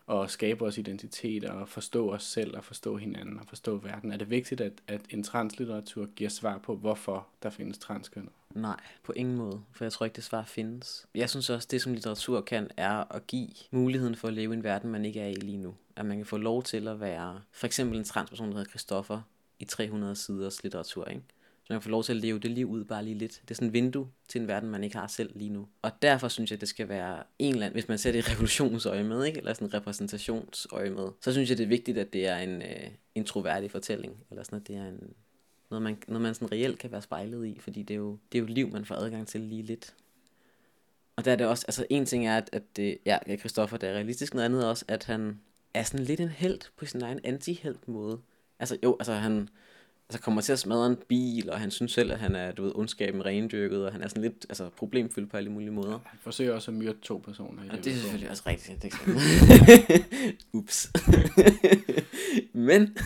at, 0.09 0.15
at 0.21 0.31
skabe 0.31 0.59
vores 0.59 0.77
identitet 0.77 1.45
og 1.45 1.69
forstå 1.69 2.11
os 2.11 2.23
selv 2.23 2.57
og 2.57 2.63
forstå 2.63 2.97
hinanden 2.97 3.39
og 3.39 3.45
forstå 3.47 3.77
verden. 3.77 4.11
Er 4.11 4.17
det 4.17 4.29
vigtigt, 4.29 4.61
at, 4.61 4.73
at 4.87 5.01
en 5.09 5.23
translitteratur 5.23 6.05
giver 6.15 6.29
svar 6.29 6.57
på, 6.57 6.75
hvorfor 6.75 7.27
der 7.43 7.49
findes 7.49 7.77
transkønnet? 7.77 8.31
Nej, 8.55 8.79
på 9.03 9.13
ingen 9.15 9.35
måde, 9.35 9.61
for 9.71 9.85
jeg 9.85 9.91
tror 9.91 10.05
ikke, 10.05 10.15
det 10.15 10.23
svar 10.23 10.43
findes. 10.43 11.05
Jeg 11.15 11.29
synes 11.29 11.49
også, 11.49 11.67
det 11.71 11.81
som 11.81 11.93
litteratur 11.93 12.41
kan, 12.41 12.69
er 12.77 13.15
at 13.15 13.27
give 13.27 13.49
muligheden 13.71 14.15
for 14.15 14.27
at 14.27 14.33
leve 14.33 14.53
i 14.53 14.57
en 14.57 14.63
verden, 14.63 14.91
man 14.91 15.05
ikke 15.05 15.19
er 15.19 15.27
i 15.27 15.33
lige 15.33 15.57
nu. 15.57 15.75
At 15.95 16.05
man 16.05 16.17
kan 16.17 16.25
få 16.25 16.37
lov 16.37 16.63
til 16.63 16.87
at 16.87 16.99
være 16.99 17.41
for 17.51 17.65
eksempel 17.65 17.97
en 17.97 18.03
transperson, 18.03 18.47
der 18.47 18.57
hedder 18.57 18.69
Christoffer, 18.69 19.21
i 19.59 19.65
300 19.65 20.15
siders 20.15 20.63
litteratur, 20.63 21.05
ikke? 21.05 21.21
Så 21.63 21.73
man 21.73 21.79
kan 21.79 21.83
få 21.83 21.89
lov 21.89 22.03
til 22.03 22.13
at 22.13 22.17
leve 22.17 22.39
det 22.39 22.51
liv 22.51 22.69
ud 22.69 22.83
bare 22.83 23.03
lige 23.03 23.17
lidt. 23.17 23.41
Det 23.41 23.51
er 23.51 23.55
sådan 23.55 23.67
et 23.67 23.73
vindue 23.73 24.07
til 24.27 24.41
en 24.41 24.47
verden, 24.47 24.69
man 24.69 24.83
ikke 24.83 24.97
har 24.97 25.07
selv 25.07 25.31
lige 25.35 25.49
nu. 25.49 25.67
Og 25.81 25.91
derfor 26.01 26.27
synes 26.27 26.51
jeg, 26.51 26.61
det 26.61 26.69
skal 26.69 26.89
være 26.89 27.23
en 27.39 27.53
eller 27.53 27.65
anden, 27.65 27.75
hvis 27.75 27.87
man 27.87 27.97
ser 27.97 28.11
det 28.11 28.27
i 28.27 28.31
revolutionsøje 28.31 29.03
med, 29.03 29.25
ikke? 29.25 29.39
eller 29.39 29.53
sådan 29.53 29.73
repræsentationsøje 29.73 30.89
med, 30.89 31.07
så 31.21 31.31
synes 31.31 31.49
jeg, 31.49 31.57
det 31.57 31.63
er 31.63 31.67
vigtigt, 31.67 31.97
at 31.97 32.13
det 32.13 32.27
er 32.27 32.37
en, 32.37 32.61
øh, 32.61 32.87
en 33.15 33.27
fortælling, 33.69 34.17
eller 34.29 34.43
sådan, 34.43 34.59
at 34.59 34.67
det 34.67 34.75
er 34.75 34.85
en, 34.85 35.13
noget, 35.69 35.83
man, 35.83 35.97
noget, 36.07 36.21
man 36.21 36.33
sådan 36.33 36.51
reelt 36.51 36.79
kan 36.79 36.91
være 36.91 37.01
spejlet 37.01 37.45
i, 37.47 37.59
fordi 37.59 37.83
det 37.83 37.93
er 37.93 37.97
jo, 37.97 38.17
det 38.31 38.37
er 38.37 38.41
jo 38.41 38.47
liv, 38.47 38.71
man 38.71 38.85
får 38.85 38.95
adgang 38.95 39.27
til 39.27 39.41
lige 39.41 39.63
lidt. 39.63 39.95
Og 41.15 41.25
der 41.25 41.31
er 41.31 41.35
det 41.35 41.47
også, 41.47 41.65
altså 41.67 41.85
en 41.89 42.05
ting 42.05 42.27
er, 42.27 42.37
at, 42.37 42.49
at 42.51 42.63
det, 42.75 42.97
ja, 43.05 43.17
Christoffer, 43.39 43.77
det 43.77 43.89
er 43.89 43.93
realistisk, 43.93 44.33
noget 44.33 44.45
andet 44.45 44.63
er 44.63 44.67
også, 44.67 44.85
at 44.87 45.03
han 45.03 45.39
er 45.73 45.83
sådan 45.83 46.05
lidt 46.05 46.19
en 46.19 46.29
held 46.29 46.59
på 46.77 46.85
sin 46.85 47.01
egen 47.01 47.19
anti-held 47.23 47.77
måde. 47.85 48.21
Altså 48.59 48.77
jo, 48.83 48.95
altså 48.99 49.13
han, 49.13 49.49
altså 50.09 50.21
kommer 50.21 50.41
til 50.41 50.53
at 50.53 50.59
smadre 50.59 50.87
en 50.87 50.95
bil, 51.07 51.49
og 51.51 51.59
han 51.59 51.71
synes 51.71 51.91
selv, 51.91 52.11
at 52.11 52.19
han 52.19 52.35
er, 52.35 52.51
du 52.51 52.63
ved, 52.63 52.71
ondskaben 52.75 53.25
rendyrket, 53.25 53.85
og 53.85 53.91
han 53.91 54.01
er 54.01 54.07
sådan 54.07 54.23
lidt 54.23 54.45
altså, 54.49 54.69
problemfyldt 54.69 55.31
på 55.31 55.37
alle 55.37 55.49
mulige 55.51 55.71
måder. 55.71 55.99
Han 56.05 56.19
forsøger 56.21 56.53
også 56.53 56.71
at 56.71 56.77
myrde 56.77 56.97
to 57.01 57.17
personer 57.25 57.63
i 57.63 57.69
Og 57.69 57.75
det. 57.75 57.85
det 57.85 57.91
er 57.93 57.97
selvfølgelig 57.97 58.29
også 58.29 58.43
rigtigt. 58.47 58.81
Det 58.81 58.93
Ups. 60.53 60.91
Men 62.53 62.97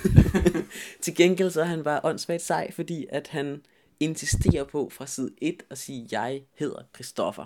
til 1.01 1.15
gengæld 1.15 1.49
så 1.49 1.61
er 1.61 1.65
han 1.65 1.83
bare 1.83 1.99
åndssvagt 2.03 2.41
sej, 2.41 2.71
fordi 2.71 3.05
at 3.09 3.27
han 3.27 3.61
insisterer 3.99 4.63
på 4.63 4.89
fra 4.89 5.07
side 5.07 5.31
1 5.41 5.63
at 5.69 5.77
sige, 5.77 6.07
jeg 6.11 6.41
hedder 6.55 6.81
Christoffer. 6.95 7.45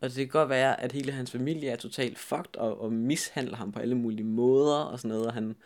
Og 0.00 0.08
det 0.08 0.16
kan 0.16 0.28
godt 0.28 0.48
være, 0.48 0.80
at 0.80 0.92
hele 0.92 1.12
hans 1.12 1.30
familie 1.30 1.68
er 1.70 1.76
totalt 1.76 2.18
fucked 2.18 2.56
og, 2.56 2.80
og 2.80 2.92
mishandler 2.92 3.56
ham 3.56 3.72
på 3.72 3.78
alle 3.78 3.94
mulige 3.94 4.24
måder 4.26 4.76
og 4.76 4.98
sådan 4.98 5.08
noget. 5.08 5.26
Og 5.26 5.32
han 5.34 5.56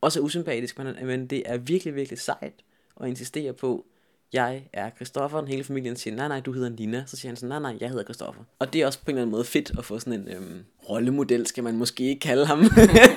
også 0.00 0.20
er 0.20 0.24
usympatisk, 0.24 0.78
men, 0.78 0.86
han- 0.86 1.06
men 1.06 1.26
det 1.26 1.42
er 1.46 1.56
virkelig, 1.56 1.94
virkelig 1.94 2.18
sejt 2.18 2.54
at 3.00 3.08
insistere 3.08 3.52
på, 3.52 3.86
jeg 4.32 4.68
er 4.72 4.90
Christoffer, 4.90 5.38
og 5.38 5.46
hele 5.46 5.64
familien 5.64 5.96
siger, 5.96 6.16
nej, 6.16 6.28
nej, 6.28 6.40
du 6.40 6.52
hedder 6.52 6.68
Nina. 6.68 7.04
Så 7.06 7.16
siger 7.16 7.30
han 7.30 7.36
sådan, 7.36 7.62
nej, 7.62 7.72
nej, 7.72 7.78
jeg 7.80 7.88
hedder 7.88 8.04
Christoffer. 8.04 8.42
Og 8.58 8.72
det 8.72 8.82
er 8.82 8.86
også 8.86 8.98
på 8.98 9.04
en 9.06 9.10
eller 9.10 9.22
anden 9.22 9.32
måde 9.32 9.44
fedt 9.44 9.78
at 9.78 9.84
få 9.84 9.98
sådan 9.98 10.20
en 10.20 10.28
øhm, 10.28 10.64
rollemodel, 10.88 11.46
skal 11.46 11.64
man 11.64 11.76
måske 11.76 12.04
ikke 12.04 12.20
kalde 12.20 12.46
ham. 12.46 12.64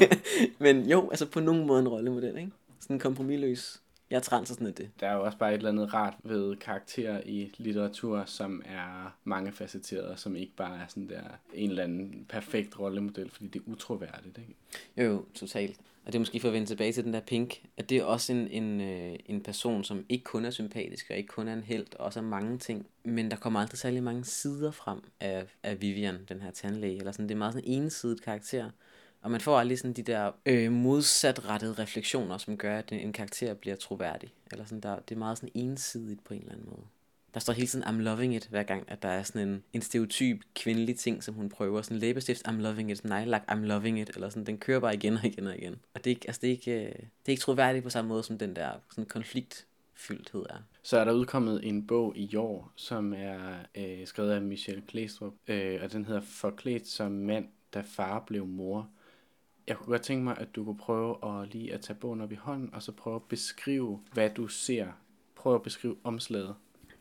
Men 0.60 0.90
jo, 0.90 1.10
altså 1.10 1.26
på 1.26 1.40
nogen 1.40 1.68
måde 1.68 1.80
en 1.80 1.88
rollemodel, 1.88 2.38
ikke? 2.38 2.52
Sådan 2.80 3.00
kompromilløs. 3.00 3.82
Jeg 4.10 4.18
er 4.32 4.38
og 4.38 4.48
sådan 4.48 4.68
er 4.68 4.72
det. 4.72 4.90
Der 5.00 5.08
er 5.08 5.14
jo 5.14 5.24
også 5.24 5.38
bare 5.38 5.54
et 5.54 5.58
eller 5.58 5.70
andet 5.70 5.94
rart 5.94 6.14
ved 6.24 6.56
karakterer 6.56 7.22
i 7.26 7.52
litteratur, 7.58 8.24
som 8.26 8.62
er 8.66 9.18
mangefacetteret, 9.24 10.06
og 10.06 10.20
som 10.20 10.36
ikke 10.36 10.56
bare 10.56 10.78
er 10.78 10.88
sådan 10.88 11.10
der 11.10 11.22
en 11.54 11.70
eller 11.70 11.84
anden 11.84 12.26
perfekt 12.30 12.80
rollemodel, 12.80 13.32
fordi 13.32 13.48
det 13.48 13.60
er 13.60 13.72
utroværdigt, 13.72 14.38
ikke? 14.38 14.56
Jo, 14.98 15.04
jo, 15.04 15.26
totalt. 15.34 15.80
Og 16.06 16.14
det 16.14 16.16
er 16.16 16.20
måske 16.20 16.40
for 16.40 16.48
at 16.48 16.54
vende 16.54 16.68
tilbage 16.68 16.92
til 16.94 17.04
den 17.04 17.14
der 17.14 17.20
Pink, 17.20 17.62
at 17.78 17.90
det 17.90 17.98
er 17.98 18.04
også 18.04 18.34
en, 18.34 18.48
en, 18.48 18.82
øh, 18.82 19.16
en 19.26 19.44
person, 19.44 19.84
som 19.84 20.06
ikke 20.10 20.24
kun 20.24 20.46
er 20.46 20.52
sympatisk, 20.52 21.06
og 21.10 21.18
ikke 21.18 21.28
kun 21.28 21.48
er 21.48 21.54
en 21.54 21.64
held, 21.64 21.86
og 22.00 22.06
også 22.06 22.20
er 22.20 22.24
mange 22.24 22.58
ting. 22.58 22.88
Men 23.04 23.32
der 23.32 23.38
kommer 23.38 23.60
aldrig 23.60 23.78
særlig 23.78 24.04
mange 24.04 24.26
sider 24.26 24.72
frem 24.72 25.00
af, 25.20 25.46
af 25.64 25.82
Vivian, 25.82 26.26
den 26.30 26.42
her 26.42 26.52
tandlæge. 26.52 26.98
Eller 26.98 27.12
sådan, 27.12 27.30
det 27.30 27.36
er 27.36 27.38
meget 27.38 27.54
sådan 27.54 27.70
en 27.70 27.82
ensidigt 27.84 28.22
karakter. 28.22 28.70
Og 29.22 29.32
man 29.32 29.42
får 29.42 29.60
aldrig 29.60 29.80
sådan 29.80 29.94
de 29.94 30.04
der 30.04 30.32
øh, 30.46 30.72
modsatrettede 30.72 31.74
refleksioner, 31.74 32.38
som 32.38 32.58
gør, 32.58 32.78
at 32.78 32.92
en 32.92 33.14
karakter 33.14 33.54
bliver 33.54 33.76
troværdig. 33.76 34.34
Eller 34.52 34.66
sådan 34.66 34.82
der, 34.82 35.00
det 35.00 35.16
er 35.16 35.20
meget 35.20 35.38
sådan 35.38 35.52
ensidigt 35.54 36.24
på 36.24 36.34
en 36.34 36.40
eller 36.40 36.54
anden 36.54 36.70
måde. 36.70 36.86
Der 37.36 37.42
står 37.42 37.54
hele 37.54 37.68
tiden, 37.68 37.86
I'm 37.86 38.02
loving 38.02 38.36
it, 38.36 38.48
hver 38.48 38.64
gang, 38.64 38.84
at 38.88 39.04
der 39.04 39.10
er 39.10 39.24
sådan 39.24 39.48
en, 39.48 39.64
en 39.74 39.82
stereotyp 39.82 40.42
kvindelig 40.56 40.98
ting, 40.98 41.24
som 41.24 41.36
hun 41.36 41.50
prøver. 41.50 41.82
Sådan 41.82 41.98
læbestift, 41.98 42.48
I'm 42.48 42.52
loving 42.52 42.92
it, 42.92 43.06
nejlak, 43.06 43.44
I'm 43.52 43.56
loving 43.56 44.00
it, 44.00 44.10
eller 44.10 44.30
sådan, 44.30 44.46
den 44.46 44.58
kører 44.58 44.80
bare 44.80 44.94
igen 44.94 45.14
og 45.14 45.26
igen 45.26 45.48
og 45.48 45.58
igen. 45.58 45.76
Og 45.94 46.04
det 46.04 46.12
er 46.12 46.16
ikke, 46.16 46.28
altså, 46.28 46.40
det 46.42 46.48
er 46.48 46.52
ikke, 46.52 46.72
øh, 46.72 46.92
det 46.92 47.26
er 47.26 47.30
ikke 47.30 47.42
troværdigt 47.42 47.84
på 47.84 47.90
samme 47.90 48.10
måde, 48.10 48.24
som 48.24 48.38
den 48.38 48.56
der 48.56 48.72
sådan 48.92 49.06
konfliktfyldthed 49.06 50.46
er. 50.50 50.58
Så 50.84 50.98
er 50.98 51.06
der 51.06 51.12
udkommet 51.12 51.68
en 51.68 51.88
bog 51.88 52.18
i 52.18 52.36
år, 52.36 52.72
som 52.76 53.14
er 53.14 53.56
øh, 53.76 54.08
skrevet 54.08 54.32
af 54.32 54.42
Michelle 54.42 54.84
Klæstrup, 54.88 55.34
øh, 55.48 55.80
og 55.84 55.92
den 55.92 56.06
hedder 56.06 56.22
Forklædt 56.22 56.88
som 56.88 57.12
mand, 57.12 57.48
da 57.74 57.82
far 57.86 58.20
blev 58.28 58.46
mor. 58.46 58.90
Jeg 59.68 59.78
kunne 59.78 59.88
godt 59.88 60.02
tænke 60.02 60.24
mig, 60.24 60.38
at 60.38 60.56
du 60.56 60.64
kunne 60.64 60.78
prøve 60.78 61.42
at 61.42 61.54
lige 61.54 61.74
at 61.74 61.82
tage 61.82 62.00
bogen 62.00 62.22
op 62.22 62.32
i 62.32 62.36
hånden, 62.36 62.74
og 62.74 62.84
så 62.84 62.92
prøve 62.92 63.16
at 63.16 63.24
beskrive, 63.24 64.00
hvad 64.14 64.30
du 64.30 64.48
ser. 64.48 64.88
Prøv 65.36 65.56
at 65.56 65.62
beskrive 65.62 65.96
omslaget. 66.04 66.56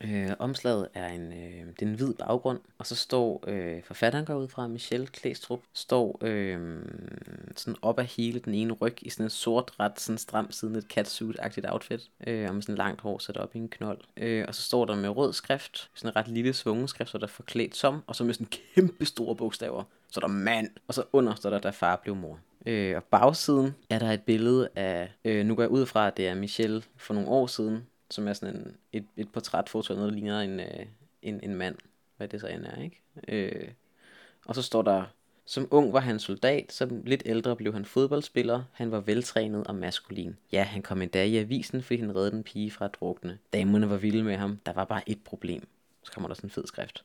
Øh, 0.05 0.31
omslaget 0.39 0.89
er 0.95 1.09
en, 1.09 1.33
øh, 1.33 1.67
det 1.67 1.83
er 1.83 1.87
en 1.87 1.95
hvid 1.95 2.15
baggrund, 2.15 2.61
og 2.79 2.87
så 2.87 2.95
står 2.95 3.45
øh, 3.47 3.83
forfatteren 3.83 4.25
går 4.25 4.35
ud 4.35 4.49
fra, 4.49 4.67
Michelle 4.67 5.07
Klæstrup, 5.07 5.61
står 5.73 6.19
øh, 6.21 6.83
sådan 7.57 7.77
op 7.83 7.99
af 7.99 8.07
hele 8.07 8.41
den 8.41 8.55
ene 8.55 8.73
ryg 8.73 8.97
i 9.03 9.11
sådan 9.11 9.27
en 9.27 9.31
sort, 9.31 9.73
ret 9.81 10.01
sådan 10.01 10.19
stram 10.19 10.51
siden 10.51 10.77
et 10.77 10.87
catsuit-agtigt 10.99 11.73
outfit, 11.73 12.11
øh, 12.27 12.49
og 12.49 12.55
med 12.55 12.63
sådan 12.63 12.75
langt 12.75 13.01
hår 13.01 13.19
sat 13.19 13.37
op 13.37 13.55
i 13.55 13.59
en 13.59 13.69
knold. 13.69 14.01
Øh, 14.17 14.45
og 14.49 14.55
så 14.55 14.63
står 14.63 14.85
der 14.85 14.97
med 14.97 15.09
rød 15.09 15.33
skrift, 15.33 15.91
sådan 15.95 16.11
en 16.11 16.17
ret 16.17 16.29
lille 16.29 16.53
svungen 16.53 16.89
skrift, 16.89 17.11
så 17.11 17.19
der 17.19 17.25
er 17.25 17.29
forklædt 17.29 17.77
som, 17.77 18.03
og 18.07 18.17
så 18.17 18.25
med 18.25 18.35
sådan 18.35 18.53
kæmpe 18.75 19.05
store 19.05 19.37
bogstaver, 19.37 19.85
så 20.11 20.21
er 20.21 20.27
der 20.27 20.35
mand, 20.35 20.71
og 20.89 20.95
så 20.95 21.03
under 21.13 21.35
står 21.35 21.51
der, 21.51 21.59
der 21.59 21.71
far 21.71 21.97
blev 21.97 22.17
mor. 22.17 22.39
Øh, 22.67 22.97
og 22.97 23.05
bagsiden 23.05 23.75
er 23.91 23.99
der 23.99 24.11
et 24.11 24.23
billede 24.23 24.69
af, 24.77 25.13
øh, 25.25 25.47
nu 25.47 25.55
går 25.55 25.63
jeg 25.63 25.71
ud 25.71 25.87
fra, 25.87 26.07
at 26.07 26.17
det 26.17 26.29
er 26.29 26.35
Michelle 26.35 26.83
for 26.97 27.15
nogle 27.15 27.29
år 27.29 27.47
siden, 27.47 27.87
som 28.15 28.29
er 28.29 28.33
sådan 28.33 28.57
en, 28.57 28.77
et, 28.93 29.07
et 29.17 29.33
portrætfoto 29.33 29.93
af 29.93 29.97
noget, 29.97 30.13
der 30.13 30.19
ligner 30.19 30.41
en, 30.41 30.61
øh, 30.61 30.87
en, 31.23 31.41
en 31.43 31.55
mand, 31.55 31.77
hvad 32.17 32.29
det 32.29 32.41
så 32.41 32.47
end 32.47 32.65
er, 32.65 32.83
ikke? 32.83 33.03
Øh, 33.29 33.69
og 34.47 34.55
så 34.55 34.63
står 34.63 34.83
der, 34.83 35.05
som 35.47 35.69
ung 35.71 35.93
var 35.93 36.01
han 36.01 36.19
soldat, 36.19 36.73
som 36.73 37.03
lidt 37.05 37.23
ældre 37.27 37.57
blev 37.57 37.73
han 37.73 37.85
fodboldspiller, 37.85 38.63
han 38.73 38.91
var 38.91 39.01
veltrænet 39.01 39.67
og 39.67 39.75
maskulin. 39.75 40.37
Ja, 40.53 40.63
han 40.63 40.83
kom 40.83 41.03
endda 41.03 41.25
i 41.25 41.37
avisen, 41.37 41.83
fordi 41.83 42.01
han 42.01 42.17
reddede 42.17 42.37
en 42.37 42.43
pige 42.43 42.71
fra 42.71 42.85
at 42.85 42.95
drukne. 43.01 43.39
Damerne 43.53 43.91
var 43.91 43.97
vilde 43.97 44.23
med 44.23 44.37
ham, 44.37 44.61
der 44.67 44.73
var 44.73 44.85
bare 44.85 45.11
et 45.11 45.25
problem. 45.25 45.69
Så 46.03 46.13
kommer 46.13 46.29
der 46.29 46.35
sådan 46.35 46.47
en 46.47 46.51
fed 46.51 46.67
skrift. 46.67 47.05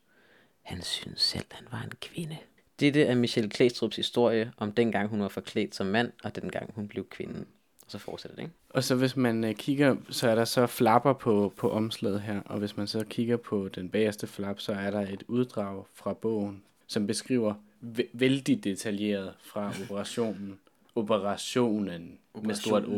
Han 0.61 0.81
synes 0.81 1.21
selv, 1.21 1.45
han 1.51 1.67
var 1.71 1.81
en 1.81 1.93
kvinde. 2.01 2.37
Dette 2.79 3.03
er 3.03 3.15
Michelle 3.15 3.49
Klæstrups 3.49 3.95
historie 3.95 4.51
om 4.57 4.71
dengang 4.71 5.09
hun 5.09 5.21
var 5.21 5.27
forklædt 5.27 5.75
som 5.75 5.87
mand, 5.87 6.11
og 6.23 6.35
dengang 6.35 6.73
hun 6.75 6.87
blev 6.87 7.09
kvinden. 7.09 7.47
Og 7.89 7.91
så 7.91 7.97
fortsætter 7.97 8.35
det, 8.35 8.43
ikke? 8.43 8.53
Og 8.69 8.83
så 8.83 8.95
hvis 8.95 9.15
man 9.15 9.43
øh, 9.43 9.55
kigger, 9.55 9.95
så 10.09 10.29
er 10.29 10.35
der 10.35 10.45
så 10.45 10.67
flapper 10.67 11.13
på, 11.13 11.53
på 11.57 11.71
omslaget 11.71 12.21
her, 12.21 12.41
og 12.45 12.59
hvis 12.59 12.77
man 12.77 12.87
så 12.87 13.05
kigger 13.09 13.37
på 13.37 13.67
den 13.67 13.89
bagerste 13.89 14.27
flap, 14.27 14.59
så 14.59 14.71
er 14.73 14.91
der 14.91 15.01
et 15.01 15.23
uddrag 15.27 15.85
fra 15.95 16.13
bogen, 16.13 16.63
som 16.87 17.07
beskriver 17.07 17.53
væ- 17.81 18.09
vældig 18.13 18.63
detaljeret 18.63 19.33
fra 19.41 19.73
operationen. 19.83 20.59
Operationen 20.95 22.17
med 22.43 22.55
stort 22.55 22.83
O. 22.83 22.89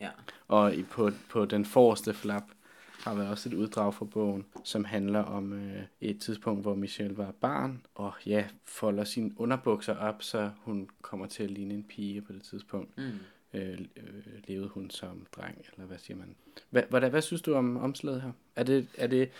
Ja. 0.00 0.10
Og 0.48 0.74
i, 0.74 0.82
på, 0.82 1.10
på 1.30 1.44
den 1.44 1.64
forreste 1.64 2.14
flap 2.14 2.44
har 3.04 3.14
vi 3.14 3.20
også 3.20 3.48
et 3.48 3.54
uddrag 3.54 3.94
fra 3.94 4.04
bogen, 4.04 4.44
som 4.64 4.84
handler 4.84 5.20
om 5.20 5.52
øh, 5.52 5.82
et 6.00 6.20
tidspunkt, 6.20 6.62
hvor 6.62 6.74
Michelle 6.74 7.16
var 7.16 7.32
barn, 7.40 7.80
og 7.94 8.12
ja, 8.26 8.44
folder 8.64 9.04
sine 9.04 9.30
underbukser 9.36 9.96
op, 9.96 10.22
så 10.22 10.50
hun 10.62 10.88
kommer 11.02 11.26
til 11.26 11.42
at 11.42 11.50
ligne 11.50 11.74
en 11.74 11.82
pige 11.82 12.22
på 12.22 12.32
det 12.32 12.42
tidspunkt. 12.42 12.98
Mm. 12.98 13.10
Øh, 13.54 13.78
øh, 13.96 14.04
levede 14.48 14.68
hun 14.68 14.90
som 14.90 15.26
dreng, 15.36 15.58
eller 15.74 15.86
hvad 15.86 15.98
siger 15.98 16.16
man? 16.16 16.34
Hvad, 16.70 16.82
hvad, 16.90 17.10
hvad 17.10 17.22
synes 17.22 17.42
du 17.42 17.54
om 17.54 17.76
omslaget 17.76 18.22
her? 18.22 18.32
Er 18.56 18.62
det, 18.62 18.86
er 18.98 19.06
det, 19.06 19.30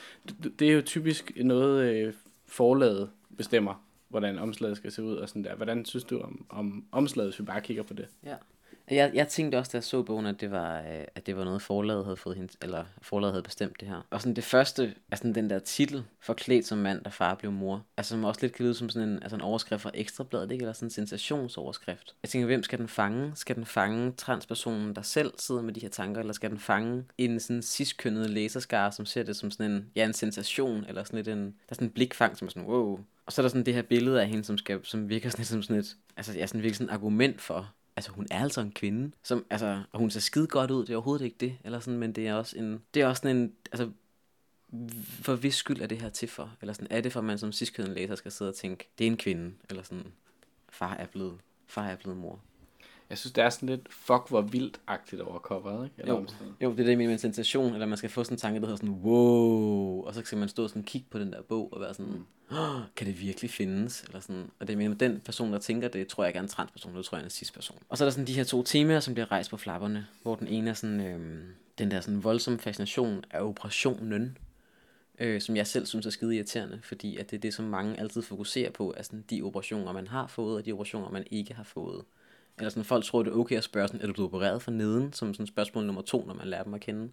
det- 0.43 0.59
det 0.61 0.69
er 0.69 0.73
jo 0.73 0.83
typisk 0.83 1.33
noget, 1.37 1.95
øh, 1.95 2.15
forlaget 2.47 3.11
bestemmer, 3.37 3.85
hvordan 4.09 4.39
omslaget 4.39 4.77
skal 4.77 4.93
se 4.93 5.03
ud 5.03 5.17
og 5.17 5.29
sådan 5.29 5.45
der. 5.45 5.55
Hvordan 5.55 5.85
synes 5.85 6.05
du 6.05 6.21
om, 6.21 6.47
om 6.49 6.85
omslaget, 6.93 7.31
hvis 7.31 7.41
vi 7.41 7.45
bare 7.45 7.61
kigger 7.61 7.83
på 7.83 7.95
det? 7.95 8.09
Ja. 8.25 8.37
Jeg, 8.91 9.11
jeg 9.15 9.29
tænkte 9.29 9.57
også, 9.57 9.71
da 9.73 9.77
jeg 9.77 9.85
så 9.85 10.03
bogen, 10.03 10.27
at 10.27 10.41
det 10.41 10.51
var, 10.51 10.79
øh, 10.79 11.05
at 11.15 11.27
det 11.27 11.37
var 11.37 11.45
noget, 11.45 11.63
forlaget 11.63 12.05
havde 12.05 12.17
fået 12.17 12.37
hende, 12.37 12.53
eller 12.63 12.85
forlaget 13.03 13.33
havde 13.33 13.43
bestemt 13.43 13.81
det 13.81 13.89
her. 13.89 14.07
Og 14.11 14.21
sådan 14.21 14.37
det 14.37 14.45
første, 14.45 14.95
altså 15.11 15.33
den 15.33 15.51
der 15.51 15.59
titel, 15.59 16.05
forklædt 16.21 16.67
som 16.67 16.79
mand, 16.79 17.05
der 17.05 17.11
far 17.11 17.35
blev 17.35 17.53
mor. 17.53 17.85
Altså 17.97 18.11
som 18.11 18.25
også 18.25 18.41
lidt 18.41 18.53
kan 18.53 18.65
lyde 18.65 18.75
som 18.75 18.89
sådan 18.89 19.09
en, 19.09 19.23
altså 19.23 19.37
en 19.37 19.43
overskrift 19.43 19.83
fra 19.83 19.91
Ekstrabladet, 19.95 20.51
ikke? 20.53 20.63
Eller 20.63 20.73
sådan 20.73 20.87
en 20.87 20.91
sensationsoverskrift. 20.91 22.15
Jeg 22.23 22.29
tænker, 22.29 22.47
hvem 22.47 22.63
skal 22.63 22.79
den 22.79 22.89
fange? 22.89 23.33
Skal 23.35 23.57
den 23.57 23.67
fange 23.67 24.13
transpersonen, 24.13 24.95
der 24.95 25.03
selv 25.03 25.33
sidder 25.39 25.63
med 25.63 25.75
de 25.75 25.81
her 25.81 25.89
tanker, 25.89 26.21
eller 26.21 26.33
skal 26.33 26.51
den 26.51 26.59
fange 26.59 27.05
en 27.19 27.41
sådan 27.41 27.63
ciskønnet 27.63 28.31
læserskare, 28.31 28.93
som 28.93 29.07
ser 29.07 29.23
det 29.23 29.37
som 29.37 29.51
sådan 29.51 29.71
en, 29.71 29.91
ja, 29.97 30.05
en 30.05 30.13
sensation, 30.13 30.85
eller 30.89 31.05
sådan 31.05 31.17
lidt 31.17 31.29
en, 31.29 31.45
der 31.45 31.53
er 31.69 31.75
sådan 31.75 31.89
en 31.89 31.93
blikfang, 31.93 32.37
som 32.37 32.47
er 32.47 32.51
sådan, 32.51 32.69
wow. 32.69 33.01
Og 33.27 33.33
så 33.33 33.41
er 33.41 33.43
der 33.43 33.49
sådan 33.49 33.67
det 33.67 33.75
her 33.75 33.83
billede 33.83 34.23
af 34.23 34.29
hende, 34.29 34.45
som, 34.45 34.59
skal, 34.59 34.81
som 34.83 35.09
virker 35.09 35.31
sådan 35.31 35.41
lidt 35.41 35.49
som 35.49 35.63
sådan 35.63 35.77
et, 35.77 35.97
altså 36.17 36.33
ja, 36.33 36.47
sådan 36.47 36.63
virkelig 36.63 36.77
sådan 36.77 36.89
et 36.89 36.95
argument 36.95 37.41
for, 37.41 37.75
altså 37.97 38.11
hun 38.13 38.27
er 38.31 38.43
altså 38.43 38.61
en 38.61 38.73
kvinde, 38.73 39.13
som, 39.23 39.47
altså, 39.51 39.83
og 39.93 39.99
hun 39.99 40.11
ser 40.11 40.21
skide 40.21 40.47
godt 40.47 40.71
ud, 40.71 40.81
det 40.81 40.91
er 40.91 40.97
overhovedet 40.97 41.25
ikke 41.25 41.37
det, 41.41 41.59
eller 41.65 41.81
sådan, 41.81 41.99
men 41.99 42.13
det 42.13 42.29
er 42.29 42.35
også 42.35 42.59
en, 42.59 42.83
det 42.95 43.03
er 43.03 43.07
også 43.07 43.21
sådan 43.21 43.37
en, 43.37 43.53
altså, 43.73 43.91
for 45.23 45.35
hvis 45.37 45.55
skyld 45.55 45.81
er 45.81 45.87
det 45.87 46.01
her 46.01 46.09
til 46.09 46.29
for, 46.29 46.57
eller 46.61 46.73
sådan, 46.73 46.87
er 46.91 47.01
det 47.01 47.13
for, 47.13 47.21
at 47.21 47.25
man 47.25 47.39
som 47.39 47.53
ciskøden 47.53 47.95
læser 47.95 48.15
skal 48.15 48.33
sidde 48.33 48.49
og 48.49 48.55
tænke, 48.55 48.89
det 48.99 49.07
er 49.07 49.11
en 49.11 49.17
kvinde, 49.17 49.55
eller 49.71 49.83
sådan, 49.83 50.13
far 50.69 50.95
er 50.95 51.07
blevet, 51.07 51.39
far 51.67 51.87
er 51.87 51.97
blevet 51.97 52.19
mor. 52.19 52.41
Jeg 53.11 53.19
synes, 53.19 53.33
det 53.33 53.45
er 53.45 53.51
sådan 53.51 53.69
lidt 53.69 53.87
fuck 53.91 54.29
hvor 54.29 54.43
vildt-agtigt 54.43 55.23
over 55.23 55.39
coveret, 55.39 55.85
ikke? 55.85 55.97
Eller 55.99 56.15
Jo, 56.15 56.27
jo, 56.61 56.71
det 56.71 56.81
er 56.81 56.85
det 56.85 56.99
med 56.99 57.07
en 57.07 57.19
sensation, 57.19 57.73
eller 57.73 57.87
man 57.87 57.99
skal 57.99 58.11
få 58.11 58.25
sådan 58.25 58.35
en 58.35 58.39
tanke, 58.41 58.61
der 58.61 58.67
hedder 58.67 58.77
sådan, 58.77 58.95
wow, 58.95 60.03
og 60.03 60.15
så 60.15 60.23
skal 60.25 60.39
man 60.39 60.49
stå 60.49 60.63
og 60.63 60.69
sådan 60.69 60.83
kigge 60.83 61.07
på 61.11 61.19
den 61.19 61.33
der 61.33 61.43
bog, 61.43 61.73
og 61.73 61.81
være 61.81 61.95
sådan, 61.95 62.27
oh, 62.51 62.81
kan 62.97 63.07
det 63.07 63.21
virkelig 63.21 63.51
findes? 63.51 64.03
Eller 64.03 64.21
sådan, 64.21 64.51
og 64.61 64.67
det 64.67 64.73
er 64.73 64.89
med 64.89 64.97
den 64.97 65.21
person, 65.21 65.53
der 65.53 65.59
tænker 65.59 65.89
det, 65.89 66.09
tror 66.09 66.25
jeg 66.25 66.29
ikke 66.29 66.39
er 66.39 66.43
en 66.43 66.49
transperson, 66.49 66.97
det 66.97 67.05
tror 67.05 67.17
jeg 67.17 67.23
er 67.23 67.27
en 67.27 67.31
cis-person. 67.31 67.79
Og 67.89 67.99
så 67.99 68.05
er 68.05 68.07
der 68.07 68.11
sådan 68.11 68.27
de 68.27 68.33
her 68.33 68.45
to 68.45 68.63
temaer, 68.63 69.01
som 69.01 69.15
bliver 69.15 69.33
rejst 69.33 69.51
på 69.51 69.57
flapperne, 69.57 70.07
hvor 70.23 70.35
den 70.35 70.49
ene 70.49 70.71
er 70.71 70.75
sådan, 70.75 71.01
øhm, 71.01 71.43
den 71.79 71.91
der 71.91 72.01
sådan 72.01 72.25
voldsomme 72.25 72.59
fascination 72.59 73.25
af 73.31 73.41
operationen, 73.43 74.39
øh, 75.19 75.41
som 75.41 75.57
jeg 75.57 75.67
selv 75.67 75.87
synes 75.87 76.07
er 76.07 76.11
skide 76.11 76.37
irriterende, 76.37 76.81
fordi 76.83 77.17
at 77.17 77.31
det 77.31 77.37
er 77.37 77.41
det, 77.41 77.55
som 77.55 77.65
mange 77.65 78.01
altid 78.01 78.23
fokuserer 78.23 78.71
på, 78.71 78.95
er 78.97 79.03
sådan 79.03 79.25
de 79.31 79.43
operationer, 79.43 79.93
man 79.93 80.07
har 80.07 80.27
fået, 80.27 80.57
og 80.57 80.67
de 80.67 80.73
operationer, 80.73 81.11
man 81.11 81.25
ikke 81.31 81.55
har 81.55 81.65
fået. 81.65 82.05
Eller 82.59 82.71
sådan, 82.71 82.85
folk 82.85 83.05
tror, 83.05 83.23
det 83.23 83.31
er 83.31 83.37
okay 83.37 83.57
at 83.57 83.65
spørge 83.65 83.89
sådan, 83.89 84.01
er 84.03 84.07
du 84.07 84.13
blevet 84.13 84.29
opereret 84.29 84.63
for 84.63 84.71
neden, 84.71 85.13
som 85.13 85.35
sådan 85.35 85.47
spørgsmål 85.47 85.85
nummer 85.87 86.03
to, 86.03 86.25
når 86.27 86.35
man 86.35 86.47
lærer 86.47 86.63
dem 86.63 86.75
at 86.75 86.81
kende. 86.81 87.11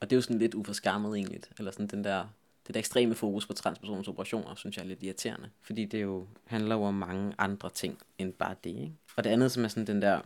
Og 0.00 0.10
det 0.10 0.12
er 0.12 0.16
jo 0.16 0.22
sådan 0.22 0.38
lidt 0.38 0.54
uforskammet 0.54 1.16
egentlig, 1.16 1.40
eller 1.58 1.70
sådan 1.70 1.86
den 1.86 2.04
der, 2.04 2.24
det 2.66 2.74
der 2.74 2.78
ekstreme 2.78 3.14
fokus 3.14 3.46
på 3.46 3.52
transpersoners 3.52 4.08
operationer, 4.08 4.54
synes 4.54 4.76
jeg 4.76 4.82
er 4.82 4.86
lidt 4.86 5.02
irriterende. 5.02 5.48
Fordi 5.62 5.84
det 5.84 6.02
jo 6.02 6.26
handler 6.44 6.74
jo 6.74 6.82
om 6.82 6.94
mange 6.94 7.34
andre 7.38 7.70
ting, 7.70 7.98
end 8.18 8.32
bare 8.32 8.54
det, 8.64 8.70
ikke? 8.70 8.92
Og 9.16 9.24
det 9.24 9.30
andet, 9.30 9.52
som 9.52 9.64
er 9.64 9.68
sådan 9.68 9.86
den 9.86 10.02
der 10.02 10.20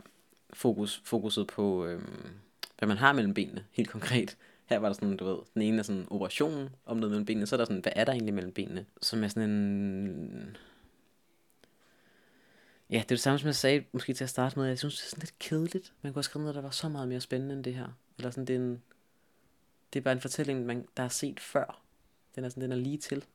fokus, 0.53 1.01
fokuset 1.05 1.47
på, 1.47 1.85
øhm, 1.85 2.29
hvad 2.77 2.87
man 2.87 2.97
har 2.97 3.13
mellem 3.13 3.33
benene, 3.33 3.65
helt 3.71 3.89
konkret. 3.89 4.37
Her 4.65 4.79
var 4.79 4.87
der 4.87 4.93
sådan, 4.93 5.17
du 5.17 5.25
ved, 5.25 5.37
den 5.53 5.61
ene 5.61 5.79
er 5.79 5.83
sådan 5.83 6.07
operationen 6.09 6.69
om 6.85 6.97
noget 6.97 7.11
mellem 7.11 7.25
benene, 7.25 7.45
så 7.45 7.55
er 7.55 7.57
der 7.57 7.65
sådan, 7.65 7.81
hvad 7.81 7.91
er 7.95 8.05
der 8.05 8.11
egentlig 8.11 8.33
mellem 8.33 8.51
benene? 8.53 8.85
Som 9.01 9.23
er 9.23 9.27
sådan 9.27 9.49
en... 9.49 10.57
Ja, 12.89 12.95
det 12.95 13.03
er 13.03 13.07
det 13.07 13.19
samme, 13.19 13.39
som 13.39 13.47
jeg 13.47 13.55
sagde, 13.55 13.85
måske 13.91 14.13
til 14.13 14.23
at 14.23 14.29
starte 14.29 14.59
med. 14.59 14.67
Jeg 14.67 14.79
synes, 14.79 14.95
det 14.95 15.05
er 15.05 15.09
sådan 15.09 15.21
lidt 15.21 15.39
kedeligt. 15.39 15.93
Man 16.01 16.13
kunne 16.13 16.17
have 16.17 16.23
skrevet 16.23 16.43
noget, 16.43 16.55
der 16.55 16.61
var 16.61 16.69
så 16.69 16.89
meget 16.89 17.07
mere 17.07 17.21
spændende 17.21 17.55
end 17.55 17.63
det 17.63 17.75
her. 17.75 17.87
Eller 18.17 18.31
sådan, 18.31 18.45
det 18.45 18.55
er, 18.55 18.59
en, 18.59 18.81
det 19.93 19.99
er 19.99 20.03
bare 20.03 20.11
en 20.11 20.21
fortælling, 20.21 20.65
man, 20.65 20.85
der 20.97 21.03
er 21.03 21.07
set 21.07 21.39
før. 21.39 21.81
Den 22.35 22.43
er, 22.43 22.49
sådan, 22.49 22.63
den 22.63 22.71
er 22.71 22.75
lige 22.75 22.97
til. 22.97 23.25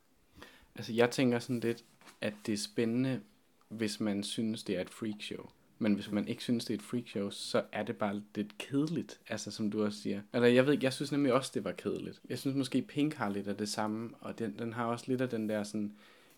Altså, 0.76 0.92
jeg 0.92 1.10
tænker 1.10 1.38
sådan 1.38 1.60
lidt, 1.60 1.84
at 2.20 2.34
det 2.46 2.52
er 2.52 2.58
spændende, 2.58 3.20
hvis 3.68 4.00
man 4.00 4.24
synes, 4.24 4.62
det 4.62 4.76
er 4.76 4.80
et 4.80 4.90
freakshow. 4.90 5.50
Men 5.78 5.94
hvis 5.94 6.10
man 6.10 6.28
ikke 6.28 6.42
synes, 6.42 6.64
det 6.64 6.74
er 6.74 6.78
et 6.78 6.84
freakshow, 6.84 7.30
så 7.30 7.62
er 7.72 7.82
det 7.82 7.96
bare 7.96 8.22
lidt 8.34 8.58
kedeligt, 8.58 9.20
altså 9.28 9.50
som 9.50 9.70
du 9.70 9.84
også 9.84 9.98
siger. 9.98 10.22
Altså, 10.32 10.46
jeg 10.46 10.66
ved 10.66 10.72
ikke, 10.72 10.84
jeg 10.84 10.92
synes 10.92 11.12
nemlig 11.12 11.32
også, 11.32 11.50
det 11.54 11.64
var 11.64 11.72
kedeligt. 11.72 12.20
Jeg 12.28 12.38
synes 12.38 12.56
måske, 12.56 12.82
Pink 12.82 13.14
har 13.14 13.28
lidt 13.28 13.48
af 13.48 13.56
det 13.56 13.68
samme, 13.68 14.10
og 14.20 14.38
den, 14.38 14.58
den 14.58 14.72
har 14.72 14.84
også 14.84 15.04
lidt 15.08 15.20
af 15.20 15.28
den 15.28 15.48
der 15.48 15.62
sådan 15.62 15.92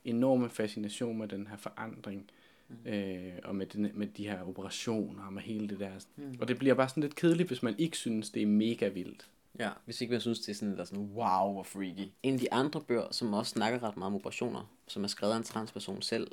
enorme 0.04 0.50
fascination 0.50 1.18
med 1.18 1.28
den 1.28 1.46
her 1.46 1.56
forandring. 1.56 2.30
Mm. 2.68 2.90
Øh, 2.90 3.32
og 3.44 3.56
med, 3.56 3.66
den, 3.66 3.90
med 3.94 4.06
de 4.06 4.28
her 4.28 4.42
operationer 4.42 5.26
og 5.26 5.32
med 5.32 5.42
hele 5.42 5.68
det 5.68 5.80
der. 5.80 5.90
Mm. 6.16 6.34
Og 6.40 6.48
det 6.48 6.58
bliver 6.58 6.74
bare 6.74 6.88
sådan 6.88 7.02
lidt 7.02 7.14
kedeligt, 7.14 7.48
hvis 7.48 7.62
man 7.62 7.74
ikke 7.78 7.96
synes, 7.96 8.30
det 8.30 8.42
er 8.42 8.46
mega 8.46 8.88
vildt. 8.88 9.28
Ja, 9.58 9.70
hvis 9.84 10.00
ikke 10.00 10.10
man 10.10 10.20
synes, 10.20 10.40
det 10.40 10.48
er 10.48 10.54
sådan, 10.54 10.74
der 10.74 10.80
er 10.80 10.84
sådan, 10.84 11.04
wow, 11.04 11.52
hvor 11.52 11.62
freaky. 11.62 12.08
En 12.22 12.34
af 12.34 12.40
de 12.40 12.52
andre 12.52 12.80
bøger, 12.80 13.06
som 13.10 13.34
også 13.34 13.50
snakker 13.50 13.82
ret 13.82 13.96
meget 13.96 14.06
om 14.06 14.14
operationer, 14.14 14.70
som 14.86 15.04
er 15.04 15.08
skrevet 15.08 15.32
af 15.32 15.36
en 15.36 15.42
transperson 15.42 16.02
selv, 16.02 16.28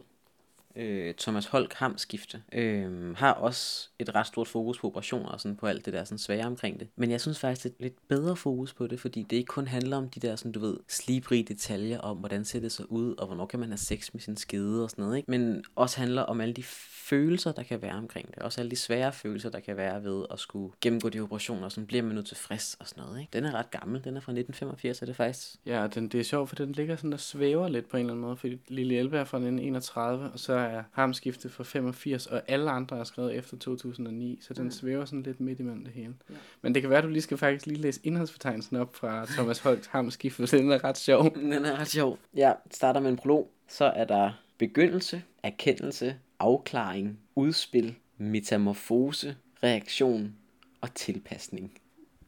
øh, 0.76 1.14
Thomas 1.14 1.46
Holk 1.46 1.74
Hamskifte, 1.74 2.42
øh, 2.54 3.18
har 3.18 3.34
også 3.34 3.90
et 4.00 4.16
ret 4.16 4.28
stort 4.28 4.48
fokus 4.48 4.80
på 4.80 4.88
operationer 4.88 5.30
og 5.30 5.42
sådan 5.42 5.56
på 5.56 5.68
alt 5.68 5.86
det 5.86 5.94
der 5.94 6.04
sådan 6.04 6.18
svære 6.18 6.46
omkring 6.46 6.80
det. 6.80 6.88
Men 6.96 7.12
jeg 7.12 7.22
synes 7.22 7.40
faktisk, 7.40 7.64
det 7.64 7.70
er 7.70 7.74
et 7.76 7.82
lidt 7.82 8.08
bedre 8.08 8.36
fokus 8.36 8.74
på 8.74 8.88
det, 8.88 9.00
fordi 9.00 9.24
det 9.30 9.38
ikke 9.38 9.48
kun 9.48 9.68
handler 9.68 9.98
om 9.98 10.10
de 10.10 10.20
der 10.20 10.36
sådan, 10.36 10.52
du 10.52 10.60
ved, 10.60 10.78
slibrige 10.88 11.44
detaljer 11.44 12.00
om, 12.00 12.18
hvordan 12.18 12.46
ser 12.46 12.60
det 12.60 12.72
så 12.72 12.84
ud, 12.84 13.16
og 13.16 13.28
hvornår 13.28 13.46
kan 13.46 13.60
man 13.60 13.70
have 13.70 13.78
sex 13.78 14.14
med 14.14 14.22
sin 14.22 14.38
skede 14.38 14.84
og 14.84 14.90
sådan 14.90 15.04
noget, 15.04 15.18
ikke? 15.18 15.32
Men 15.32 15.64
også 15.76 16.00
handler 16.00 16.22
om 16.22 16.42
alle 16.42 16.54
de 16.54 16.64
følelser, 16.64 17.52
der 17.52 17.64
kan 17.64 17.82
være 17.82 17.94
omkring 17.94 18.28
det. 18.36 18.44
Også 18.44 18.62
alle 18.62 18.72
de 18.72 18.76
svære 18.76 19.14
følelser, 19.14 19.50
der 19.50 19.60
kan 19.60 19.78
være 19.78 20.04
ved 20.04 20.26
at 20.32 20.40
skulle 20.40 20.74
gennemgå 20.82 21.10
de 21.10 21.20
operationer, 21.20 21.64
og 21.66 21.72
sådan 21.72 21.88
bliver 21.88 22.04
man 22.04 22.16
nu 22.16 22.22
tilfreds 22.22 22.78
og 22.80 22.88
sådan 22.88 23.04
noget, 23.04 23.20
ikke? 23.20 23.30
Den 23.34 23.46
er 23.46 23.52
ret 23.52 23.72
gammel, 23.72 24.04
den 24.04 24.18
er 24.18 24.22
fra 24.22 24.32
1985, 24.32 25.02
er 25.02 25.06
det 25.06 25.16
faktisk. 25.16 25.56
Ja, 25.66 25.88
den, 25.88 26.08
det 26.08 26.20
er 26.20 26.24
sjovt, 26.24 26.50
for 26.50 26.56
den 26.56 26.72
ligger 26.72 26.96
sådan 26.96 27.12
der 27.12 27.18
svæver 27.18 27.68
lidt 27.68 27.90
på 27.90 27.98
en 27.98 28.02
eller 28.02 28.14
anden 28.14 28.26
måde, 28.26 28.38
fordi 28.38 28.60
Lille 28.68 28.98
Elbe 28.98 29.18
er 29.18 29.24
fra 29.24 29.38
1931, 29.38 30.32
og 30.32 30.40
så 30.40 30.63
er 30.64 30.84
Hamskifte 30.92 31.50
fra 31.50 31.64
85, 31.64 32.28
og 32.28 32.42
alle 32.48 32.72
andre 32.72 33.00
er 33.00 33.04
skrevet 33.04 33.36
efter 33.36 33.58
2009, 33.58 34.40
så 34.42 34.54
den 34.54 34.72
svæver 34.72 35.06
sådan 35.06 35.24
lidt 35.24 35.40
midt 35.40 35.60
imellem 35.60 35.84
det 35.84 35.94
hele. 35.94 36.14
Ja. 36.30 36.36
Men 36.62 36.74
det 36.74 36.82
kan 36.82 36.90
være, 36.90 36.98
at 37.00 37.04
du 37.04 37.10
lige 37.10 37.22
skal 37.22 37.38
faktisk 37.38 37.66
lige 37.66 37.82
læse 37.82 38.00
indholdsfortegnelsen 38.04 38.76
op 38.78 38.96
fra 38.96 39.26
Thomas 39.26 39.60
Holks 39.60 39.88
Hamskifte, 39.88 40.48
for 40.48 40.58
den 40.58 40.72
er 40.72 40.84
ret 40.84 40.98
sjov. 40.98 41.36
Den 41.36 41.54
er 41.54 41.80
ret 41.80 41.88
sjov. 41.88 42.20
Ja, 42.36 42.54
starter 42.72 43.00
med 43.00 43.10
en 43.10 43.18
prolog. 43.18 43.52
Så 43.68 43.86
er 43.86 44.06
der 44.06 44.32
begyndelse, 44.58 45.24
erkendelse, 45.44 46.16
afklaring, 46.40 47.20
udspil, 47.36 47.96
metamorfose, 48.18 49.36
reaktion 49.64 50.36
og 50.82 50.96
tilpasning. 50.96 51.72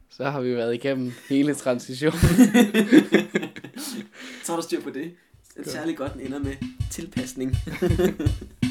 Så 0.10 0.24
har 0.24 0.42
vi 0.42 0.56
været 0.56 0.74
igennem 0.74 1.12
hele 1.30 1.56
transitionen. 1.56 2.20
Så 4.44 4.52
har 4.52 4.56
du 4.56 4.62
styr 4.62 4.82
på 4.82 4.90
det. 4.90 5.16
Det 5.58 5.68
er 5.68 5.72
særlig 5.72 5.98
godt, 5.98 6.14
den 6.14 6.22
ender 6.22 6.40
med 6.40 6.56
tilpasning. 6.92 7.56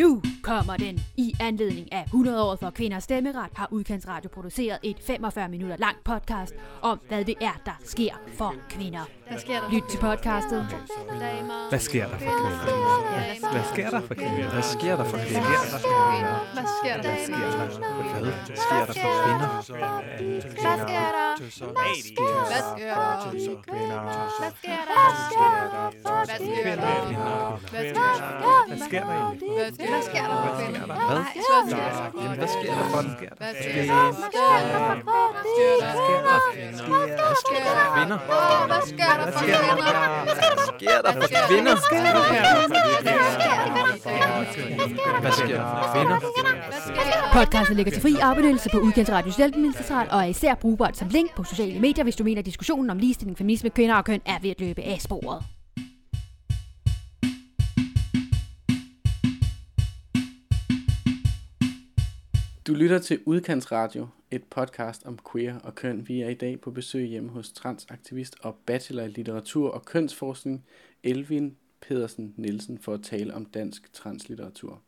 Nu 0.00 0.22
kommer 0.42 0.76
den. 0.76 1.00
I 1.16 1.34
anledning 1.40 1.92
af 1.92 2.04
100 2.04 2.44
år 2.44 2.56
for 2.56 2.70
kvinders 2.70 3.04
stemmeret 3.04 3.48
har 3.54 3.68
Udkantsradio 3.70 4.30
produceret 4.34 4.78
et 4.82 4.96
45 5.06 5.48
minutter 5.48 5.76
langt 5.76 6.04
podcast 6.04 6.54
om, 6.82 7.00
hvad 7.08 7.24
det 7.24 7.34
er, 7.40 7.60
der 7.64 7.72
sker 7.84 8.14
for 8.38 8.54
kvinder. 8.70 9.04
Hvad 9.28 9.38
sker 9.38 9.60
der? 9.60 9.70
Lyt 9.72 9.82
til 9.90 9.98
podcastet. 9.98 10.66
Hvad 11.68 11.78
sker 11.78 12.06
der 12.08 12.18
for 12.18 12.24
kvinder? 12.24 13.50
Hvad 13.52 13.64
sker 13.72 13.90
der 13.90 14.00
for 14.00 14.14
kvinder? 14.14 14.50
Hvad 14.50 14.62
sker 14.62 14.96
der 14.96 15.04
for 15.04 15.18
kvinder? 15.18 15.40
Hvad 16.54 16.66
sker 16.80 16.94
der? 16.96 17.02
Hvad 17.02 17.16
sker 17.26 17.36
der? 17.36 17.50
Hvad 17.50 18.46
sker 18.56 18.86
der 18.86 18.92
for 18.92 19.02
kvinder? 19.22 19.48
Hvad 19.48 19.56
sker 19.56 19.84
der? 19.90 20.00
Hvad 21.10 21.44
sker 21.44 21.50
der? 21.50 21.50
Hvad 22.50 22.62
sker 22.62 22.94
der? 22.94 23.20
Kvinder. 23.66 24.00
Hvad 24.40 24.52
sker 24.60 24.82
der? 24.88 24.98
Hvad 25.00 25.14
sker 25.30 25.54
der? 25.60 25.90
Hvad 26.00 26.38
sker 26.40 26.74
der? 26.74 27.00
Hvad 28.66 28.78
sker 28.88 29.04
der? 29.04 29.89
Hvad 29.90 30.02
sker 30.02 30.24
der? 30.30 30.36
Hvad 32.34 32.48
sker 32.48 32.74
der 32.74 32.86
for 32.90 33.02
kvinder? 33.18 33.34
Hvad? 33.38 33.52
Sker 33.60 33.82
der? 33.86 34.10
Hvad 34.12 34.28
sker 34.30 34.52
der 34.64 34.78
for 34.86 34.92
dem? 34.92 35.40
Hvad 37.20 37.42
sker 37.42 37.54
der? 37.54 37.86
Hvad 37.90 38.70
sker 38.70 38.70
der? 38.70 38.70
Hvad 38.70 38.84
sker 38.86 39.02
der? 39.02 39.26
Hvad 39.26 39.26
sker 39.40 39.48
der 40.42 41.02
for 41.02 41.02
kvinder? 41.02 41.02
Hvad 41.02 41.02
sker 41.02 41.02
der 41.02 41.12
for 41.12 41.26
kvinder? 41.48 41.74
Hvad 45.20 45.32
sker 45.32 45.56
der 45.56 45.70
for 45.70 45.92
kvinder? 45.92 46.10
Hvad 46.20 46.22
sker 46.22 46.36
der 46.36 46.84
for 46.84 46.92
kvinder? 46.92 47.30
Podcastet 47.32 47.76
ligger 47.76 47.92
til 47.92 48.02
fri 48.02 48.16
afbenyttelse 48.22 48.68
på 48.72 48.78
Udkantsradios 48.78 49.36
hjælpemiddelcentral 49.36 50.08
og 50.10 50.20
er 50.20 50.24
især 50.24 50.54
brugbart 50.54 50.96
som 50.96 51.08
link 51.08 51.34
på 51.36 51.44
sociale 51.44 51.80
medier, 51.80 52.04
hvis 52.04 52.16
du 52.16 52.24
mener, 52.24 52.38
at 52.38 52.46
diskussionen 52.46 52.90
om 52.90 52.98
ligestilling, 52.98 53.38
feminisme, 53.38 53.70
kvinder 53.70 53.94
og 53.94 54.04
køn 54.04 54.20
er 54.26 54.38
ved 54.42 54.50
at 54.50 54.60
løbe 54.60 54.82
af 54.82 55.00
sporet. 55.00 55.42
Du 62.66 62.74
lytter 62.74 62.98
til 62.98 63.20
Udkantsradio, 63.24 64.08
et 64.30 64.44
podcast 64.44 65.06
om 65.06 65.18
queer 65.32 65.58
og 65.58 65.74
køn. 65.74 66.08
Vi 66.08 66.20
er 66.20 66.28
i 66.28 66.34
dag 66.34 66.60
på 66.60 66.70
besøg 66.70 67.06
hjemme 67.06 67.30
hos 67.30 67.52
transaktivist 67.52 68.36
og 68.42 68.56
bachelor 68.66 69.02
i 69.02 69.08
litteratur 69.08 69.70
og 69.70 69.84
kønsforskning, 69.84 70.64
Elvin 71.02 71.56
Pedersen 71.80 72.34
Nielsen, 72.36 72.78
for 72.78 72.94
at 72.94 73.02
tale 73.02 73.34
om 73.34 73.44
dansk 73.44 73.92
translitteratur. 73.92 74.80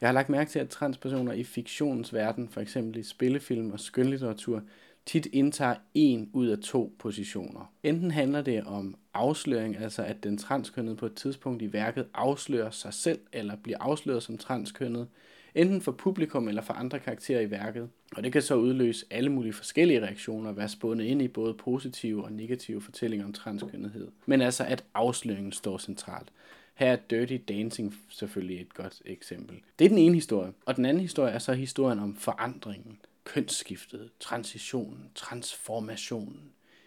Jeg 0.00 0.08
har 0.08 0.12
lagt 0.12 0.28
mærke 0.28 0.50
til, 0.50 0.58
at 0.58 0.68
transpersoner 0.68 1.32
i 1.32 1.44
fiktionens 1.44 2.14
verden, 2.14 2.48
for 2.48 2.60
eksempel 2.60 2.96
i 3.00 3.02
spillefilm 3.02 3.70
og 3.70 3.80
skønlitteratur, 3.80 4.62
tit 5.06 5.26
indtager 5.32 5.74
en 5.94 6.30
ud 6.32 6.46
af 6.46 6.58
to 6.58 6.96
positioner. 6.98 7.72
Enten 7.82 8.10
handler 8.10 8.42
det 8.42 8.64
om 8.64 8.94
afsløring, 9.14 9.76
altså 9.76 10.02
at 10.02 10.22
den 10.22 10.38
transkønnede 10.38 10.96
på 10.96 11.06
et 11.06 11.14
tidspunkt 11.14 11.62
i 11.62 11.72
værket 11.72 12.06
afslører 12.14 12.70
sig 12.70 12.94
selv, 12.94 13.20
eller 13.32 13.56
bliver 13.56 13.78
afsløret 13.80 14.22
som 14.22 14.38
transkønnet, 14.38 15.08
enten 15.56 15.80
for 15.80 15.92
publikum 15.92 16.48
eller 16.48 16.62
for 16.62 16.74
andre 16.74 16.98
karakterer 16.98 17.40
i 17.40 17.50
værket. 17.50 17.88
Og 18.16 18.22
det 18.24 18.32
kan 18.32 18.42
så 18.42 18.54
udløse 18.54 19.06
alle 19.10 19.30
mulige 19.30 19.52
forskellige 19.52 20.02
reaktioner 20.02 20.50
og 20.50 20.56
være 20.56 20.68
spundet 20.68 21.04
ind 21.04 21.22
i 21.22 21.28
både 21.28 21.54
positive 21.54 22.24
og 22.24 22.32
negative 22.32 22.80
fortællinger 22.80 23.26
om 23.26 23.32
transkønnethed. 23.32 24.08
Men 24.26 24.40
altså, 24.40 24.64
at 24.64 24.84
afsløringen 24.94 25.52
står 25.52 25.78
centralt. 25.78 26.28
Her 26.74 26.92
er 26.92 26.96
Dirty 27.10 27.38
Dancing 27.48 27.94
selvfølgelig 28.08 28.60
et 28.60 28.74
godt 28.74 29.02
eksempel. 29.04 29.56
Det 29.78 29.84
er 29.84 29.88
den 29.88 29.98
ene 29.98 30.14
historie. 30.14 30.52
Og 30.66 30.76
den 30.76 30.84
anden 30.84 31.00
historie 31.00 31.32
er 31.32 31.38
så 31.38 31.52
historien 31.52 31.98
om 31.98 32.16
forandringen, 32.16 32.98
kønsskiftet, 33.24 34.10
transitionen, 34.20 35.10
transformationen, 35.14 36.40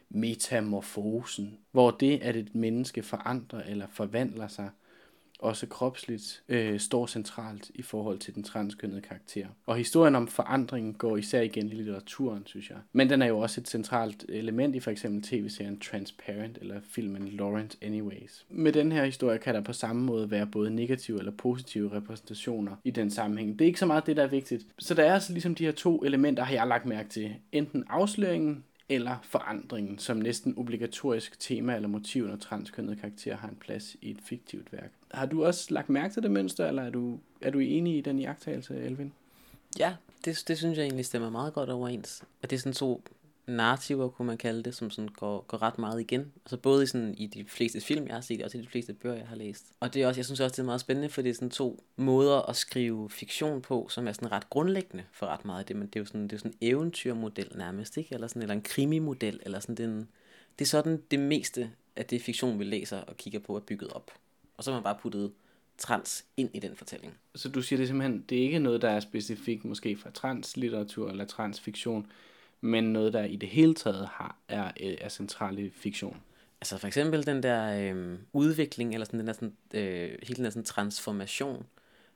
metamorfosen, 0.09 1.57
hvor 1.71 1.91
det, 1.91 2.19
at 2.21 2.35
et 2.35 2.55
menneske 2.55 3.03
forandrer 3.03 3.63
eller 3.63 3.87
forvandler 3.91 4.47
sig, 4.47 4.69
også 5.39 5.67
kropsligt, 5.67 6.43
øh, 6.49 6.79
står 6.79 7.05
centralt 7.05 7.71
i 7.75 7.81
forhold 7.81 8.19
til 8.19 8.35
den 8.35 8.43
transkønnede 8.43 9.01
karakter. 9.01 9.47
Og 9.65 9.75
historien 9.75 10.15
om 10.15 10.27
forandringen 10.27 10.93
går 10.93 11.17
især 11.17 11.41
igen 11.41 11.69
i 11.69 11.75
litteraturen, 11.75 12.43
synes 12.45 12.69
jeg. 12.69 12.77
Men 12.93 13.09
den 13.09 13.21
er 13.21 13.25
jo 13.25 13.39
også 13.39 13.61
et 13.61 13.67
centralt 13.67 14.25
element 14.29 14.75
i 14.75 14.79
for 14.79 14.91
eksempel 14.91 15.23
tv-serien 15.23 15.79
Transparent 15.79 16.57
eller 16.61 16.79
filmen 16.89 17.27
Lawrence 17.27 17.77
Anyways. 17.81 18.45
Med 18.49 18.71
den 18.71 18.91
her 18.91 19.05
historie 19.05 19.37
kan 19.37 19.55
der 19.55 19.61
på 19.61 19.73
samme 19.73 20.01
måde 20.01 20.31
være 20.31 20.47
både 20.47 20.75
negative 20.75 21.19
eller 21.19 21.31
positive 21.31 21.91
repræsentationer 21.91 22.75
i 22.83 22.91
den 22.91 23.11
sammenhæng. 23.11 23.59
Det 23.59 23.65
er 23.65 23.67
ikke 23.67 23.79
så 23.79 23.85
meget 23.85 24.05
det, 24.05 24.17
der 24.17 24.23
er 24.23 24.27
vigtigt. 24.27 24.65
Så 24.79 24.93
der 24.93 25.03
er 25.03 25.13
altså 25.13 25.33
ligesom 25.33 25.55
de 25.55 25.65
her 25.65 25.71
to 25.71 26.03
elementer, 26.03 26.43
har 26.43 26.53
jeg 26.53 26.67
lagt 26.67 26.85
mærke 26.85 27.09
til. 27.09 27.35
Enten 27.51 27.83
afsløringen 27.89 28.63
eller 28.89 29.17
forandringen 29.23 29.99
som 29.99 30.17
næsten 30.17 30.53
obligatorisk 30.57 31.39
tema 31.39 31.75
eller 31.75 31.89
motiv, 31.89 32.27
når 32.27 32.35
transkønnede 32.35 32.95
karakterer 32.95 33.37
har 33.37 33.47
en 33.47 33.55
plads 33.55 33.95
i 34.01 34.11
et 34.11 34.19
fiktivt 34.23 34.73
værk. 34.73 34.91
Har 35.11 35.25
du 35.25 35.45
også 35.45 35.73
lagt 35.73 35.89
mærke 35.89 36.13
til 36.13 36.23
det 36.23 36.31
mønster, 36.31 36.67
eller 36.67 36.83
er 36.83 36.89
du, 36.89 37.19
er 37.41 37.49
du 37.49 37.59
enig 37.59 37.97
i 37.97 38.01
den 38.01 38.19
iagtagelse, 38.19 38.75
Elvin? 38.75 39.13
Ja, 39.79 39.95
det, 40.25 40.43
det 40.47 40.57
synes 40.57 40.77
jeg 40.77 40.83
egentlig 40.83 41.05
stemmer 41.05 41.29
meget 41.29 41.53
godt 41.53 41.69
overens. 41.69 42.23
At 42.41 42.49
det 42.49 42.55
er 42.55 42.59
sådan 42.59 42.73
to 42.73 43.03
narrativer, 43.49 44.09
kunne 44.09 44.25
man 44.25 44.37
kalde 44.37 44.63
det, 44.63 44.75
som 44.75 44.89
sådan 44.89 45.07
går, 45.07 45.45
går 45.47 45.61
ret 45.61 45.77
meget 45.77 46.01
igen. 46.01 46.31
Altså 46.45 46.57
både 46.57 46.83
i, 46.83 46.85
sådan, 46.85 47.15
i 47.17 47.27
de 47.27 47.45
fleste 47.47 47.81
film, 47.81 48.07
jeg 48.07 48.13
har 48.15 48.21
set, 48.21 48.41
og 48.41 48.55
i 48.55 48.61
de 48.61 48.67
fleste 48.67 48.93
bøger, 48.93 49.15
jeg 49.15 49.27
har 49.27 49.35
læst. 49.35 49.65
Og 49.79 49.93
det 49.93 50.01
er 50.01 50.07
også, 50.07 50.19
jeg 50.19 50.25
synes 50.25 50.39
også, 50.39 50.53
det 50.53 50.59
er 50.59 50.65
meget 50.65 50.81
spændende, 50.81 51.09
for 51.09 51.21
det 51.21 51.29
er 51.29 51.33
sådan 51.33 51.49
to 51.49 51.83
måder 51.95 52.49
at 52.49 52.55
skrive 52.55 53.09
fiktion 53.09 53.61
på, 53.61 53.87
som 53.89 54.07
er 54.07 54.11
sådan 54.11 54.31
ret 54.31 54.49
grundlæggende 54.49 55.03
for 55.11 55.25
ret 55.25 55.45
meget 55.45 55.59
af 55.59 55.65
det. 55.65 55.75
Men 55.75 55.87
det 55.87 55.95
er 55.95 55.99
jo 55.99 56.05
sådan, 56.05 56.23
det 56.23 56.33
er 56.33 56.37
sådan 56.37 56.53
en 56.61 56.67
eventyrmodel 56.69 57.51
nærmest, 57.55 57.97
ikke? 57.97 58.13
Eller, 58.13 58.27
sådan, 58.27 58.41
eller 58.41 58.55
en 58.55 58.61
krimimodel, 58.61 59.39
eller 59.45 59.59
sådan, 59.59 59.75
den... 59.75 60.07
det 60.59 60.65
er 60.65 60.69
sådan 60.69 61.03
det 61.11 61.19
meste 61.19 61.71
af 61.95 62.05
det 62.05 62.21
fiktion, 62.21 62.59
vi 62.59 62.63
læser 62.63 63.01
og 63.01 63.17
kigger 63.17 63.39
på, 63.39 63.55
er 63.55 63.59
bygget 63.59 63.93
op. 63.93 64.11
Og 64.57 64.63
så 64.63 64.71
har 64.71 64.77
man 64.77 64.83
bare 64.83 64.97
puttet 65.01 65.31
trans 65.77 66.25
ind 66.37 66.49
i 66.53 66.59
den 66.59 66.75
fortælling. 66.75 67.13
Så 67.35 67.49
du 67.49 67.61
siger 67.61 67.77
det 67.77 67.83
er 67.83 67.87
simpelthen, 67.87 68.25
det 68.29 68.37
er 68.37 68.41
ikke 68.41 68.59
noget, 68.59 68.81
der 68.81 68.89
er 68.89 68.99
specifikt 68.99 69.65
måske 69.65 69.97
fra 69.97 70.09
translitteratur 70.11 71.09
eller 71.09 71.25
transfiktion, 71.25 72.07
men 72.61 72.83
noget, 72.83 73.13
der 73.13 73.23
i 73.23 73.35
det 73.35 73.49
hele 73.49 73.73
taget 73.73 74.07
har, 74.07 74.37
er, 74.47 74.71
øh, 74.81 74.97
er 75.01 75.09
central 75.09 75.59
i 75.59 75.69
fiktion. 75.69 76.17
Altså 76.61 76.77
for 76.77 76.87
eksempel 76.87 77.25
den 77.25 77.43
der 77.43 77.93
øh, 77.93 78.19
udvikling, 78.33 78.93
eller 78.93 79.05
sådan 79.05 79.19
den 79.19 79.27
der 79.27 79.33
sådan, 79.33 79.53
øh, 79.73 80.09
hele 80.23 80.35
den 80.35 80.43
der 80.43 80.49
sådan 80.49 80.63
transformation, 80.63 81.65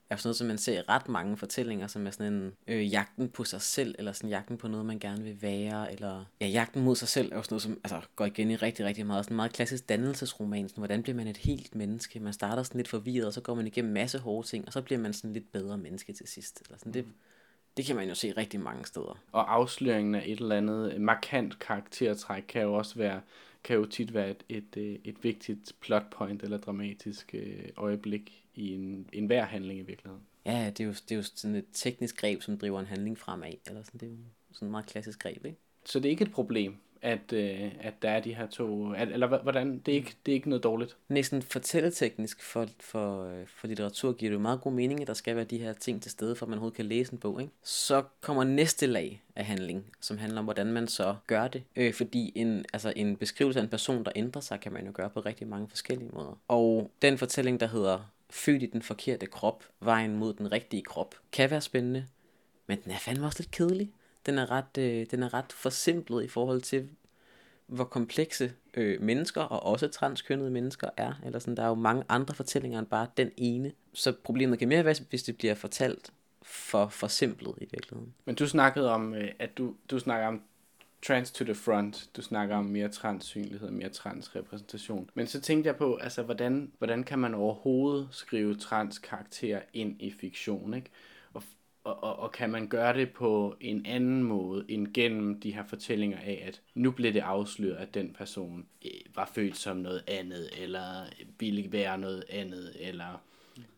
er 0.09 0.17
sådan 0.17 0.27
noget, 0.27 0.37
som 0.37 0.47
man 0.47 0.57
ser 0.57 0.79
i 0.79 0.81
ret 0.81 1.09
mange 1.09 1.37
fortællinger, 1.37 1.87
som 1.87 2.07
er 2.07 2.11
sådan 2.11 2.33
en 2.33 2.53
øh, 2.67 2.91
jagten 2.91 3.29
på 3.29 3.43
sig 3.43 3.61
selv, 3.61 3.95
eller 3.99 4.11
sådan 4.11 4.29
jagten 4.29 4.57
på 4.57 4.67
noget, 4.67 4.85
man 4.85 4.99
gerne 4.99 5.23
vil 5.23 5.41
være, 5.41 5.91
eller 5.93 6.25
ja, 6.41 6.47
jagten 6.47 6.83
mod 6.83 6.95
sig 6.95 7.07
selv 7.07 7.31
er 7.31 7.35
jo 7.35 7.43
sådan 7.43 7.53
noget, 7.53 7.61
som 7.61 7.79
altså, 7.83 8.01
går 8.15 8.25
igen 8.25 8.51
i 8.51 8.55
rigtig, 8.55 8.85
rigtig 8.85 9.05
meget, 9.05 9.25
sådan 9.25 9.33
en 9.33 9.35
meget 9.35 9.53
klassisk 9.53 9.89
dannelsesroman, 9.89 10.69
sådan, 10.69 10.81
hvordan 10.81 11.03
bliver 11.03 11.15
man 11.15 11.27
et 11.27 11.37
helt 11.37 11.75
menneske, 11.75 12.19
man 12.19 12.33
starter 12.33 12.63
sådan 12.63 12.79
lidt 12.79 12.87
forvirret, 12.87 13.27
og 13.27 13.33
så 13.33 13.41
går 13.41 13.55
man 13.55 13.67
igennem 13.67 13.89
en 13.89 13.93
masse 13.93 14.19
hårde 14.19 14.47
ting, 14.47 14.67
og 14.67 14.73
så 14.73 14.81
bliver 14.81 14.99
man 14.99 15.13
sådan 15.13 15.33
lidt 15.33 15.51
bedre 15.51 15.77
menneske 15.77 16.13
til 16.13 16.27
sidst, 16.27 16.61
eller 16.65 16.77
sådan, 16.77 16.93
det, 16.93 17.05
det 17.77 17.85
kan 17.85 17.95
man 17.95 18.09
jo 18.09 18.15
se 18.15 18.31
rigtig 18.31 18.59
mange 18.59 18.85
steder. 18.85 19.19
Og 19.31 19.53
afsløringen 19.53 20.15
af 20.15 20.23
et 20.25 20.39
eller 20.39 20.55
andet 20.55 21.01
markant 21.01 21.59
karaktertræk 21.59 22.43
kan 22.47 22.61
jo 22.61 22.73
også 22.73 22.95
være, 22.95 23.21
kan 23.63 23.75
jo 23.75 23.85
tit 23.85 24.13
være 24.13 24.29
et, 24.29 24.43
et, 24.49 24.77
øh, 24.77 24.99
et 25.03 25.23
vigtigt 25.23 25.73
plotpoint 25.79 26.43
eller 26.43 26.57
dramatisk 26.57 27.31
øh, 27.33 27.69
øjeblik 27.77 28.43
i 28.55 28.73
en, 28.73 29.09
en 29.13 29.25
hver 29.25 29.45
handling 29.45 29.79
i 29.79 29.83
virkeligheden. 29.83 30.23
Ja, 30.45 30.69
det 30.69 30.79
er, 30.79 30.87
jo, 30.87 30.91
det 30.93 31.11
er 31.11 31.15
jo 31.15 31.23
sådan 31.23 31.55
et 31.55 31.65
teknisk 31.73 32.17
greb, 32.17 32.41
som 32.41 32.57
driver 32.57 32.79
en 32.79 32.85
handling 32.85 33.17
fremad, 33.17 33.53
eller 33.67 33.83
sådan, 33.83 33.99
det 33.99 34.05
er 34.05 34.11
jo 34.11 34.17
sådan 34.51 34.67
et 34.67 34.71
meget 34.71 34.85
klassisk 34.85 35.19
greb, 35.19 35.45
ikke? 35.45 35.57
Så 35.85 35.99
det 35.99 36.05
er 36.05 36.09
ikke 36.09 36.25
et 36.25 36.31
problem, 36.31 36.75
at, 37.03 37.33
øh, 37.33 37.71
at 37.81 37.93
der 38.01 38.09
er 38.09 38.19
de 38.19 38.35
her 38.35 38.47
to, 38.47 38.93
at, 38.93 39.09
eller 39.09 39.27
hvordan, 39.27 39.79
det 39.79 39.91
er, 39.91 39.95
ikke, 39.95 40.15
det 40.25 40.31
er 40.31 40.35
ikke 40.35 40.49
noget 40.49 40.63
dårligt. 40.63 40.97
Næsten 41.09 41.41
fortælleteknisk 41.41 42.43
for, 42.43 42.67
for, 42.79 43.31
for 43.47 43.67
litteratur 43.67 44.13
giver 44.13 44.29
det 44.29 44.35
jo 44.35 44.41
meget 44.41 44.61
god 44.61 44.71
mening, 44.71 45.01
at 45.01 45.07
der 45.07 45.13
skal 45.13 45.35
være 45.35 45.45
de 45.45 45.57
her 45.57 45.73
ting 45.73 46.01
til 46.01 46.11
stede, 46.11 46.35
for 46.35 46.45
at 46.45 46.49
man 46.49 46.57
overhovedet 46.57 46.75
kan 46.75 46.85
læse 46.85 47.13
en 47.13 47.19
bog. 47.19 47.41
Ikke? 47.41 47.53
Så 47.63 48.03
kommer 48.21 48.43
næste 48.43 48.87
lag 48.87 49.23
af 49.35 49.45
handling, 49.45 49.85
som 50.01 50.17
handler 50.17 50.39
om, 50.39 50.45
hvordan 50.45 50.67
man 50.67 50.87
så 50.87 51.15
gør 51.27 51.47
det. 51.47 51.63
Øh, 51.75 51.93
fordi 51.93 52.31
en, 52.35 52.65
altså 52.73 52.93
en 52.95 53.15
beskrivelse 53.15 53.59
af 53.59 53.63
en 53.63 53.69
person, 53.69 54.05
der 54.05 54.11
ændrer 54.15 54.41
sig, 54.41 54.59
kan 54.59 54.73
man 54.73 54.85
jo 54.85 54.91
gøre 54.93 55.09
på 55.09 55.19
rigtig 55.19 55.47
mange 55.47 55.67
forskellige 55.69 56.09
måder. 56.13 56.39
Og 56.47 56.91
den 57.01 57.17
fortælling, 57.17 57.59
der 57.59 57.67
hedder 57.67 57.99
Født 58.29 58.63
i 58.63 58.65
den 58.65 58.81
forkerte 58.81 59.25
krop, 59.25 59.63
vejen 59.79 60.15
mod 60.15 60.33
den 60.33 60.51
rigtige 60.51 60.81
krop, 60.83 61.15
kan 61.31 61.51
være 61.51 61.61
spændende, 61.61 62.05
men 62.67 62.79
den 62.83 62.91
er 62.91 62.97
fandme 62.97 63.25
også 63.25 63.39
lidt 63.39 63.51
kedelig. 63.51 63.91
Den 64.25 64.37
er 64.37 64.51
ret, 64.51 64.77
øh, 64.77 65.05
den 65.11 65.23
er 65.23 65.33
ret 65.33 65.51
forsimplet 65.53 66.23
i 66.23 66.27
forhold 66.27 66.61
til, 66.61 66.89
hvor 67.67 67.83
komplekse 67.83 68.53
øh, 68.73 69.01
mennesker, 69.01 69.41
og 69.41 69.65
også 69.65 69.87
transkønnede 69.87 70.49
mennesker 70.49 70.89
er. 70.97 71.13
Eller 71.25 71.39
sådan, 71.39 71.57
der 71.57 71.63
er 71.63 71.67
jo 71.67 71.75
mange 71.75 72.03
andre 72.09 72.33
fortællinger 72.33 72.79
end 72.79 72.87
bare 72.87 73.07
den 73.17 73.31
ene. 73.37 73.71
Så 73.93 74.13
problemet 74.23 74.59
kan 74.59 74.67
mere 74.67 74.85
være, 74.85 74.95
hvis 75.09 75.23
det 75.23 75.37
bliver 75.37 75.55
fortalt 75.55 76.11
for 76.41 76.87
forsimplet 76.87 77.53
i 77.57 77.67
virkeligheden. 77.71 78.13
Men 78.25 78.35
du 78.35 78.47
snakkede 78.47 78.91
om, 78.91 79.13
øh, 79.13 79.31
at 79.39 79.57
du, 79.57 79.75
du 79.89 79.99
snakker 79.99 80.27
om 80.27 80.41
trans 81.07 81.31
to 81.31 81.45
the 81.45 81.55
front. 81.55 82.09
Du 82.17 82.21
snakker 82.21 82.55
om 82.55 82.65
mere 82.65 82.89
transsynlighed, 82.89 83.71
mere 83.71 83.89
transrepræsentation. 83.89 85.09
Men 85.13 85.27
så 85.27 85.41
tænkte 85.41 85.67
jeg 85.67 85.75
på, 85.75 85.95
altså, 85.95 86.23
hvordan, 86.23 86.71
hvordan 86.77 87.03
kan 87.03 87.19
man 87.19 87.33
overhovedet 87.33 88.07
skrive 88.11 88.55
transkarakterer 88.55 89.61
ind 89.73 90.01
i 90.01 90.11
fiktion, 90.11 90.73
ikke? 90.73 90.89
Og, 91.83 92.03
og, 92.03 92.19
og, 92.19 92.31
kan 92.31 92.49
man 92.49 92.67
gøre 92.67 92.93
det 92.93 93.11
på 93.11 93.55
en 93.59 93.85
anden 93.85 94.23
måde 94.23 94.65
end 94.67 94.93
gennem 94.93 95.39
de 95.39 95.53
her 95.53 95.63
fortællinger 95.67 96.17
af, 96.17 96.43
at 96.47 96.61
nu 96.73 96.91
blev 96.91 97.13
det 97.13 97.19
afsløret, 97.19 97.75
at 97.75 97.93
den 97.93 98.13
person 98.17 98.65
øh, 98.85 98.91
var 99.15 99.31
født 99.35 99.57
som 99.57 99.77
noget 99.77 100.03
andet, 100.07 100.49
eller 100.61 101.05
ville 101.39 101.71
være 101.71 101.97
noget 101.97 102.23
andet, 102.29 102.75
eller 102.79 103.23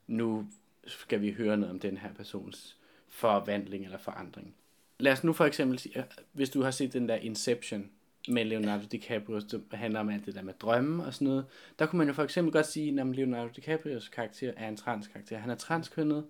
nu 0.08 0.48
skal 0.88 1.22
vi 1.22 1.32
høre 1.32 1.58
noget 1.58 1.74
om 1.74 1.80
den 1.80 1.98
her 1.98 2.14
persons 2.14 2.78
forvandling 3.10 3.86
eller 3.86 3.98
forandring. 3.98 4.56
Lad 5.00 5.12
os 5.12 5.24
nu 5.24 5.34
for 5.34 5.46
eksempel 5.46 5.80
sige, 5.80 6.00
øh, 6.00 6.04
hvis 6.34 6.50
du 6.50 6.62
har 6.62 6.72
set 6.72 6.94
den 6.94 7.10
der 7.10 7.16
Inception 7.16 7.90
med 8.28 8.46
Leonardo 8.46 8.84
DiCaprio, 8.92 9.40
som 9.40 9.64
handler 9.72 10.00
om 10.00 10.10
alt 10.10 10.26
det 10.26 10.36
der 10.36 10.42
med 10.42 10.54
drømme 10.54 11.06
og 11.06 11.14
sådan 11.14 11.28
noget, 11.28 11.46
der 11.80 11.86
kunne 11.86 11.98
man 11.98 12.08
jo 12.08 12.14
for 12.14 12.24
eksempel 12.24 12.52
godt 12.54 12.66
sige, 12.66 13.02
at 13.02 13.08
Leonardo 13.08 13.50
DiCaprios 13.56 14.10
karakter 14.10 14.54
er 14.58 14.68
en 14.68 14.78
transkarakter. 14.78 15.38
Han 15.38 15.50
er 15.50 15.56
transkønnet. 15.56 16.26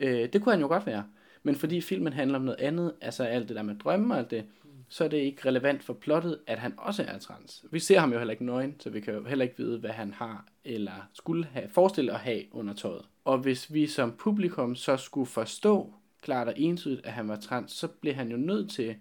Øh, 0.00 0.32
det 0.32 0.42
kunne 0.42 0.52
han 0.52 0.60
jo 0.60 0.68
godt 0.68 0.86
være. 0.86 1.04
Men 1.42 1.54
fordi 1.54 1.80
filmen 1.80 2.12
handler 2.12 2.38
om 2.38 2.44
noget 2.44 2.60
andet, 2.60 2.94
altså 3.00 3.24
alt 3.24 3.48
det 3.48 3.56
der 3.56 3.62
med 3.62 3.74
drømme 3.74 4.14
og 4.14 4.18
alt 4.18 4.30
det, 4.30 4.44
så 4.88 5.04
er 5.04 5.08
det 5.08 5.16
ikke 5.16 5.48
relevant 5.48 5.82
for 5.82 5.92
plottet, 5.92 6.38
at 6.46 6.58
han 6.58 6.74
også 6.78 7.02
er 7.02 7.18
trans. 7.18 7.64
Vi 7.70 7.78
ser 7.78 7.98
ham 7.98 8.12
jo 8.12 8.18
heller 8.18 8.32
ikke 8.32 8.44
nøgen, 8.44 8.80
så 8.80 8.90
vi 8.90 9.00
kan 9.00 9.14
jo 9.14 9.24
heller 9.24 9.42
ikke 9.42 9.56
vide, 9.56 9.78
hvad 9.78 9.90
han 9.90 10.12
har 10.12 10.46
eller 10.64 11.08
skulle 11.12 11.44
have 11.44 11.68
forestille 11.68 12.12
at 12.12 12.18
have 12.18 12.42
under 12.52 12.74
tøjet. 12.74 13.04
Og 13.24 13.38
hvis 13.38 13.72
vi 13.72 13.86
som 13.86 14.12
publikum 14.18 14.74
så 14.74 14.96
skulle 14.96 15.26
forstå 15.26 15.94
klart 16.22 16.48
og 16.48 16.54
entydigt, 16.56 17.06
at 17.06 17.12
han 17.12 17.28
var 17.28 17.36
trans, 17.36 17.72
så 17.72 17.88
blev 17.88 18.14
han 18.14 18.30
jo 18.30 18.36
nødt 18.36 18.70
til 18.70 18.96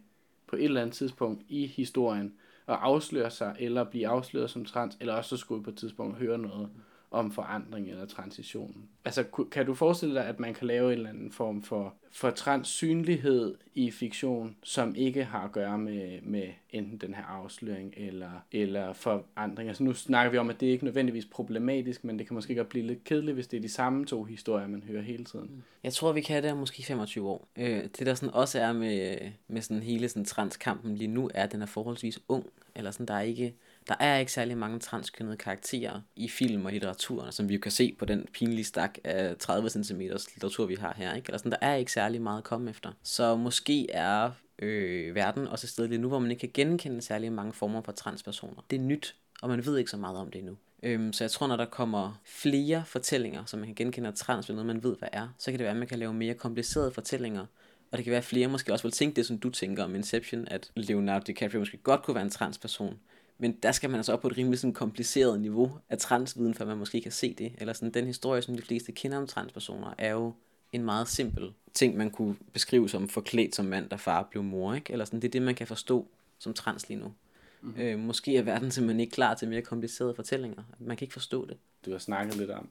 på 0.47 0.55
et 0.55 0.63
eller 0.63 0.81
andet 0.81 0.95
tidspunkt 0.95 1.43
i 1.47 1.67
historien 1.67 2.33
at 2.67 2.77
afsløre 2.81 3.31
sig, 3.31 3.55
eller 3.59 3.83
blive 3.83 4.07
afsløret 4.07 4.49
som 4.49 4.65
trans, 4.65 4.97
eller 4.99 5.13
også 5.13 5.29
så 5.29 5.37
skulle 5.37 5.59
vi 5.59 5.63
på 5.63 5.69
et 5.69 5.77
tidspunkt 5.77 6.17
høre 6.17 6.37
noget 6.37 6.69
om 7.11 7.31
forandring 7.31 7.89
eller 7.89 8.05
transition. 8.05 8.75
Altså, 9.05 9.23
kan 9.51 9.65
du 9.65 9.73
forestille 9.73 10.15
dig, 10.15 10.25
at 10.25 10.39
man 10.39 10.53
kan 10.53 10.67
lave 10.67 10.91
en 10.91 10.97
eller 10.97 11.09
anden 11.09 11.31
form 11.31 11.63
for, 11.63 11.93
for 12.11 12.29
transsynlighed 12.29 13.55
i 13.75 13.91
fiktion, 13.91 14.55
som 14.63 14.95
ikke 14.95 15.23
har 15.23 15.45
at 15.45 15.51
gøre 15.51 15.77
med, 15.77 16.21
med 16.21 16.47
enten 16.69 16.97
den 16.97 17.13
her 17.13 17.23
afsløring 17.23 17.93
eller, 17.97 18.31
eller 18.51 18.93
forandring? 18.93 19.69
Altså, 19.69 19.83
nu 19.83 19.93
snakker 19.93 20.31
vi 20.31 20.37
om, 20.37 20.49
at 20.49 20.59
det 20.59 20.67
ikke 20.67 20.81
er 20.81 20.85
nødvendigvis 20.85 21.25
problematisk, 21.25 22.03
men 22.03 22.19
det 22.19 22.27
kan 22.27 22.33
måske 22.33 22.55
godt 22.55 22.69
blive 22.69 22.87
lidt 22.87 23.03
kedeligt, 23.03 23.35
hvis 23.35 23.47
det 23.47 23.57
er 23.57 23.61
de 23.61 23.69
samme 23.69 24.05
to 24.05 24.23
historier, 24.23 24.67
man 24.67 24.83
hører 24.87 25.01
hele 25.01 25.25
tiden. 25.25 25.45
Mm. 25.45 25.63
Jeg 25.83 25.93
tror, 25.93 26.11
vi 26.11 26.21
kan 26.21 26.43
det 26.43 26.51
om 26.51 26.57
måske 26.57 26.83
25 26.83 27.29
år. 27.29 27.47
Øh, 27.57 27.83
det 27.83 28.05
der 28.05 28.13
sådan 28.13 28.33
også 28.33 28.59
er 28.59 28.73
med, 28.73 29.17
med 29.47 29.61
sådan 29.61 29.83
hele 29.83 30.09
sådan 30.09 30.25
transkampen 30.25 30.95
lige 30.95 31.07
nu, 31.07 31.29
er, 31.33 31.43
at 31.43 31.51
den 31.51 31.61
er 31.61 31.65
forholdsvis 31.65 32.19
ung. 32.27 32.45
Eller 32.75 32.91
sådan, 32.91 33.05
der 33.05 33.13
er 33.13 33.21
ikke 33.21 33.55
der 33.89 33.95
er 33.99 34.17
ikke 34.17 34.31
særlig 34.31 34.57
mange 34.57 34.79
transkønnede 34.79 35.37
karakterer 35.37 36.01
i 36.15 36.29
film 36.29 36.65
og 36.65 36.71
litteratur, 36.71 37.29
som 37.31 37.49
vi 37.49 37.53
jo 37.53 37.59
kan 37.59 37.71
se 37.71 37.95
på 37.99 38.05
den 38.05 38.25
pinlige 38.33 38.63
stak 38.63 38.97
af 39.03 39.35
30 39.39 39.69
cm 39.69 39.99
litteratur, 39.99 40.65
vi 40.65 40.75
har 40.75 40.93
her. 40.97 41.15
Ikke? 41.15 41.25
Eller 41.27 41.37
sådan, 41.37 41.51
der 41.51 41.57
er 41.61 41.75
ikke 41.75 41.91
særlig 41.91 42.21
meget 42.21 42.37
at 42.37 42.43
komme 42.43 42.69
efter. 42.69 42.91
Så 43.03 43.35
måske 43.35 43.91
er 43.91 44.31
øh, 44.59 45.15
verden 45.15 45.47
også 45.47 45.65
et 45.65 45.69
sted 45.69 45.87
lige 45.87 46.01
nu, 46.01 46.07
hvor 46.07 46.19
man 46.19 46.31
ikke 46.31 46.39
kan 46.39 46.51
genkende 46.53 47.01
særlig 47.01 47.31
mange 47.31 47.53
former 47.53 47.81
for 47.81 47.91
transpersoner. 47.91 48.65
Det 48.69 48.75
er 48.79 48.83
nyt, 48.83 49.15
og 49.41 49.49
man 49.49 49.65
ved 49.65 49.77
ikke 49.77 49.91
så 49.91 49.97
meget 49.97 50.17
om 50.17 50.31
det 50.31 50.39
endnu. 50.39 50.57
Øhm, 50.83 51.13
så 51.13 51.23
jeg 51.23 51.31
tror, 51.31 51.47
når 51.47 51.55
der 51.55 51.65
kommer 51.65 52.21
flere 52.25 52.83
fortællinger, 52.85 53.45
som 53.45 53.59
man 53.59 53.67
kan 53.67 53.75
genkende 53.75 54.11
trans 54.11 54.49
ved 54.49 54.55
noget, 54.55 54.67
man 54.67 54.83
ved, 54.83 54.95
hvad 54.99 55.09
er, 55.11 55.27
så 55.37 55.51
kan 55.51 55.59
det 55.59 55.63
være, 55.63 55.71
at 55.71 55.77
man 55.77 55.87
kan 55.87 55.99
lave 55.99 56.13
mere 56.13 56.33
komplicerede 56.33 56.91
fortællinger, 56.91 57.45
og 57.91 57.97
det 57.97 58.03
kan 58.03 58.11
være, 58.11 58.17
at 58.17 58.25
flere 58.25 58.47
måske 58.47 58.73
også 58.73 58.83
vil 58.83 58.91
tænke 58.91 59.15
det, 59.15 59.25
som 59.25 59.37
du 59.37 59.49
tænker 59.49 59.83
om 59.83 59.95
Inception, 59.95 60.47
at 60.47 60.71
Leonardo 60.75 61.23
DiCaprio 61.27 61.59
måske 61.59 61.77
godt 61.77 62.03
kunne 62.03 62.15
være 62.15 62.23
en 62.23 62.29
transperson, 62.29 62.99
men 63.39 63.51
der 63.51 63.71
skal 63.71 63.89
man 63.89 63.97
altså 63.97 64.13
op 64.13 64.21
på 64.21 64.27
et 64.27 64.37
rimelig 64.37 64.59
sådan 64.59 64.73
kompliceret 64.73 65.41
niveau 65.41 65.71
af 65.89 65.97
transviden, 65.97 66.53
for 66.53 66.65
man 66.65 66.77
måske 66.77 67.01
kan 67.01 67.11
se 67.11 67.33
det. 67.33 67.51
Eller 67.57 67.73
sådan 67.73 67.93
den 67.93 68.05
historie, 68.05 68.41
som 68.41 68.55
de 68.55 68.61
fleste 68.61 68.91
kender 68.91 69.17
om 69.17 69.27
transpersoner, 69.27 69.93
er 69.97 70.11
jo 70.11 70.33
en 70.71 70.83
meget 70.83 71.07
simpel 71.07 71.53
ting, 71.73 71.97
man 71.97 72.11
kunne 72.11 72.35
beskrive 72.53 72.89
som 72.89 73.09
forklædt 73.09 73.55
som 73.55 73.65
mand, 73.65 73.89
der 73.89 73.97
far 73.97 74.27
blev 74.31 74.43
mor. 74.43 74.73
Ikke? 74.73 74.93
Eller 74.93 75.05
sådan, 75.05 75.21
det 75.21 75.27
er 75.27 75.31
det, 75.31 75.41
man 75.41 75.55
kan 75.55 75.67
forstå 75.67 76.07
som 76.39 76.53
trans 76.53 76.89
lige 76.89 76.99
nu. 76.99 77.13
Mm-hmm. 77.61 77.81
Øh, 77.81 77.99
måske 77.99 78.37
er 78.37 78.41
verden 78.41 78.71
simpelthen 78.71 78.99
ikke 78.99 79.11
klar 79.11 79.33
til 79.33 79.47
mere 79.47 79.61
komplicerede 79.61 80.15
fortællinger. 80.15 80.63
Man 80.79 80.97
kan 80.97 81.05
ikke 81.05 81.13
forstå 81.13 81.45
det. 81.45 81.57
Du 81.85 81.91
har 81.91 81.97
snakket 81.97 82.37
lidt 82.37 82.51
om, 82.51 82.69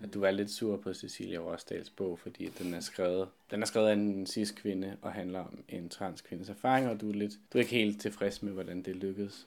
at 0.00 0.14
du 0.14 0.22
er 0.22 0.30
lidt 0.30 0.50
sur 0.50 0.76
på 0.76 0.92
Cecilia 0.92 1.38
Rosdals 1.38 1.90
bog, 1.90 2.18
fordi 2.18 2.48
den 2.58 2.74
er 2.74 2.80
skrevet, 2.80 3.28
den 3.50 3.62
er 3.62 3.66
skrevet 3.66 3.88
af 3.88 3.92
en 3.92 4.26
cis-kvinde 4.26 4.96
og 5.02 5.12
handler 5.12 5.40
om 5.40 5.58
en 5.68 5.88
transkvindes 5.88 6.48
erfaring, 6.48 6.88
og 6.88 7.00
du 7.00 7.08
er, 7.08 7.14
lidt, 7.14 7.32
du 7.52 7.58
er 7.58 7.62
ikke 7.62 7.74
helt 7.74 8.00
tilfreds 8.00 8.42
med, 8.42 8.52
hvordan 8.52 8.82
det 8.82 8.96
lykkedes. 8.96 9.46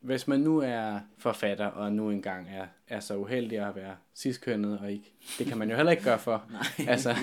Hvis 0.00 0.28
man 0.28 0.40
nu 0.40 0.58
er 0.58 1.00
forfatter, 1.18 1.66
og 1.66 1.92
nu 1.92 2.10
engang 2.10 2.48
er, 2.50 2.66
er 2.88 3.00
så 3.00 3.16
uheldig 3.16 3.58
at 3.58 3.76
være 3.76 3.96
cis-kønnet, 4.16 4.78
og 4.78 4.92
ikke, 4.92 5.12
det 5.38 5.46
kan 5.46 5.58
man 5.58 5.70
jo 5.70 5.76
heller 5.76 5.92
ikke 5.92 6.04
gøre 6.04 6.18
for, 6.18 6.44
altså, 6.88 7.14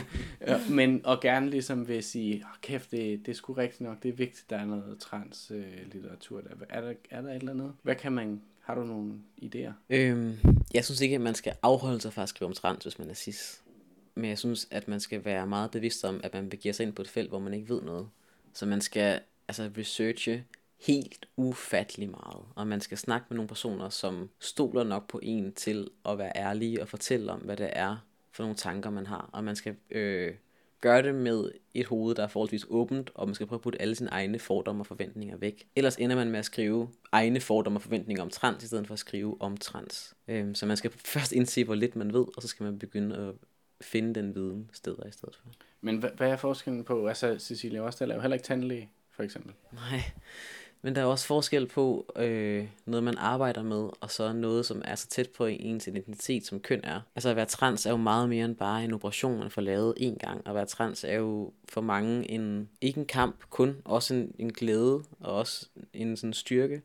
men 0.70 1.06
og 1.06 1.22
gerne 1.22 1.50
ligesom 1.50 1.88
vil 1.88 2.04
sige, 2.04 2.36
oh, 2.36 2.62
kæft, 2.62 2.92
det, 2.92 3.26
det 3.26 3.32
er 3.32 3.36
sgu 3.36 3.54
rigtigt 3.54 3.82
nok, 3.82 4.04
det 4.04 4.10
er 4.10 4.14
vigtigt, 4.14 4.50
der 4.50 4.58
er 4.58 4.66
noget 4.66 5.00
trans-litteratur 5.00 6.42
der. 6.42 6.50
Er 6.70 6.82
der, 6.82 6.94
er 7.10 7.22
der 7.22 7.30
et 7.30 7.36
eller 7.36 7.52
andet? 7.52 7.74
Hvad 7.82 7.96
kan 7.96 8.12
man 8.12 8.42
har 8.64 8.76
du 8.76 8.84
nogle 8.84 9.14
idéer? 9.42 9.72
Øhm, 9.90 10.38
jeg 10.74 10.86
synes 10.86 11.02
ikke, 11.02 11.16
at 11.16 11.22
man 11.22 11.36
skal 11.36 11.54
afholde 11.62 12.02
sig 12.02 12.14
fra 12.14 12.24
at 12.24 12.30
skrive 12.30 12.48
om 12.48 12.54
trans, 12.54 12.84
hvis 12.84 13.00
man 13.00 13.10
er 13.10 13.14
cis. 13.14 13.62
Men 14.16 14.30
jeg 14.30 14.38
synes, 14.38 14.68
at 14.72 14.88
man 14.88 15.00
skal 15.00 15.26
være 15.26 15.48
meget 15.48 15.72
bevidst 15.72 16.06
om, 16.06 16.22
at 16.24 16.34
man 16.34 16.50
begiver 16.50 16.74
sig 16.74 16.84
ind 16.84 16.94
på 16.94 17.02
et 17.02 17.10
felt, 17.10 17.30
hvor 17.30 17.40
man 17.40 17.54
ikke 17.54 17.70
ved 17.70 17.82
noget. 17.82 18.10
Så 18.54 18.66
man 18.66 18.82
skal 18.82 19.22
altså 19.48 19.72
researche 19.78 20.46
helt 20.80 21.26
ufattelig 21.38 22.10
meget. 22.10 22.46
Og 22.56 22.68
man 22.68 22.82
skal 22.82 22.98
snakke 22.98 23.26
med 23.30 23.36
nogle 23.36 23.48
personer, 23.48 23.90
som 23.90 24.30
stoler 24.40 24.84
nok 24.84 25.08
på 25.08 25.20
en 25.24 25.54
til 25.54 25.90
at 26.06 26.18
være 26.18 26.32
ærlige 26.36 26.82
og 26.82 26.88
fortælle 26.88 27.32
om, 27.32 27.40
hvad 27.40 27.58
det 27.58 27.70
er 27.74 27.98
for 28.32 28.44
nogle 28.44 28.56
tanker, 28.56 28.90
man 28.90 29.06
har. 29.06 29.30
Og 29.34 29.44
man 29.44 29.56
skal 29.56 29.76
øh, 29.92 30.34
gøre 30.84 31.02
det 31.02 31.16
med 31.16 31.52
et 31.74 31.86
hoved, 31.86 32.16
der 32.16 32.24
er 32.24 32.28
forholdsvis 32.28 32.66
åbent, 32.70 33.12
og 33.16 33.28
man 33.28 33.36
skal 33.36 33.48
prøve 33.48 33.58
at 33.58 33.62
putte 33.62 33.82
alle 33.82 33.96
sine 33.96 34.10
egne 34.10 34.40
fordomme 34.40 34.82
og 34.82 34.88
forventninger 34.88 35.38
væk. 35.38 35.68
Ellers 35.76 35.96
ender 35.96 36.16
man 36.16 36.32
med 36.32 36.40
at 36.40 36.46
skrive 36.46 36.90
egne 37.12 37.40
fordomme 37.40 37.78
og 37.78 37.82
forventninger 37.82 38.24
om 38.24 38.30
trans, 38.30 38.64
i 38.64 38.68
stedet 38.68 38.88
for 38.88 38.94
at 38.94 39.00
skrive 39.00 39.42
om 39.42 39.58
trans. 39.58 40.14
Øhm, 40.28 40.56
så 40.56 40.66
man 40.66 40.78
skal 40.78 40.92
først 40.92 41.32
indse, 41.32 41.64
hvor 41.64 41.76
lidt 41.76 41.96
man 41.96 42.14
ved, 42.14 42.26
og 42.36 42.42
så 42.42 42.48
skal 42.48 42.64
man 42.64 42.80
begynde 42.80 43.18
at 43.18 43.34
finde 43.82 44.14
den 44.14 44.36
viden 44.36 44.70
steder 44.74 45.08
i 45.08 45.12
stedet 45.12 45.36
for. 45.36 45.50
Men 45.82 45.98
hvad, 45.98 46.10
hvad 46.18 46.30
er 46.30 46.36
forskellen 46.36 46.84
på, 46.84 47.08
altså 47.08 47.40
Cecilia 47.40 47.86
Rostal 47.86 48.12
er 48.12 48.16
jo 48.16 48.22
heller 48.22 48.36
ikke 48.36 48.46
tandlæge, 48.46 48.90
for 49.12 49.24
eksempel. 49.24 49.54
Nej, 49.72 50.02
men 50.86 50.96
der 50.96 51.02
er 51.02 51.06
også 51.06 51.28
forskel 51.28 51.68
på 51.68 52.14
øh, 52.16 52.68
noget, 52.86 53.04
man 53.04 53.18
arbejder 53.18 53.64
med, 53.64 53.90
og 54.02 54.12
så 54.12 54.34
noget, 54.34 54.66
som 54.66 54.82
er 54.86 54.96
så 54.96 55.08
tæt 55.08 55.30
på 55.30 55.46
ens 55.46 55.88
identitet, 55.88 56.46
som 56.46 56.60
køn 56.60 56.82
er. 56.84 57.02
Altså 57.16 57.30
at 57.30 57.36
være 57.36 57.46
trans 57.46 57.86
er 57.86 57.90
jo 57.90 57.98
meget 57.98 58.30
mere 58.30 58.46
end 58.46 58.56
bare 58.56 58.84
en 58.84 58.94
operation, 58.94 59.40
man 59.40 59.52
får 59.52 59.62
lavet 59.62 59.94
en 59.98 60.16
gang. 60.16 60.48
At 60.48 60.56
være 60.56 60.66
trans 60.66 61.04
er 61.04 61.16
jo 61.16 61.54
for 61.70 61.82
mange 61.82 62.32
en, 62.32 62.70
ikke 62.82 63.00
en 63.00 63.06
kamp 63.06 63.36
kun, 63.50 63.78
også 63.86 64.14
en, 64.14 64.36
en 64.40 64.54
glæde 64.54 65.04
og 65.20 65.34
også 65.36 65.68
en 65.94 66.18
sådan 66.18 66.34
styrke. 66.34 66.82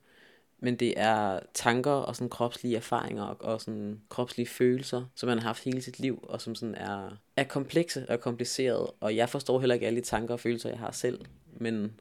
Men 0.60 0.76
det 0.76 0.94
er 0.96 1.40
tanker 1.54 1.90
og 1.90 2.16
sådan 2.16 2.30
kropslige 2.30 2.76
erfaringer 2.76 3.22
og, 3.22 3.36
og 3.40 3.60
sådan 3.60 4.00
kropslige 4.08 4.46
følelser, 4.46 5.04
som 5.14 5.26
man 5.28 5.38
har 5.38 5.46
haft 5.46 5.64
hele 5.64 5.82
sit 5.82 6.00
liv, 6.00 6.24
og 6.28 6.40
som 6.40 6.54
sådan 6.54 6.74
er, 6.74 7.10
er 7.36 7.44
komplekse 7.44 8.06
og 8.08 8.20
komplicerede. 8.20 8.92
Og 9.00 9.16
jeg 9.16 9.28
forstår 9.28 9.60
heller 9.60 9.74
ikke 9.74 9.86
alle 9.86 10.00
de 10.00 10.06
tanker 10.06 10.34
og 10.34 10.40
følelser, 10.40 10.68
jeg 10.68 10.78
har 10.78 10.90
selv. 10.90 11.20
Men 11.60 12.00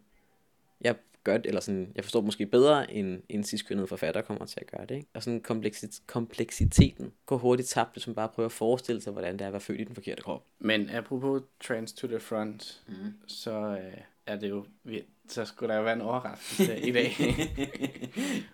jeg 0.81 0.95
gør 1.27 1.37
det, 1.37 1.45
eller 1.45 1.61
sådan, 1.61 1.91
jeg 1.95 2.03
forstår 2.03 2.21
måske 2.21 2.45
bedre, 2.45 2.93
end 2.93 3.21
en 3.29 3.43
cis 3.43 3.65
forfatter 3.87 4.21
kommer 4.21 4.45
til 4.45 4.59
at 4.61 4.71
gøre 4.71 4.85
det. 4.85 4.95
Ikke? 4.95 5.07
Og 5.13 5.23
sådan 5.23 5.41
kompleksit- 5.49 6.01
kompleksiteten 6.07 7.11
går 7.25 7.37
hurtigt 7.37 7.69
tabt, 7.69 7.93
hvis 7.93 8.07
man 8.07 8.15
bare 8.15 8.29
prøver 8.29 8.45
at 8.45 8.51
forestille 8.51 9.01
sig, 9.01 9.13
hvordan 9.13 9.33
det 9.33 9.41
er 9.41 9.47
at 9.47 9.53
være 9.53 9.61
født 9.61 9.81
i 9.81 9.83
den 9.83 9.95
forkerte 9.95 10.21
krop. 10.21 10.43
Men 10.59 10.89
apropos 10.89 11.41
Trans 11.63 11.93
to 11.93 12.07
the 12.07 12.19
Front, 12.19 12.81
mm. 12.87 13.13
så 13.27 13.51
øh, 13.51 14.01
er 14.25 14.39
det 14.39 14.49
jo, 14.49 14.65
så 15.27 15.45
skulle 15.45 15.73
der 15.73 15.77
jo 15.77 15.83
være 15.83 15.95
en 15.95 16.01
overraskelse 16.01 16.79
i 16.79 16.91
dag. 16.91 17.11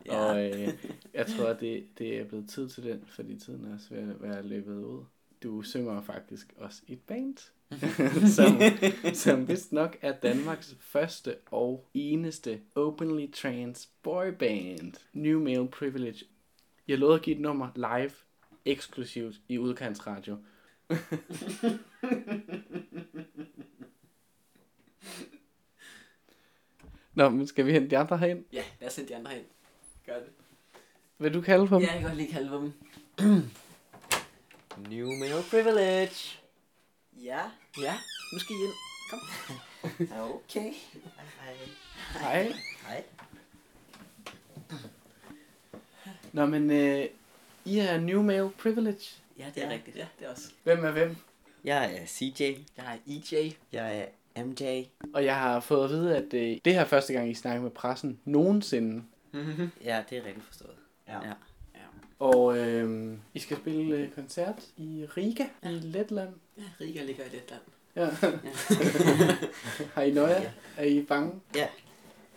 Ja. 0.06 0.16
Og 0.16 0.46
øh, 0.46 0.74
jeg 1.14 1.28
tror, 1.28 1.54
det, 1.54 1.86
det 1.98 2.20
er 2.20 2.24
blevet 2.24 2.50
tid 2.50 2.70
til 2.70 2.84
den, 2.84 3.04
fordi 3.08 3.40
tiden 3.40 3.66
er 3.66 3.74
også 3.74 3.88
ved 3.90 4.00
at 4.00 4.22
være 4.22 4.48
løbet 4.48 4.76
ud. 4.76 5.04
Du 5.44 5.62
synger 5.62 6.02
faktisk 6.02 6.54
også 6.58 6.82
i 6.88 6.94
et 6.94 7.02
band, 7.02 7.38
som, 8.36 8.62
som 9.14 9.48
vist 9.48 9.72
nok 9.72 9.98
er 10.02 10.12
Danmarks 10.12 10.76
første 10.80 11.36
og 11.52 11.88
eneste 11.94 12.60
openly 12.76 13.32
trans 13.32 13.90
boyband. 14.04 14.94
New 15.14 15.40
Male 15.40 15.68
Privilege. 15.68 16.26
Jeg 16.88 16.98
lovede 16.98 17.16
at 17.16 17.22
give 17.22 17.36
et 17.36 17.42
nummer 17.42 17.70
live, 17.76 18.12
eksklusivt 18.66 19.36
i 19.48 19.60
udkantsradio. 19.60 20.38
Nå, 27.14 27.30
men 27.30 27.48
skal 27.48 27.66
vi 27.66 27.72
hente 27.72 27.90
de 27.90 27.98
andre 27.98 28.18
herind? 28.18 28.46
Ja, 28.54 28.64
lad 28.80 28.88
os 28.88 28.94
sætte 28.94 29.10
de 29.10 29.16
andre 29.16 29.32
hen. 29.32 29.44
Gør 30.06 30.14
det. 30.14 30.30
Vil 31.18 31.34
du 31.34 31.42
kalde 31.42 31.68
på 31.68 31.76
dem? 31.76 31.84
Ja, 31.84 31.92
jeg 31.92 32.00
kan 32.02 32.10
godt 32.10 32.18
lide 32.18 32.32
kalde 32.32 32.52
dem. 32.52 32.74
New 34.90 35.08
male 35.20 35.44
privilege. 35.50 36.43
Ja, 37.22 37.42
Ja, 37.82 37.98
nu 38.34 38.40
skal 38.40 38.56
I 38.56 38.60
ind. 38.64 38.74
Kom. 39.10 39.20
okay. 40.36 40.74
Hej. 42.20 42.22
Hej. 42.22 42.54
Hej. 42.88 43.04
Nå, 46.32 46.46
men 46.46 46.72
øh, 46.72 47.06
I 47.66 47.80
er 47.80 48.00
New 48.00 48.22
Male 48.22 48.50
Privilege. 48.50 49.06
Ja, 49.38 49.46
det 49.56 49.64
er 49.64 49.70
rigtigt. 49.70 49.98
Ja, 49.98 50.08
det 50.20 50.28
er 50.28 50.32
også. 50.32 50.52
Hvem 50.64 50.86
er 50.86 50.92
hvem? 50.92 51.16
Jeg 51.64 51.96
er 51.96 52.06
CJ. 52.06 52.42
Jeg 52.78 52.86
er 52.86 52.98
EJ. 53.08 53.54
Jeg 53.72 54.00
er 54.36 54.44
MJ. 54.44 54.84
Og 55.14 55.26
jeg 55.26 55.40
har 55.40 55.60
fået 55.60 55.84
at 55.84 55.90
vide, 55.90 56.18
at 56.18 56.34
øh, 56.34 56.58
det 56.66 56.74
her 56.74 56.82
er 56.82 56.86
første 56.86 57.14
gang, 57.14 57.30
I 57.30 57.34
snakker 57.34 57.62
med 57.62 57.72
pressen 57.72 58.20
nogensinde. 58.26 59.04
Ja, 59.84 60.04
det 60.10 60.18
er 60.18 60.26
rigtigt 60.26 60.46
forstået. 60.46 60.76
Ja. 61.08 61.28
ja. 61.28 61.34
Og 62.20 62.58
øh, 62.58 63.18
I 63.34 63.40
skal 63.40 63.58
spille 63.58 63.96
øh, 63.96 64.12
koncert 64.12 64.64
i 64.78 65.06
Riga 65.18 65.46
ja. 65.64 65.70
i 65.70 65.74
Letland. 65.74 66.34
Ja, 66.58 66.64
Riga 66.82 67.04
ligger 67.04 67.24
i 67.26 67.30
Letland. 67.30 67.62
Ja. 67.96 68.06
har 69.94 70.02
I 70.02 70.12
nøje? 70.12 70.34
Ja. 70.42 70.52
Er 70.78 70.84
I 70.86 71.04
bange? 71.04 71.42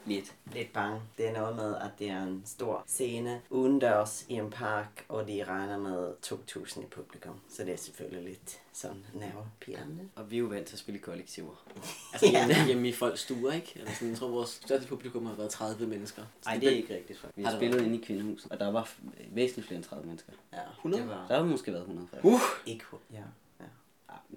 Lidt. 0.06 0.34
Lidt 0.52 0.72
bange. 0.72 1.00
Det 1.18 1.28
er 1.28 1.32
noget 1.32 1.56
med, 1.56 1.76
at 1.76 1.90
det 1.98 2.10
er 2.10 2.22
en 2.22 2.42
stor 2.46 2.84
scene 2.86 3.40
udendørs 3.50 4.26
i 4.28 4.34
en 4.34 4.50
park, 4.50 5.04
og 5.08 5.28
de 5.28 5.44
regner 5.44 5.78
med 5.78 6.12
2.000 6.26 6.80
i 6.82 6.84
publikum. 6.86 7.40
Så 7.48 7.64
det 7.64 7.72
er 7.72 7.76
selvfølgelig 7.76 8.24
lidt 8.24 8.58
sådan 8.72 9.04
nervepirrende. 9.14 10.08
Og 10.16 10.30
vi 10.30 10.36
er 10.36 10.40
jo 10.40 10.46
vant 10.46 10.66
til 10.66 10.74
at 10.74 10.78
spille 10.78 11.00
kollektiver. 11.00 11.64
Altså 12.12 12.30
hjemme, 12.30 12.66
hjemme 12.66 12.88
i 12.88 12.92
folks 12.92 13.20
stuer, 13.20 13.52
ikke? 13.52 13.72
Eller 13.74 13.92
sådan, 13.92 14.08
jeg 14.08 14.18
tror, 14.18 14.28
vores 14.28 14.60
største 14.64 14.88
publikum 14.88 15.26
har 15.26 15.34
været 15.34 15.50
30 15.50 15.86
mennesker. 15.86 16.22
Nej, 16.44 16.56
det 16.56 16.68
er 16.68 16.76
ikke 16.76 16.94
rigtigt. 16.94 17.18
faktisk. 17.18 17.36
Vi 17.36 17.42
Har 17.42 17.50
har 17.50 17.58
det 17.58 17.68
spillet 17.68 17.86
inde 17.86 17.98
i 17.98 18.04
Kvindehuset, 18.04 18.52
og 18.52 18.60
der 18.60 18.72
var 18.72 18.90
væsentligt 19.30 19.66
flere 19.66 19.76
end 19.76 19.84
30 19.84 20.06
mennesker. 20.06 20.32
Ja, 20.52 20.58
100? 20.76 21.02
det 21.02 21.10
var 21.10 21.26
Der 21.28 21.36
har 21.36 21.44
måske 21.44 21.72
været 21.72 21.82
100 21.82 22.08
faktisk. 22.08 22.24
Uh, 22.24 22.40
ikke... 22.66 22.84
Ja. 23.12 23.22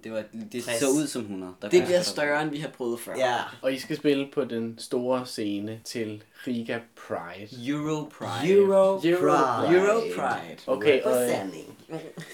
Det, 0.04 0.12
var, 0.12 0.22
det 0.52 0.64
så 0.64 0.86
ud 0.88 1.06
som 1.06 1.22
100. 1.22 1.52
Der 1.62 1.68
det 1.68 1.84
bliver 1.84 2.02
større, 2.02 2.42
end 2.42 2.50
vi 2.50 2.58
har 2.58 2.68
prøvet 2.68 3.00
før. 3.00 3.14
Ja. 3.16 3.34
Og 3.62 3.72
I 3.72 3.78
skal 3.78 3.96
spille 3.96 4.28
på 4.34 4.44
den 4.44 4.78
store 4.78 5.26
scene 5.26 5.80
til 5.84 6.22
Riga 6.46 6.78
Pride. 6.96 7.68
Euro 7.70 8.04
Pride. 8.04 8.52
Euro, 8.54 9.00
Euro 9.04 9.20
Pride. 9.20 9.78
Euro 9.80 10.00
Pride. 10.16 10.56
Okay, 10.66 11.02
og, 11.02 11.10
øh, 11.12 11.16
Representing. 11.18 11.76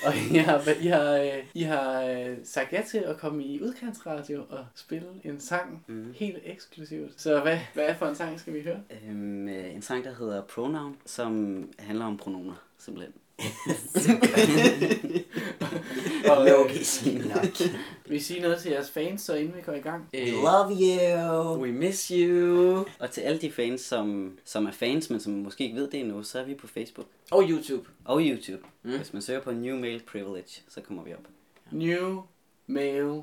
og 0.06 0.14
I 0.32 0.36
har, 0.38 0.68
I 0.80 0.86
har, 0.86 1.12
øh, 1.12 1.32
I 1.54 1.62
har 1.62 2.02
øh, 2.02 2.36
sagt 2.44 2.72
ja 2.72 2.82
til 2.90 2.98
at 2.98 3.18
komme 3.18 3.44
i 3.44 3.62
udkantsradio 3.62 4.42
og 4.50 4.64
spille 4.74 5.06
en 5.24 5.40
sang 5.40 5.84
Mhm. 5.86 6.14
helt 6.16 6.38
eksklusivt. 6.44 7.20
Så 7.20 7.40
hvad, 7.40 7.58
hvad 7.74 7.84
er 7.84 7.94
for 7.94 8.06
en 8.06 8.14
sang, 8.14 8.40
skal 8.40 8.54
vi 8.54 8.62
høre? 8.62 8.78
Øhm, 9.08 9.48
øh, 9.48 9.74
en 9.74 9.82
sang, 9.82 10.04
der 10.04 10.14
hedder 10.18 10.42
Pronoun, 10.42 10.96
som 11.06 11.62
handler 11.78 12.04
om 12.06 12.16
pronomer, 12.16 12.54
simpelthen. 12.78 13.12
Og, 16.30 16.46
Logisk 16.46 17.06
nok. 17.06 17.44
vil 18.06 18.16
I 18.16 18.20
sige 18.20 18.40
noget 18.40 18.58
til 18.62 18.70
jeres 18.70 18.90
fans, 18.90 19.22
så 19.22 19.34
inden 19.34 19.56
vi 19.56 19.60
går 19.60 19.72
i 19.72 19.80
gang? 19.80 20.08
Øh, 20.14 20.28
Love 20.32 20.70
you. 20.70 21.62
we 21.62 21.72
miss 21.72 22.08
you. 22.08 22.84
Og 22.98 23.10
til 23.10 23.20
alle 23.20 23.40
de 23.40 23.52
fans, 23.52 23.80
som, 23.80 24.38
som 24.44 24.66
er 24.66 24.72
fans, 24.72 25.10
men 25.10 25.20
som 25.20 25.32
måske 25.32 25.64
ikke 25.64 25.76
ved 25.76 25.90
det 25.90 26.00
endnu, 26.00 26.22
så 26.22 26.38
er 26.38 26.44
vi 26.44 26.54
på 26.54 26.66
Facebook 26.66 27.06
Og 27.30 27.44
YouTube. 27.48 27.88
og 28.04 28.20
YouTube. 28.20 28.62
Mm. 28.82 28.96
Hvis 28.96 29.12
man 29.12 29.22
søger 29.22 29.40
på 29.40 29.52
New 29.52 29.76
Male 29.76 30.00
Privilege, 30.12 30.62
så 30.68 30.80
kommer 30.80 31.02
vi 31.02 31.12
op. 31.12 31.24
New 31.70 32.22
Male 32.66 33.22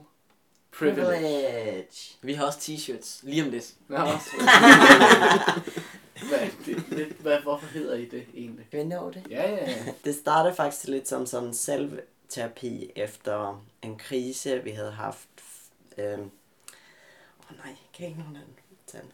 Privilege. 0.78 1.06
Privilege. 1.06 2.18
Vi 2.22 2.34
har 2.34 2.46
også 2.46 2.60
t-shirts. 2.60 3.20
Lige 3.24 3.44
om 3.44 3.50
lidt. 3.50 3.74
Nå, 3.88 3.96
også. 3.98 4.30
hvad, 6.30 6.40
det, 6.66 6.84
det, 6.90 7.08
hvad, 7.20 7.38
hvorfor 7.44 7.66
hedder 7.68 7.96
I 7.96 8.06
det 8.06 8.24
egentlig? 8.36 8.66
Kan 8.72 8.80
vi 8.80 8.84
nå 8.86 9.12
det? 9.14 9.24
Ja, 9.30 9.52
ja, 9.52 9.70
ja. 9.72 9.76
Det 10.06 10.16
startede 10.16 10.56
faktisk 10.56 10.88
lidt 10.88 11.08
som 11.08 11.26
sådan 11.26 11.54
selvterapi 12.34 12.92
efter 12.96 13.64
en 13.82 13.98
krise, 13.98 14.64
vi 14.64 14.72
havde 14.72 14.92
haft. 14.92 15.28
Øhm. 15.98 16.22
Åh 16.22 16.28
oh, 17.50 17.58
nej, 17.58 17.76
kan 17.94 18.04
jeg 18.04 18.08
ikke 18.08 18.22
nogen 18.22 18.36
anden 18.36 18.56
tand? 18.88 19.06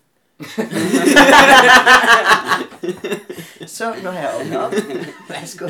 Så, 3.68 3.96
nu 4.04 4.10
har 4.10 4.20
jeg 4.20 4.36
åbnet 4.42 4.58
op. 4.58 4.74
Værsgo. 5.30 5.68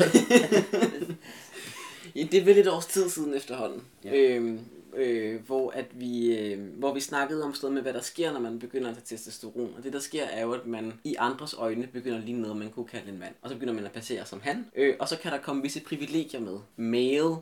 Ja, 2.14 2.22
det 2.22 2.34
er 2.34 2.44
vel 2.44 2.58
et 2.58 2.68
års 2.68 2.86
tid 2.86 3.10
siden 3.10 3.34
efterhånden. 3.34 3.84
Ja. 4.04 4.14
Øhm, 4.14 4.60
øh, 4.94 5.40
hvor, 5.46 5.70
at 5.70 5.86
vi, 6.00 6.38
øh, 6.38 6.78
hvor 6.78 6.94
vi 6.94 7.00
snakkede 7.00 7.44
om 7.44 7.54
noget 7.62 7.74
med, 7.74 7.82
hvad 7.82 7.92
der 7.92 8.00
sker, 8.00 8.32
når 8.32 8.40
man 8.40 8.58
begynder 8.58 8.90
at 8.90 8.96
tage 8.96 9.16
testosteron. 9.18 9.74
Og 9.76 9.82
det, 9.82 9.92
der 9.92 10.00
sker, 10.00 10.24
er 10.24 10.42
jo, 10.42 10.52
at 10.52 10.66
man 10.66 11.00
i 11.04 11.14
andres 11.18 11.54
øjne 11.54 11.86
begynder 11.86 12.18
at 12.18 12.24
ligne 12.24 12.40
noget, 12.40 12.56
man 12.56 12.70
kunne 12.70 12.86
kalde 12.86 13.12
en 13.12 13.18
mand. 13.18 13.34
Og 13.42 13.48
så 13.48 13.54
begynder 13.54 13.74
man 13.74 13.84
at 13.84 13.92
passere 13.92 14.26
som 14.26 14.40
han. 14.40 14.66
Øh, 14.76 14.96
og 14.98 15.08
så 15.08 15.18
kan 15.18 15.32
der 15.32 15.38
komme 15.38 15.62
visse 15.62 15.80
privilegier 15.80 16.40
med. 16.40 16.58
Male 16.76 17.36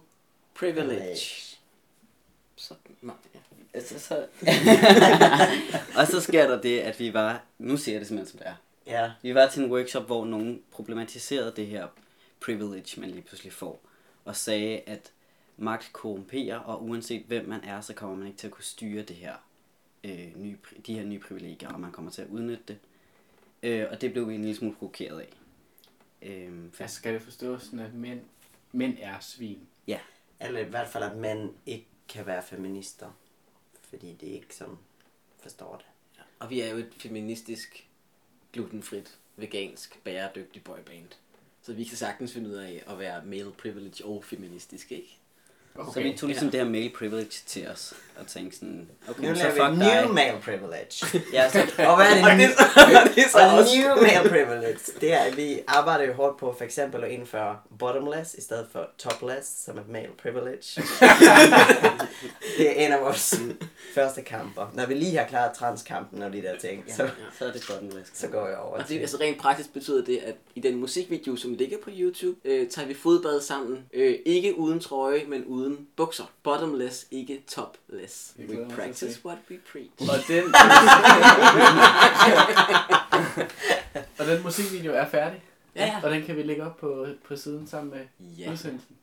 privilege. 0.55 1.59
Så, 2.57 2.75
ja. 3.03 3.11
Altså, 3.75 3.99
så... 3.99 4.27
og 6.01 6.07
så 6.07 6.21
sker 6.21 6.47
der 6.47 6.61
det, 6.61 6.79
at 6.79 7.01
vi 7.01 7.15
var... 7.15 7.45
Nu 7.59 7.77
ser 7.77 7.93
jeg 7.93 8.01
det 8.01 8.09
simpelthen, 8.09 8.31
som 8.31 8.39
det 8.39 8.47
er. 8.47 8.55
Ja, 8.87 9.11
Vi 9.23 9.35
var 9.35 9.49
til 9.49 9.63
en 9.63 9.71
workshop, 9.71 10.07
hvor 10.07 10.25
nogen 10.25 10.63
problematiserede 10.71 11.53
det 11.57 11.67
her 11.67 11.87
privilege, 12.41 13.01
man 13.01 13.11
lige 13.11 13.23
pludselig 13.23 13.53
får. 13.53 13.81
Og 14.25 14.37
sagde, 14.37 14.81
at 14.87 15.13
magt 15.59 15.91
korrumperer, 15.93 16.59
og 16.59 16.85
uanset 16.85 17.25
hvem 17.27 17.49
man 17.49 17.65
er, 17.65 17.81
så 17.81 17.95
kommer 17.95 18.17
man 18.17 18.27
ikke 18.27 18.39
til 18.39 18.47
at 18.47 18.53
kunne 18.53 18.65
styre 18.65 19.03
det 19.03 19.17
her, 19.17 19.35
øh, 20.05 20.37
nye, 20.37 20.59
de 20.87 20.95
her 20.95 21.05
nye 21.05 21.19
privilegier, 21.19 21.69
og 21.69 21.81
man 21.81 21.93
kommer 21.93 22.11
til 22.11 22.23
at 22.23 22.29
udnytte 22.29 22.65
det. 22.69 22.79
Øh, 23.63 23.87
og 23.91 24.01
det 24.01 24.13
blev 24.13 24.29
vi 24.29 24.35
en 24.35 24.41
lille 24.41 24.57
smule 24.57 24.75
provokeret 24.75 25.21
af. 25.21 25.33
Øh, 26.23 26.73
for, 26.73 26.83
Altså, 26.83 26.97
skal 26.97 27.15
det 27.15 27.23
forstås 27.23 27.63
sådan, 27.63 27.79
at 27.79 27.95
mænd, 27.95 28.21
mænd 28.73 28.97
er 29.01 29.21
svin? 29.21 29.69
eller 30.41 30.61
i 30.61 30.65
hvert 30.65 30.89
fald, 30.89 31.05
at 31.05 31.17
mænd 31.17 31.51
ikke 31.67 31.87
kan 32.09 32.27
være 32.27 32.43
feminister. 32.43 33.11
Fordi 33.83 34.17
det 34.21 34.27
ikke 34.27 34.55
sådan 34.55 34.79
forstår 35.39 35.77
det. 35.77 35.87
Og 36.39 36.51
vi 36.51 36.61
er 36.61 36.71
jo 36.71 36.77
et 36.77 36.93
feministisk, 36.97 37.89
glutenfrit, 38.53 39.19
vegansk, 39.37 40.05
bæredygtigt 40.05 40.65
boyband. 40.65 41.09
Så 41.63 41.73
vi 41.73 41.85
kan 41.85 41.97
sagtens 41.97 42.33
finde 42.33 42.51
ud 42.51 42.55
af 42.55 42.85
at 42.87 42.99
være 42.99 43.25
male 43.25 43.53
privilege 43.53 44.05
og 44.05 44.25
feministisk, 44.25 44.93
ikke? 44.93 45.19
Okay. 45.77 45.93
Så 45.93 46.01
vi 46.01 46.17
tog 46.19 46.27
ligesom 46.27 46.51
det 46.51 46.61
her 46.61 46.69
male 46.69 46.91
privilege 46.99 47.43
til 47.47 47.69
os, 47.69 47.95
og 48.21 48.27
tænkte 48.27 48.57
sådan, 48.59 48.89
okay, 49.09 49.23
Nu 49.29 49.35
så 49.35 49.43
fuck 49.43 49.55
vi 49.57 49.85
dig. 49.85 50.03
new 50.05 50.13
male 50.13 50.39
privilege. 50.43 51.07
Ja, 51.33 51.51
så, 51.51 51.59
Og 51.79 51.97
hvad 51.97 52.07
er 52.07 52.15
det? 52.15 52.25
Og 52.25 52.31
det- 52.39 53.11
det 53.15 53.25
er 53.25 53.29
så 53.29 53.39
og 53.39 53.65
new 53.97 54.03
male 54.03 54.29
privilege, 54.29 54.79
det 55.01 55.13
er, 55.13 55.19
at 55.19 55.37
vi 55.37 55.61
arbejder 55.67 56.05
jo 56.05 56.13
hårdt 56.13 56.39
på 56.39 56.55
for 56.59 56.65
eksempel 56.65 57.05
at 57.05 57.11
indføre 57.11 57.57
bottomless 57.79 58.35
i 58.35 58.41
stedet 58.41 58.67
for 58.73 58.89
topless, 58.99 59.65
som 59.65 59.79
er 59.79 59.83
male 59.89 60.09
privilege. 60.23 60.83
det 62.59 62.69
er 62.81 62.87
en 62.87 62.93
af 62.93 63.01
vores 63.01 63.41
første 63.95 64.23
kamper. 64.23 64.71
Når 64.75 64.87
vi 64.87 64.95
lige 64.95 65.17
har 65.17 65.27
klaret 65.27 65.53
transkampen 65.57 66.23
og 66.23 66.33
de 66.33 66.43
der 66.43 66.59
ting, 66.59 66.85
så, 66.89 67.09
så 67.39 67.45
er 67.45 67.53
det 67.53 67.65
bottomless. 67.71 68.11
så 68.15 68.29
går 68.29 68.47
jeg 68.49 68.57
over 68.59 68.73
Og 68.73 68.79
det, 68.79 68.87
til... 68.87 68.99
altså 68.99 69.17
rent 69.21 69.39
praktisk 69.39 69.73
betyder 69.73 70.05
det, 70.05 70.17
at 70.19 70.35
i 70.55 70.61
den 70.61 70.77
musikvideo, 70.77 71.37
som 71.37 71.55
ligger 71.55 71.79
på 71.85 71.91
YouTube, 71.99 72.39
øh, 72.45 72.69
tager 72.69 72.89
vi 72.89 72.95
fodbad 72.95 73.41
sammen. 73.41 73.79
Øh, 73.93 74.15
ikke 74.27 74.59
uden 74.59 74.81
trøje, 74.81 75.23
men 75.29 75.45
uden 75.45 75.68
bukser. 75.97 76.25
Bottomless, 76.43 77.07
ikke 77.11 77.43
topless. 77.47 78.35
We 78.39 78.67
practice 78.71 79.21
what 79.25 79.39
we 79.51 79.59
preach. 79.73 79.91
Og 80.01 80.17
den... 80.29 80.45
og 84.19 84.27
den 84.27 84.43
musikvideo 84.43 84.93
er 84.93 85.09
færdig. 85.09 85.43
Ja, 85.77 85.87
ja. 85.87 86.01
Og 86.05 86.11
den 86.11 86.23
kan 86.25 86.37
vi 86.37 86.43
lægge 86.43 86.65
op 86.65 86.77
på, 86.77 87.07
på 87.25 87.37
siden 87.37 87.67
sammen 87.67 87.91
med 87.95 88.07
Ja, 88.39 88.53
udsendelsen. 88.53 88.97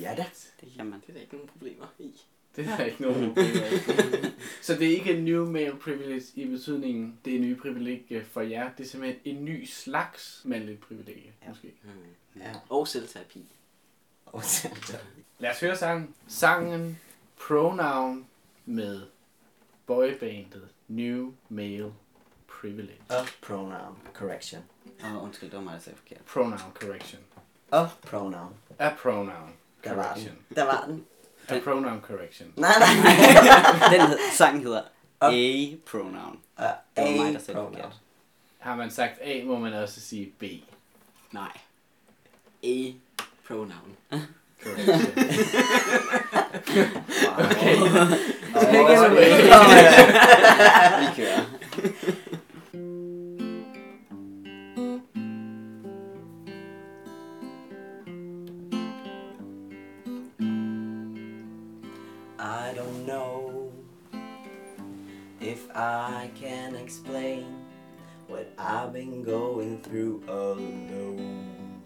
Ja 0.00 0.14
da. 0.16 0.24
Det 0.60 0.68
kan 0.76 0.86
man. 0.86 1.00
det 1.00 1.08
er 1.08 1.12
der 1.12 1.20
ikke 1.20 1.34
nogen 1.34 1.48
problemer 1.48 1.86
i. 1.98 2.12
Det 2.56 2.66
er 2.68 2.76
der 2.76 2.84
ikke 2.84 3.02
nogen 3.02 3.26
problemer 3.34 3.66
i. 3.66 4.30
Så 4.62 4.74
det 4.74 4.86
er 4.86 4.90
ikke 4.96 5.12
en 5.16 5.24
new 5.24 5.50
male 5.50 5.76
privilege 5.76 6.22
i 6.34 6.44
betydningen, 6.46 7.18
det 7.24 7.36
er 7.36 7.40
nye 7.40 7.56
privilegie 7.56 8.24
for 8.24 8.40
jer. 8.40 8.70
Det 8.78 8.84
er 8.84 8.88
simpelthen 8.88 9.20
en 9.36 9.44
ny 9.44 9.64
slags 9.66 10.40
mandligt 10.44 10.80
privilegie, 10.80 11.32
Ja. 11.42 11.48
måske. 11.48 11.74
Ja. 12.36 12.52
Og 12.68 12.88
selvterapi. 12.88 13.44
Og 14.26 14.44
så- 14.44 14.68
Lad 15.38 15.50
os 15.50 15.60
høre 15.60 15.76
sangen. 15.76 16.14
Sangen 16.28 17.00
Pronoun 17.46 18.26
med 18.64 19.02
boybandet 19.86 20.68
New 20.88 21.32
Male 21.48 21.92
Privilege. 22.60 23.00
Og 23.08 23.26
pronoun 23.42 23.98
correction. 24.14 24.62
Åh, 25.04 25.16
oh, 25.16 25.24
undskyld, 25.24 25.50
det 25.50 25.56
var 25.56 25.62
mig, 25.64 25.74
der 25.74 25.80
sagde 25.80 25.98
forkert. 25.98 26.20
Pronoun 26.24 26.72
correction. 26.74 27.22
Og 27.70 27.88
pronoun. 28.02 28.54
A 28.78 28.90
pronoun 29.02 29.52
Der 29.84 29.94
var 29.94 30.02
correction. 30.04 30.36
den. 30.48 30.56
Der 30.56 30.64
var 30.64 30.84
den. 30.86 31.06
A 31.48 31.60
pronoun 31.64 32.00
correction. 32.00 32.52
Nej, 32.56 32.72
nej. 32.78 32.88
Den 33.98 34.06
hed, 34.08 34.18
sang 34.32 34.62
hedder 34.62 34.82
A 35.20 35.30
pronoun. 35.86 36.40
Og 36.56 36.64
Det 36.96 37.04
var 37.04 37.10
mig, 37.10 37.28
a 37.28 37.32
der 37.32 37.38
sagde 37.38 37.52
pronoun. 37.60 37.74
forkert. 37.74 38.00
Har 38.58 38.76
man 38.76 38.90
sagt 38.90 39.18
A, 39.20 39.42
må 39.44 39.58
man 39.58 39.72
også 39.72 40.00
sige 40.00 40.32
B. 40.38 40.42
Nej. 41.32 41.58
A 42.64 42.92
pronoun. 43.46 43.96
Correction. 44.66 45.00
Okay. 47.38 47.76
Take 48.72 48.90
it 48.90 48.98
away. 49.06 49.30
Vi 51.00 51.06
kører. 51.16 51.42
I 62.38 62.74
don't 62.74 63.06
know 63.06 63.72
if 65.40 65.60
I 65.74 66.30
can 66.40 66.74
explain 66.74 67.46
what 68.28 68.46
I've 68.58 68.92
been 68.92 69.22
going 69.22 69.80
through 69.82 70.22
alone. 70.28 71.82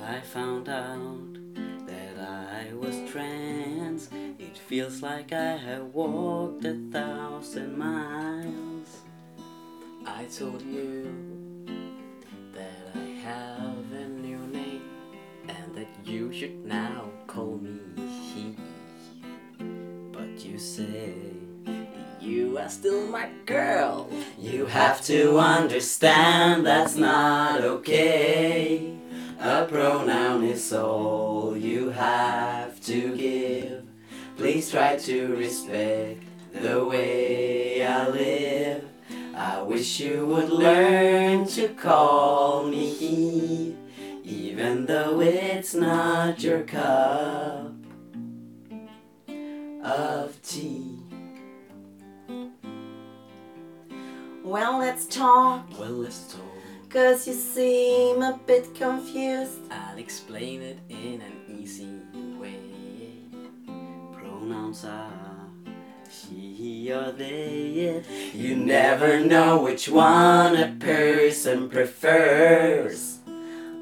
I 0.00 0.20
found 0.20 0.68
out 0.68 1.23
feels 4.66 5.02
like 5.02 5.32
I 5.32 5.56
have 5.56 5.94
walked 5.94 6.64
a 6.64 6.74
thousand 6.90 7.76
miles. 7.76 9.02
I 10.06 10.24
told 10.24 10.62
you 10.62 11.66
that 12.54 12.92
I 12.94 13.06
have 13.22 13.92
a 13.92 14.08
new 14.08 14.38
name 14.38 14.82
and 15.48 15.74
that 15.74 15.88
you 16.04 16.32
should 16.32 16.64
now 16.64 17.10
call 17.26 17.58
me 17.58 17.78
he. 18.32 18.56
But 20.12 20.44
you 20.44 20.58
say 20.58 21.14
You 22.20 22.56
are 22.58 22.68
still 22.70 23.06
my 23.06 23.28
girl. 23.44 24.08
you 24.38 24.64
have 24.66 25.02
to 25.06 25.38
understand 25.38 26.64
that's 26.64 26.96
not 26.96 27.60
okay. 27.62 28.96
A 29.40 29.66
pronoun 29.66 30.42
is 30.44 30.72
all 30.72 31.54
you 31.56 31.90
have 31.90 32.80
to 32.82 33.14
give. 33.16 33.83
Please 34.36 34.70
try 34.70 34.96
to 34.96 35.36
respect 35.36 36.22
the 36.52 36.84
way 36.84 37.84
I 37.86 38.08
live. 38.08 38.84
I 39.36 39.62
wish 39.62 40.00
you 40.00 40.26
would 40.26 40.50
learn 40.50 41.46
to 41.48 41.68
call 41.68 42.64
me 42.64 42.88
he, 42.90 43.76
even 44.22 44.86
though 44.86 45.20
it's 45.20 45.74
not 45.74 46.42
your 46.42 46.62
cup 46.62 47.72
of 49.82 50.40
tea. 50.42 50.98
Well, 54.44 54.78
let's 54.78 55.06
talk, 55.06 55.66
Well, 55.78 55.90
let's 55.90 56.32
talk. 56.32 56.90
cause 56.90 57.26
you 57.26 57.32
seem 57.34 58.22
a 58.22 58.38
bit 58.46 58.72
confused. 58.74 59.58
I'll 59.70 59.98
explain 59.98 60.60
it 60.62 60.78
in 60.88 61.20
an 61.22 61.60
easy. 61.60 62.03
Pronouns 64.44 64.84
are 64.84 65.10
she 66.10 66.92
or 66.92 67.12
they. 67.12 68.02
You 68.34 68.56
never 68.56 69.20
know 69.24 69.62
which 69.62 69.88
one 69.88 70.54
a 70.54 70.76
person 70.78 71.70
prefers. 71.70 73.20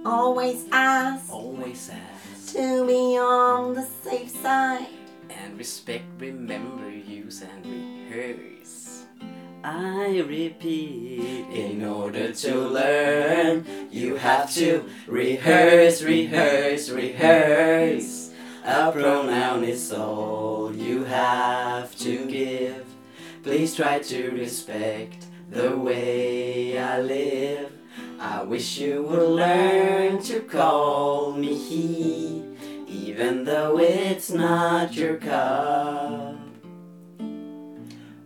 Always 0.07 0.65
ask 0.71 1.33
Always 1.33 1.91
ask 1.91 2.55
to 2.55 2.87
be 2.87 3.19
on 3.19 3.75
the 3.75 3.85
safe 4.05 4.31
side. 4.31 4.87
and 5.31 5.59
respect. 5.59 6.05
Remember, 6.21 6.89
use 6.89 7.43
and 7.43 7.67
rehearse. 7.67 9.03
I 9.65 10.21
repeat. 10.21 11.47
In 11.51 11.85
order 11.85 12.33
to 12.33 12.55
learn, 12.55 13.67
you 13.91 14.15
have 14.15 14.53
to 14.55 14.85
rehearse, 15.09 16.03
rehearse, 16.03 16.89
rehearse. 16.89 18.22
A 18.65 18.93
pronoun 18.93 19.65
is 19.65 19.93
all 19.93 20.73
you 20.73 21.03
have 21.03 21.97
to 21.97 22.27
give. 22.27 22.87
Please 23.43 23.75
try 23.75 23.99
to 23.99 24.31
respect 24.31 25.27
the 25.51 25.77
way 25.77 26.79
I 26.79 27.01
live. 27.01 27.73
I 28.21 28.45
wish 28.45 28.79
you 28.79 29.03
would 29.03 29.31
learn 29.31 30.23
to 30.23 30.41
call 30.43 31.33
me 31.33 31.55
he, 31.59 32.45
even 32.87 33.43
though 33.43 33.81
it's 33.81 34.31
not 34.31 34.95
your 34.95 35.17
cup 35.17 36.37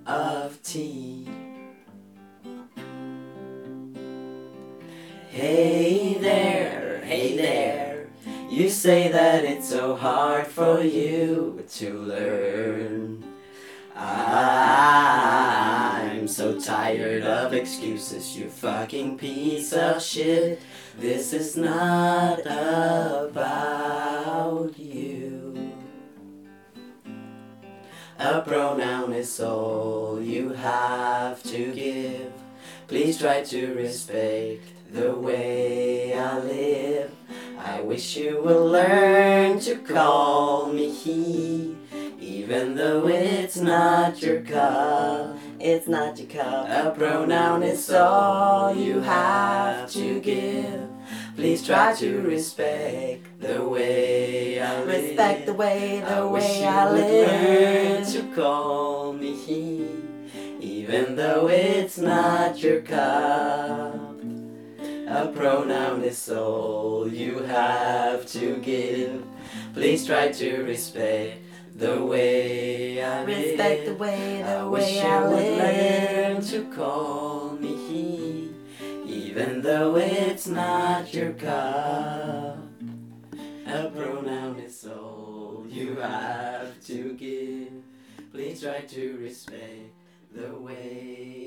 of 0.07 0.63
tea. 0.63 1.27
Hey 5.31 6.19
there, 6.21 7.01
hey 7.07 7.37
there. 7.39 7.86
You 8.57 8.69
say 8.71 9.09
that 9.09 9.45
it's 9.45 9.69
so 9.69 9.95
hard 9.97 10.47
for 10.47 10.81
you 10.81 11.63
to 11.73 11.93
learn. 11.93 13.23
I'm 13.95 14.17
so 16.27 16.59
tired 16.59 17.23
of 17.23 17.53
excuses, 17.53 18.35
you 18.35 18.49
fucking 18.49 19.19
piece 19.19 19.75
of 19.75 20.03
shit. 20.03 20.63
This 20.99 21.35
is 21.35 21.59
not 21.59 22.41
about 22.47 23.59
you. 24.79 25.75
A 28.19 28.41
pronoun 28.41 29.13
is 29.13 29.39
all 29.39 30.19
you 30.19 30.55
have 30.55 31.43
to 31.43 31.75
give. 31.75 32.33
Please 32.89 33.19
try 33.19 33.43
to 33.43 33.75
respect 33.75 34.76
the 34.97 35.15
way 35.15 36.15
I 36.19 36.39
live. 36.39 37.11
I 37.59 37.83
wish 37.83 38.17
you 38.17 38.41
would 38.43 38.73
learn 38.73 39.61
to 39.61 39.77
call 39.77 40.73
me 40.73 40.91
he, 40.91 41.77
even 42.19 42.75
though 42.75 43.07
it's 43.07 43.59
not 43.59 44.23
your 44.23 44.41
cup. 44.41 45.37
It's 45.61 45.87
not 45.87 46.19
your 46.19 46.29
cup. 46.29 46.69
A 46.71 46.99
pronoun 46.99 47.63
is 47.63 47.91
all 47.91 48.75
you 48.75 49.01
have 49.01 49.91
to 49.91 50.19
give. 50.21 50.89
Please 51.37 51.63
try 51.67 51.95
to 51.97 52.23
respect 52.23 53.27
the 53.39 53.63
way 53.69 54.63
I 54.63 54.83
live. 54.83 55.09
Respect 55.09 55.45
the 55.45 55.53
way, 55.53 56.01
the 56.01 56.17
I 56.17 56.25
wish 56.25 56.43
way 56.43 56.61
you 56.61 56.67
I 56.67 56.93
would 56.93 57.01
learn 57.03 58.05
to 58.15 58.35
call 58.35 59.13
me 59.13 59.37
he, 59.37 59.87
even 60.61 61.17
though 61.17 61.51
it's 61.51 61.99
not 61.99 62.63
your 62.63 62.81
cup 62.81 64.16
A 65.09 65.29
pronoun 65.29 66.03
is 66.03 66.29
all 66.31 67.07
you 67.09 67.39
have 67.39 68.27
to 68.27 68.57
give. 68.57 69.25
Please 69.73 70.05
try 70.05 70.33
to 70.33 70.63
respect 70.65 71.39
the 71.77 72.05
way 72.05 73.03
I 73.03 73.23
Respect 73.23 73.81
live. 73.81 73.87
the 73.87 73.95
way, 73.95 74.43
I 74.43 74.61
the 74.61 74.69
wish 74.69 74.83
way 74.83 74.95
you 74.97 75.01
I 75.03 75.29
would 75.29 75.59
learn 75.59 76.43
to 76.43 76.65
call 76.75 77.51
me 77.53 77.77
he, 77.89 78.51
even 79.07 79.63
though 79.63 79.97
it's 79.97 80.49
not 80.49 81.15
your 81.15 81.33
cup. 81.35 82.59
A 83.67 83.91
pronoun 83.95 84.59
is 84.59 84.87
all 84.87 85.65
you 85.69 85.97
have 85.97 86.81
to 86.87 87.13
give. 87.13 87.73
Please 88.33 88.61
try 88.63 88.81
to 88.81 89.19
respect 89.19 89.93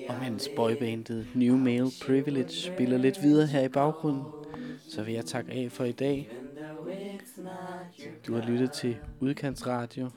Og 0.10 0.16
mens 0.24 0.50
boybandet 0.56 1.28
New 1.36 1.58
Male 1.58 1.90
Privilege 2.06 2.50
spiller 2.50 2.98
lidt 2.98 3.24
videre 3.24 3.48
her 3.48 3.62
i 3.62 3.68
baggrunden, 3.68 4.24
så 4.90 5.04
vil 5.04 5.14
jeg 5.14 5.26
takke 5.26 5.52
af 5.52 5.72
for 5.72 5.84
i 5.84 5.92
dag. 5.92 6.30
Du 8.28 8.34
har 8.34 8.50
lyttet 8.50 8.72
til 8.72 8.98
Udkantsradio, 9.20 10.10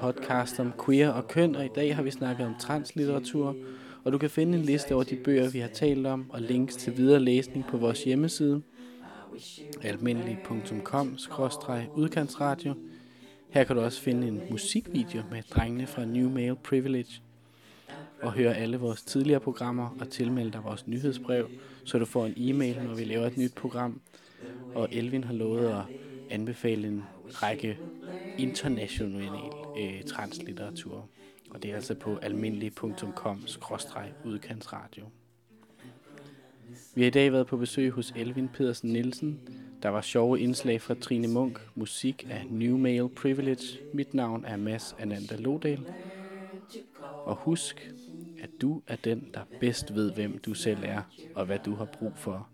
podcast 0.00 0.60
om 0.60 0.72
queer 0.84 1.10
og 1.10 1.28
køn, 1.28 1.54
og 1.54 1.64
i 1.64 1.68
dag 1.74 1.96
har 1.96 2.02
vi 2.02 2.10
snakket 2.10 2.46
om 2.46 2.54
translitteratur. 2.60 3.56
Og 4.04 4.12
du 4.12 4.18
kan 4.18 4.30
finde 4.30 4.58
en 4.58 4.64
liste 4.64 4.94
over 4.94 5.04
de 5.04 5.16
bøger, 5.16 5.50
vi 5.50 5.58
har 5.58 5.68
talt 5.68 6.06
om, 6.06 6.26
og 6.30 6.42
links 6.42 6.76
til 6.76 6.96
videre 6.96 7.20
læsning 7.20 7.64
på 7.70 7.76
vores 7.76 8.04
hjemmeside, 8.04 8.62
almindelig.com-udkantsradio. 9.82 12.74
Her 13.50 13.64
kan 13.64 13.76
du 13.76 13.82
også 13.82 14.00
finde 14.00 14.28
en 14.28 14.40
musikvideo 14.50 15.22
med 15.30 15.42
drengene 15.50 15.86
fra 15.86 16.04
New 16.04 16.30
Male 16.30 16.56
Privilege, 16.56 17.20
og 18.22 18.32
høre 18.32 18.56
alle 18.56 18.76
vores 18.76 19.02
tidligere 19.02 19.40
programmer 19.40 19.96
og 20.00 20.08
tilmelde 20.08 20.50
dig 20.50 20.64
vores 20.64 20.86
nyhedsbrev, 20.86 21.50
så 21.84 21.98
du 21.98 22.04
får 22.04 22.26
en 22.26 22.34
e-mail, 22.36 22.82
når 22.82 22.94
vi 22.94 23.04
laver 23.04 23.26
et 23.26 23.36
nyt 23.36 23.54
program. 23.54 24.00
Og 24.74 24.88
Elvin 24.92 25.24
har 25.24 25.34
lovet 25.34 25.68
at 25.68 25.82
anbefale 26.30 26.88
en 26.88 27.04
række 27.28 27.78
international 28.38 29.30
øh, 29.78 30.02
translitteratur. 30.02 31.08
Og 31.50 31.62
det 31.62 31.70
er 31.70 31.74
altså 31.74 31.94
på 31.94 32.18
almindelig.com-udkantsradio. 32.22 35.04
Vi 36.94 37.02
har 37.02 37.06
i 37.06 37.10
dag 37.10 37.32
været 37.32 37.46
på 37.46 37.56
besøg 37.56 37.90
hos 37.90 38.12
Elvin 38.16 38.48
Pedersen 38.48 38.92
Nielsen. 38.92 39.40
Der 39.82 39.88
var 39.88 40.00
sjove 40.00 40.40
indslag 40.40 40.80
fra 40.80 40.94
Trine 40.94 41.28
Munk, 41.28 41.60
musik 41.74 42.26
af 42.30 42.46
New 42.50 42.76
Male 42.76 43.08
Privilege. 43.08 43.78
Mit 43.94 44.14
navn 44.14 44.44
er 44.44 44.56
Mads 44.56 44.96
Ananda 44.98 45.36
Lodal. 45.36 45.80
Og 47.24 47.36
husk, 47.36 47.90
at 48.40 48.50
du 48.60 48.82
er 48.86 48.96
den, 48.96 49.30
der 49.34 49.40
bedst 49.60 49.94
ved, 49.94 50.12
hvem 50.12 50.38
du 50.38 50.54
selv 50.54 50.78
er, 50.84 51.02
og 51.34 51.46
hvad 51.46 51.58
du 51.58 51.74
har 51.74 51.84
brug 51.84 52.12
for. 52.16 52.48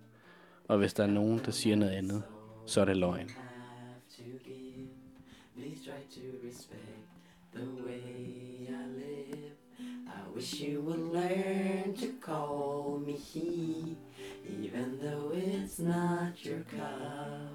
Og 0.68 0.78
hvis 0.78 0.94
der 0.94 1.02
er 1.02 1.10
nogen, 1.10 1.38
der 1.44 1.50
siger 1.50 1.76
noget 1.76 1.92
andet, 1.92 2.22
så 2.66 2.80
er 2.80 2.84
det 2.84 2.96
løgn. 2.96 3.30
Please 5.56 5.84
try 5.84 6.20
to 6.20 6.48
respect 6.48 7.08
the 7.54 7.64
way 7.84 8.68
I 8.68 8.86
live. 8.98 9.52
I 10.06 10.34
wish 10.34 10.60
you 10.60 10.80
would 10.82 11.12
learn 11.14 11.94
to 11.94 12.06
call 12.20 12.98
me 13.06 13.12
he, 13.12 13.96
even 14.48 14.98
though 14.98 15.32
it's 15.34 15.78
not 15.78 16.44
your 16.44 16.62
cup 16.70 17.50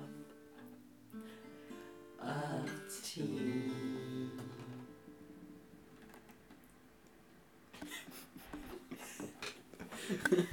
of 2.19 2.69
tea. 3.03 4.10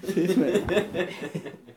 Fedt, 0.02 0.36
mand. 0.36 0.62